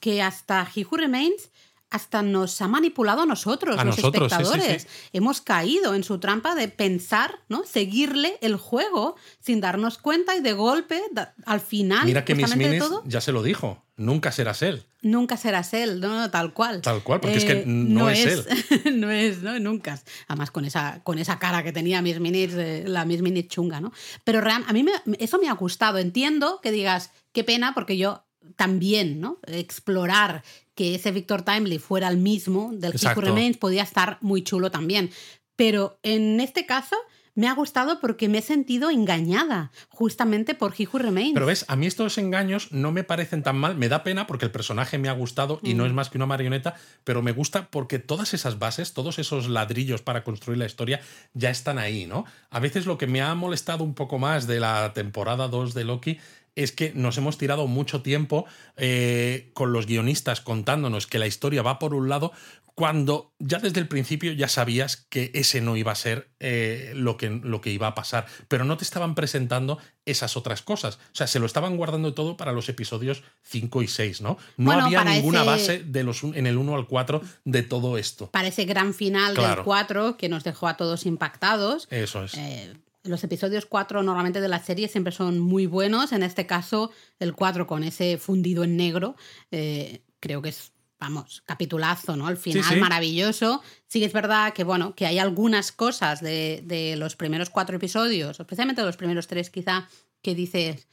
[0.00, 1.50] que hasta He Who Remains
[1.88, 4.82] hasta nos ha manipulado a nosotros, A los nosotros, sí, sí, espectadores.
[4.82, 4.88] sí.
[5.12, 7.62] Hemos caído en su trampa de pensar, ¿no?
[7.64, 12.50] Seguirle el juego sin darnos cuenta y de golpe, da- al final, Mira que Miss
[12.80, 13.84] todo, ya se lo dijo.
[13.96, 14.84] Nunca serás él.
[15.00, 16.82] nunca serás él, no, no, tal cual.
[16.82, 18.44] Tal cual, porque es que no es
[18.92, 19.58] no es, ¿no?
[19.60, 19.98] Nunca.
[20.26, 23.80] Además, con esa, con esa cara que tenía Miss Minutes, eh, la Miss Minutes chunga,
[23.80, 23.92] ¿no?
[24.24, 25.96] Pero real- a mí me- eso me ha gustado.
[25.98, 29.38] Entiendo que digas, qué pena, porque yo también, ¿no?
[29.46, 30.42] Explorar
[30.74, 33.20] que ese Victor Timely fuera el mismo del He Who Exacto.
[33.22, 35.10] Remains podía estar muy chulo también.
[35.56, 36.96] Pero en este caso
[37.34, 41.34] me ha gustado porque me he sentido engañada justamente por He Who Remains.
[41.34, 43.76] Pero ves, a mí estos engaños no me parecen tan mal.
[43.76, 45.86] Me da pena porque el personaje me ha gustado y no Mm.
[45.86, 46.74] es más que una marioneta,
[47.04, 51.00] pero me gusta porque todas esas bases, todos esos ladrillos para construir la historia
[51.34, 52.24] ya están ahí, ¿no?
[52.50, 55.84] A veces lo que me ha molestado un poco más de la temporada 2 de
[55.84, 56.18] Loki
[56.56, 58.44] es que nos hemos tirado mucho tiempo
[58.76, 62.32] eh, con los guionistas contándonos que la historia va por un lado,
[62.74, 67.16] cuando ya desde el principio ya sabías que ese no iba a ser eh, lo,
[67.16, 70.96] que, lo que iba a pasar, pero no te estaban presentando esas otras cosas.
[70.96, 74.36] O sea, se lo estaban guardando todo para los episodios 5 y 6, ¿no?
[74.58, 77.96] No Bueno, había ninguna ese- base de los, en el 1 al 4 de todo
[77.96, 78.30] esto.
[78.30, 79.54] para ese gran final Claro.
[79.56, 81.88] del 4 que nos dejó a todos impactados.
[81.90, 82.34] Eso es.
[82.34, 82.74] Eh,
[83.06, 86.12] los episodios 4 normalmente de la serie siempre son muy buenos.
[86.12, 89.16] En este caso, el 4 con ese fundido en negro,
[89.50, 92.26] eh, creo que es, vamos, capitulazo, ¿no?
[92.26, 92.76] Al final, sí.
[92.76, 93.62] maravilloso.
[93.86, 97.76] Sí que es verdad que, bueno, que hay algunas cosas de, de los primeros cuatro
[97.76, 99.88] episodios, especialmente los primeros tres quizá,
[100.22, 100.88] que dices,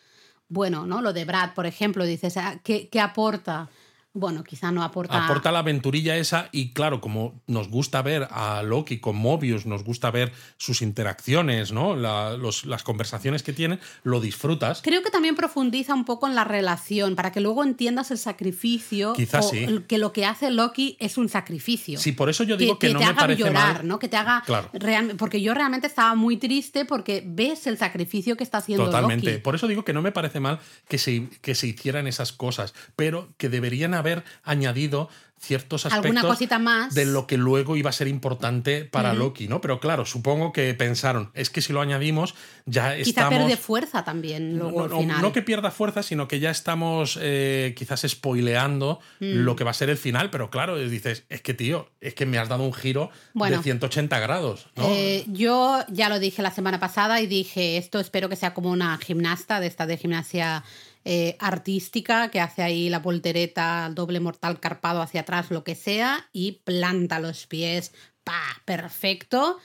[0.48, 1.02] bueno, ¿no?
[1.02, 3.70] Lo de Brad, por ejemplo, dices, ah, ¿qué, qué aporta?
[4.16, 5.26] Bueno, quizá no aporta...
[5.26, 9.84] Aporta la aventurilla esa y claro, como nos gusta ver a Loki con Mobius, nos
[9.84, 11.96] gusta ver sus interacciones, ¿no?
[11.96, 14.82] La- los- las conversaciones que tienen, lo disfrutas.
[14.84, 19.14] Creo que también profundiza un poco en la relación para que luego entiendas el sacrificio.
[19.14, 19.66] Quizás o sí.
[19.88, 21.98] Que lo que hace Loki es un sacrificio.
[22.00, 23.88] Sí, por eso yo digo que, no te me haga parece llorar, mal.
[23.88, 23.98] ¿no?
[23.98, 24.44] Que te haga.
[24.46, 24.70] Claro.
[24.74, 29.26] real- porque yo realmente estaba muy triste porque ves el sacrificio que está haciendo Totalmente.
[29.32, 29.42] Loki.
[29.42, 32.76] Por eso digo que no me parece mal que se, que se hicieran esas cosas,
[32.96, 34.03] pero que deberían haber
[34.44, 35.10] añadido
[35.40, 36.94] ciertos Alguna aspectos cosita más.
[36.96, 39.14] de lo que luego iba a ser importante para.
[39.14, 39.60] Loki, ¿no?
[39.60, 42.34] Pero claro, supongo que pensaron, es que si lo añadimos
[42.66, 43.40] ya Quizá estamos...
[43.40, 45.22] pierde fuerza también luego no, al no- final.
[45.22, 49.44] no que pierda fuerza, sino que ya estamos eh, quizás spoileando Mm.
[49.44, 52.26] lo que va a ser el final, pero claro, dices, es que tío, es que
[52.26, 53.58] me has dado un giro Bueno.
[53.58, 54.86] de 180 grados, ¿no?
[54.90, 58.70] Eh, yo ya lo dije la semana pasada y dije, esto espero que sea como
[58.72, 60.64] una gimnasta de esta de gimnasia
[61.06, 65.76] eh, artística que hace ahí la voltereta, el doble mortal carpado hacia atrás, lo que
[65.76, 67.94] sea, y planta los pies,
[68.24, 69.58] pa, perfecto.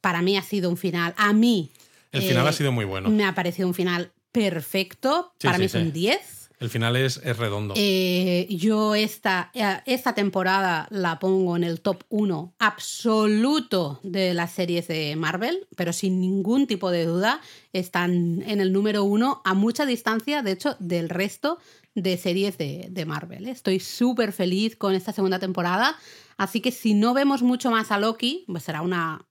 [0.00, 1.70] Para mí ha sido un final, a mí
[2.12, 3.08] el eh, final ha sido muy bueno.
[3.10, 5.78] me ha parecido un final perfecto, Sí, para sí, mí es sí.
[5.78, 6.45] un 10.
[6.58, 7.74] El final es, es redondo.
[7.76, 14.52] Eh, yo esta, eh, esta temporada la pongo en el top 1 absoluto de las
[14.52, 17.40] series de Marvel, pero sin ningún tipo de duda
[17.74, 21.58] están en el número 1 a mucha distancia, de hecho, del resto
[21.94, 23.48] de series de, de Marvel.
[23.48, 25.96] Estoy súper feliz con esta segunda temporada,
[26.38, 29.26] así que si no vemos mucho más a Loki, pues será una,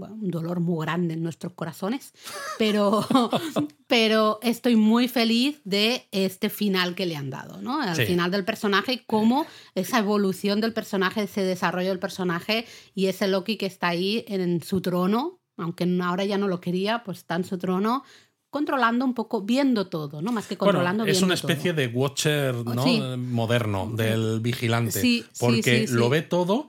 [0.00, 2.12] bueno, un dolor muy grande en nuestros corazones,
[2.58, 3.06] pero,
[3.86, 7.80] pero estoy muy feliz de este final que le han dado, ¿no?
[7.80, 8.06] Al Sí.
[8.06, 13.28] final del personaje y cómo esa evolución del personaje, ese desarrollo del personaje y ese
[13.28, 17.36] Loki que está ahí en su trono, aunque ahora ya no lo quería, pues está
[17.36, 18.02] en su trono
[18.48, 20.32] controlando un poco, viendo todo, ¿no?
[20.32, 21.80] Más que controlando, bueno, es viendo una especie todo.
[21.82, 22.82] de watcher ¿no?
[22.82, 23.00] Sí.
[23.16, 25.00] moderno, del vigilante.
[25.00, 25.94] Sí, porque sí.
[25.94, 26.68] lo ve todo,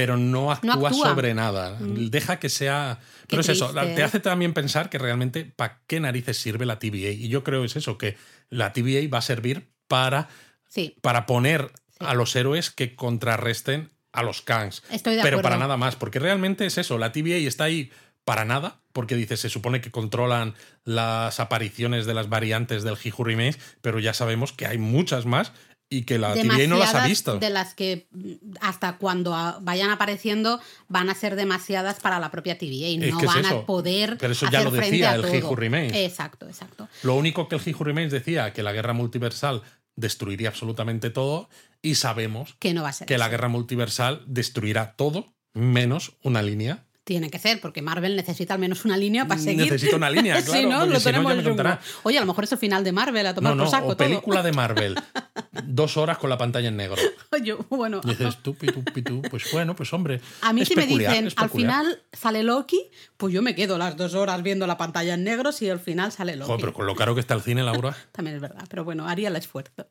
[0.00, 1.08] pero no actúa, actúa.
[1.10, 1.76] sobre nada.
[1.80, 2.10] Mm.
[2.10, 2.98] Deja que sea.
[3.28, 4.02] Pero es eso, te ¿eh?
[4.02, 7.10] hace también pensar que realmente para qué narices sirve la TVA.
[7.10, 8.16] Y yo creo es eso, que
[8.50, 10.28] la TVA va a servir para,
[10.68, 12.04] Sí, para poner Sí.
[12.06, 14.82] a los héroes que contrarresten a los Kangs.
[14.90, 15.42] estoy de pero acuerdo.
[15.42, 17.90] para nada más, porque realmente es eso, la TVA está ahí
[18.24, 20.54] para nada, porque dice, se supone que controlan
[20.84, 25.52] las apariciones de las variantes del Remains, pero ya sabemos que hay muchas más
[25.90, 27.38] y que la TVA no las ha visto.
[27.38, 29.30] De las que mm, hasta cuando
[29.62, 33.46] vayan apareciendo van a ser demasiadas para la propia TVA y Es no es van
[33.46, 35.24] a poder Pero eso ya lo decía el.
[35.24, 35.94] He Who Remains.
[35.94, 36.88] Exacto, exacto.
[37.02, 39.62] Lo único que el He Who Remains decía, que la guerra multiversal
[39.96, 41.48] destruiría absolutamente todo,
[41.82, 43.06] y sabemos Que no va a ser.
[43.06, 46.84] que la guerra multiversal destruirá todo menos una línea.
[47.08, 49.72] Tiene que ser, porque Marvel necesita al menos una línea para seguir.
[49.72, 51.78] Necesita una línea, si claro, no, porque lo si no, ya me.
[52.02, 53.86] Oye, a lo mejor es el final de Marvel, a tomar No, no, por saco
[53.86, 54.06] o todo.
[54.06, 54.94] película de Marvel.
[55.64, 57.00] Dos horas con la pantalla en negro.
[57.32, 58.02] Oye, bueno.
[58.04, 60.20] Y dices, tú, pitu, pitu, pues bueno, pues hombre.
[60.42, 64.12] A mí si me dicen, al final sale Loki, pues yo me quedo las dos
[64.12, 66.46] horas viendo la pantalla en negro si al final sale Loki.
[66.48, 67.96] Joder, pero con lo caro que está el cine, Laura.
[68.12, 69.88] También es verdad, pero bueno, haría el esfuerzo.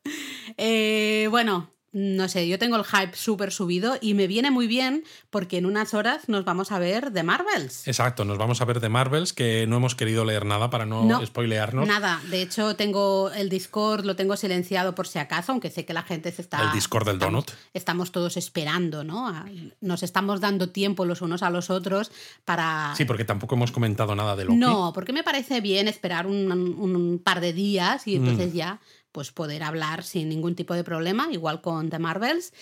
[0.56, 5.04] Eh, bueno, no sé, yo tengo el hype súper subido y me viene muy bien
[5.30, 7.88] porque en unas horas nos vamos a ver de Marvels.
[7.88, 11.24] Exacto, nos vamos a ver de Marvels, que no hemos querido leer nada para no,
[11.24, 11.88] spoilearnos.
[11.88, 15.94] Nada, de hecho tengo el Discord, lo tengo silenciado por si acaso, aunque sé que
[15.94, 16.62] la gente se está...
[16.62, 17.50] El Discord del Donut.
[17.72, 19.32] Estamos todos esperando, ¿no?
[19.80, 22.12] Nos estamos dando tiempo los unos a los otros
[22.44, 22.92] para...
[22.96, 24.58] Sí, porque tampoco hemos comentado nada de Loki.
[24.58, 28.56] No, porque me parece bien esperar un, par de días y entonces mm.
[28.56, 28.80] ya
[29.18, 32.52] pues poder hablar sin ningún tipo de problema, igual con The Marvels.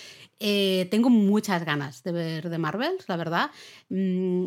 [0.41, 3.51] Eh, tengo muchas ganas de ver The Marvels, la verdad.
[3.91, 4.47] Mm,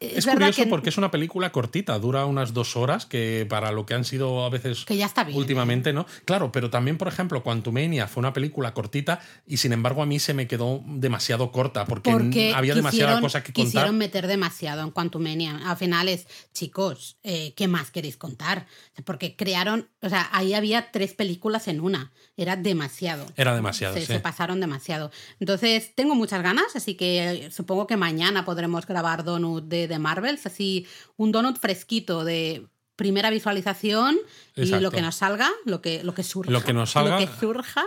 [0.00, 3.94] es, curioso porque es una película cortita, dura unas dos horas, que para lo que
[3.94, 6.06] han sido a veces que ya está bien, últimamente, ¿no?
[6.24, 10.18] Claro, pero también, por ejemplo, Quantumania fue una película cortita y sin embargo a mí
[10.18, 13.66] se me quedó demasiado corta porque, había demasiada cosa que contar.
[13.66, 15.60] Quisieron meter demasiado en Quantumania.
[15.64, 18.66] Al final es, chicos, eh, ¿qué más queréis contar?
[19.04, 22.12] Porque crearon, o sea, ahí había tres películas en una.
[22.36, 23.26] Era demasiado.
[23.36, 25.10] Era demasiado, se, se pasaron demasiado.
[25.40, 30.46] Entonces, tengo muchas ganas, así que supongo que mañana podremos grabar Donut de de, Marvels,
[30.46, 30.86] así
[31.16, 34.18] un donut fresquito de primera visualización
[34.56, 36.50] y lo que nos salga, lo que, lo que surja.
[36.50, 37.18] Lo que nos salga.
[37.18, 37.86] que surja.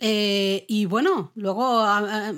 [0.00, 1.84] Eh, y bueno, luego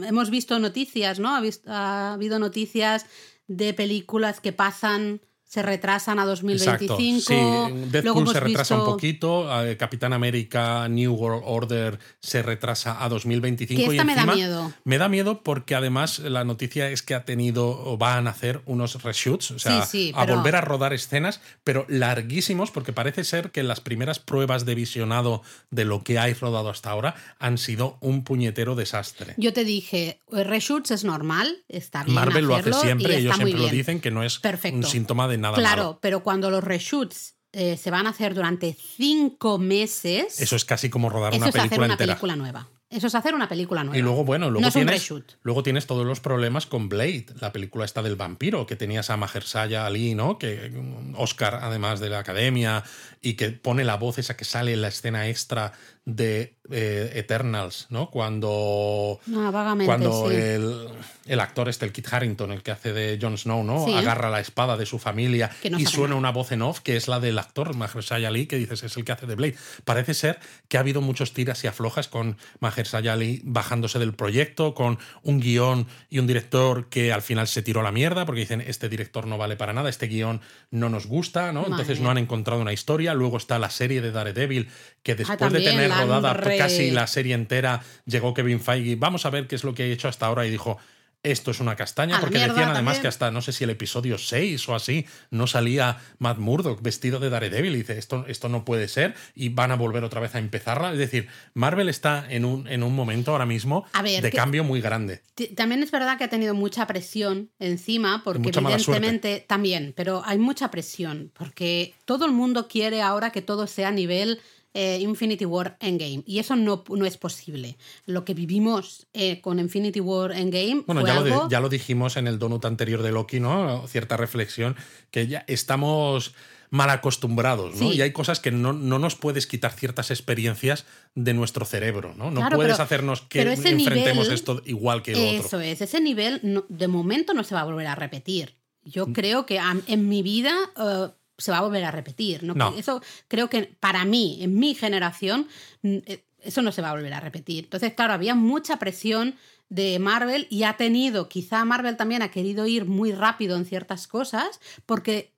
[0.07, 1.35] hemos visto noticias, ¿no?
[1.35, 3.07] Ha, ha, habido noticias
[3.49, 5.21] de películas que pasan
[5.51, 7.25] se retrasan a 2025.
[7.27, 9.49] Sí, Deadpool se retrasa un poquito,
[9.79, 13.91] Capitán América New World Order se retrasa a 2025.
[13.91, 14.73] Que esta me da miedo.
[14.85, 18.63] Me da miedo porque además la noticia es que ha tenido o van a hacer
[18.65, 23.65] unos reshoots, o sea, a volver a rodar escenas, pero larguísimos porque parece ser que
[23.65, 28.23] las primeras pruebas de visionado de lo que hay rodado hasta ahora han sido un
[28.23, 29.35] puñetero desastre.
[29.37, 33.69] Yo te dije, reshoots es normal, está bien Marvel lo hace siempre, ellos siempre lo
[33.69, 34.41] dicen que no es
[34.73, 39.59] un síntoma de Claro, pero cuando los reshoots eh, se van a hacer durante cinco
[39.59, 40.41] meses.
[40.41, 42.69] Eso es casi como rodar una película es hacer una película nueva.
[42.91, 43.97] Eso es hacer una película nueva.
[43.97, 45.09] Y luego, bueno, luego, tienes,
[45.43, 49.17] luego tienes todos los problemas con Blade, la película esta del vampiro, que tenías a
[49.17, 50.39] Mahershala Ali, ¿no?
[50.39, 50.73] Que
[51.17, 52.83] Oscar, además de la academia,
[53.23, 55.73] y que pone la voz esa que sale en la escena extra
[56.05, 58.11] de eh, Eternals, ¿no?
[58.11, 60.89] Cuando, ah, cuando el,
[61.27, 63.87] el, actor este, el Kit Harrington, el que hace de Jon Snow, ¿no?
[63.97, 67.21] Agarra la espada de su familia y suena una voz en off que es la
[67.21, 69.57] del actor Mahershala Ali, que dices es el que hace de Blade.
[69.85, 70.39] Parece ser
[70.69, 75.41] que ha habido muchos tiras y aflojas con Mahershala Ali bajándose del proyecto, con un
[75.41, 79.27] guion y un director que al final se tiró la mierda porque dicen este director
[79.27, 80.41] no vale para nada, este guion
[80.71, 81.67] no nos gusta, ¿no?
[81.67, 83.10] Entonces no han encontrado una historia.
[83.15, 84.69] Luego está la serie de Daredevil
[85.03, 89.31] que ah, después de tener rodada casi la serie entera, llegó Kevin Feige, vamos a
[89.31, 90.79] ver qué es lo que ha hecho hasta ahora y dijo,
[91.23, 94.69] esto es una castaña, porque decían además que hasta no sé si el episodio 6
[94.69, 98.89] o así no salía Matt Murdock vestido de Daredevil y dice esto, esto no puede
[98.89, 100.93] ser y van a volver otra vez a empezarla.
[100.93, 105.23] Es decir, Marvel está en un, en un momento ahora mismo de cambio muy grande.
[105.57, 110.71] También es verdad que ha tenido mucha presión encima, porque evidentemente también, pero hay mucha
[110.71, 114.41] presión, porque todo el mundo quiere ahora que todo sea a nivel
[114.75, 116.23] eh, Infinity War Endgame.
[116.27, 117.77] Y eso no, no es posible.
[118.07, 120.85] Lo que vivimos eh, con Infinity War Endgame.
[120.87, 123.87] Bueno, ya, lo ya lo dijimos en el donut anterior de Loki, ¿no?
[123.87, 124.77] Cierta reflexión,
[125.11, 126.35] que ya estamos
[126.71, 127.93] mal acostumbrados, ¿no?
[127.93, 130.87] Y hay cosas que no, nos puedes quitar ciertas experiencias
[131.17, 132.31] de nuestro cerebro, ¿no?
[132.31, 135.47] No puedes hacernos que enfrentemos esto igual que el otro.
[135.47, 138.57] Eso es, ese nivel de momento no se va a volver a repetir.
[138.85, 139.13] Yo mm.
[139.13, 141.09] creo que en mi vida eh,
[141.41, 142.43] se va a volver a repetir.
[142.43, 142.75] ¿no?
[142.77, 145.49] Eso creo que para mí, en mi generación,
[145.83, 147.65] eh, eso no se va a volver a repetir.
[147.65, 149.37] Entonces, claro, había mucha presión
[149.69, 154.09] de Marvel y ha tenido, quizá Marvel también ha querido ir muy rápido en ciertas
[154.09, 155.33] cosas porque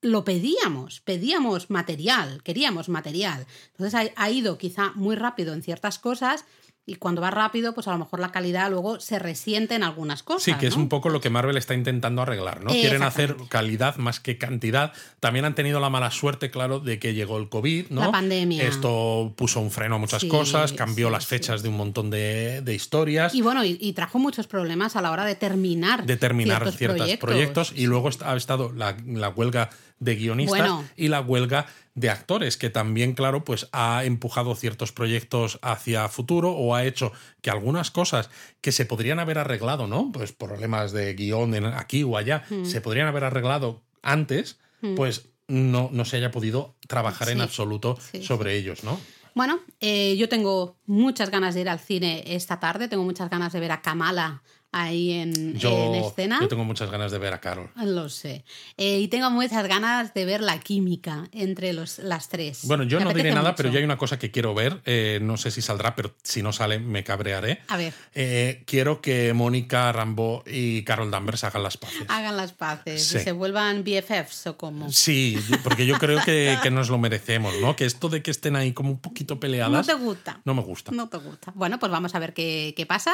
[0.00, 3.46] lo pedíamos, pedíamos material, queríamos material.
[3.72, 6.44] Entonces ha, ha ido quizá muy rápido en ciertas cosas
[6.88, 10.22] y cuando va rápido, pues a lo mejor la calidad luego se resiente en algunas
[10.22, 10.42] cosas.
[10.42, 12.70] Sí, que es un poco lo que Marvel está intentando arreglar, ¿no?
[12.70, 14.94] Quieren hacer calidad más que cantidad.
[15.20, 18.00] También han tenido la mala suerte, claro, de que llegó el COVID, ¿no?
[18.00, 18.62] La pandemia.
[18.64, 23.34] Esto puso un freno a muchas cosas, cambió las fechas de un montón de, historias.
[23.34, 27.72] Y bueno, y, trajo muchos problemas a la hora de terminar, de terminar ciertos, proyectos.
[27.76, 29.68] Y luego ha estado la, la huelga
[30.00, 31.66] de guionistas y la huelga
[31.98, 37.12] de actores, que también, claro, pues ha empujado ciertos proyectos hacia futuro o ha hecho
[37.42, 38.30] que algunas cosas
[38.60, 40.12] que se podrían haber arreglado, ¿no?
[40.12, 42.64] Pues problemas de guion aquí o allá, hmm.
[42.64, 44.94] se podrían haber arreglado antes, hmm.
[44.94, 49.00] pues no, no se haya podido trabajar en absoluto sobre ellos, ¿no?
[49.34, 53.52] Bueno, eh, yo tengo muchas ganas de ir al cine esta tarde, tengo muchas ganas
[53.52, 54.42] de ver a Kamala
[54.72, 56.38] ahí en, Yo, en escena.
[56.40, 57.70] yo tengo muchas ganas de ver a Carol.
[57.84, 58.44] Lo sé.
[58.76, 62.60] Eh, y tengo muchas ganas de ver la química entre los, las tres.
[62.64, 63.56] Bueno, yo Me no diré nada, mucho.
[63.56, 64.80] pero yo hay una cosa que quiero ver.
[64.84, 67.60] eh, no sé si saldrá, pero si no sale, me cabrearé.
[67.68, 72.04] A ver, Eh, quiero que Mónica Rambo y Carol Danvers hagan las paces.
[72.08, 73.16] hagan las paces Sí.
[73.18, 74.92] y se vuelvan BFFs o como.
[74.92, 77.74] Sí, porque yo creo que, que nos lo merecemos, ¿no?
[77.74, 80.40] Que esto de que estén ahí como un poquito No peleadas te gusta.
[80.44, 80.92] no me gusta.
[80.92, 81.52] No te gusta.
[81.54, 83.12] Bueno, pues vamos a ver qué, qué pasa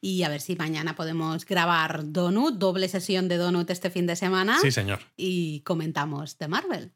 [0.00, 4.16] y a ver si mañana podemos grabar Donut, doble sesión de Donut este fin de
[4.16, 4.58] semana.
[4.60, 5.00] Sí, señor.
[5.16, 6.92] Y comentamos de Marvel.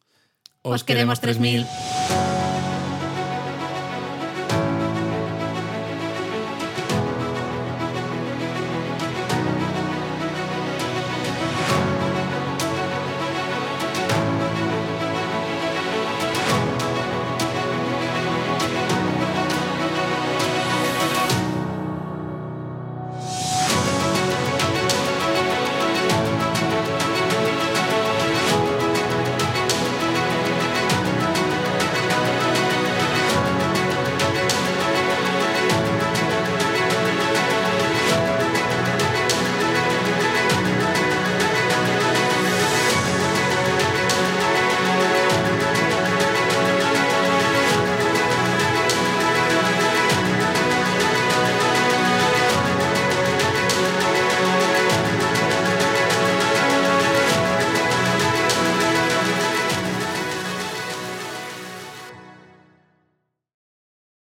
[0.63, 1.67] Os, Os queremos queremos 3000.
[1.67, 2.32] 3000.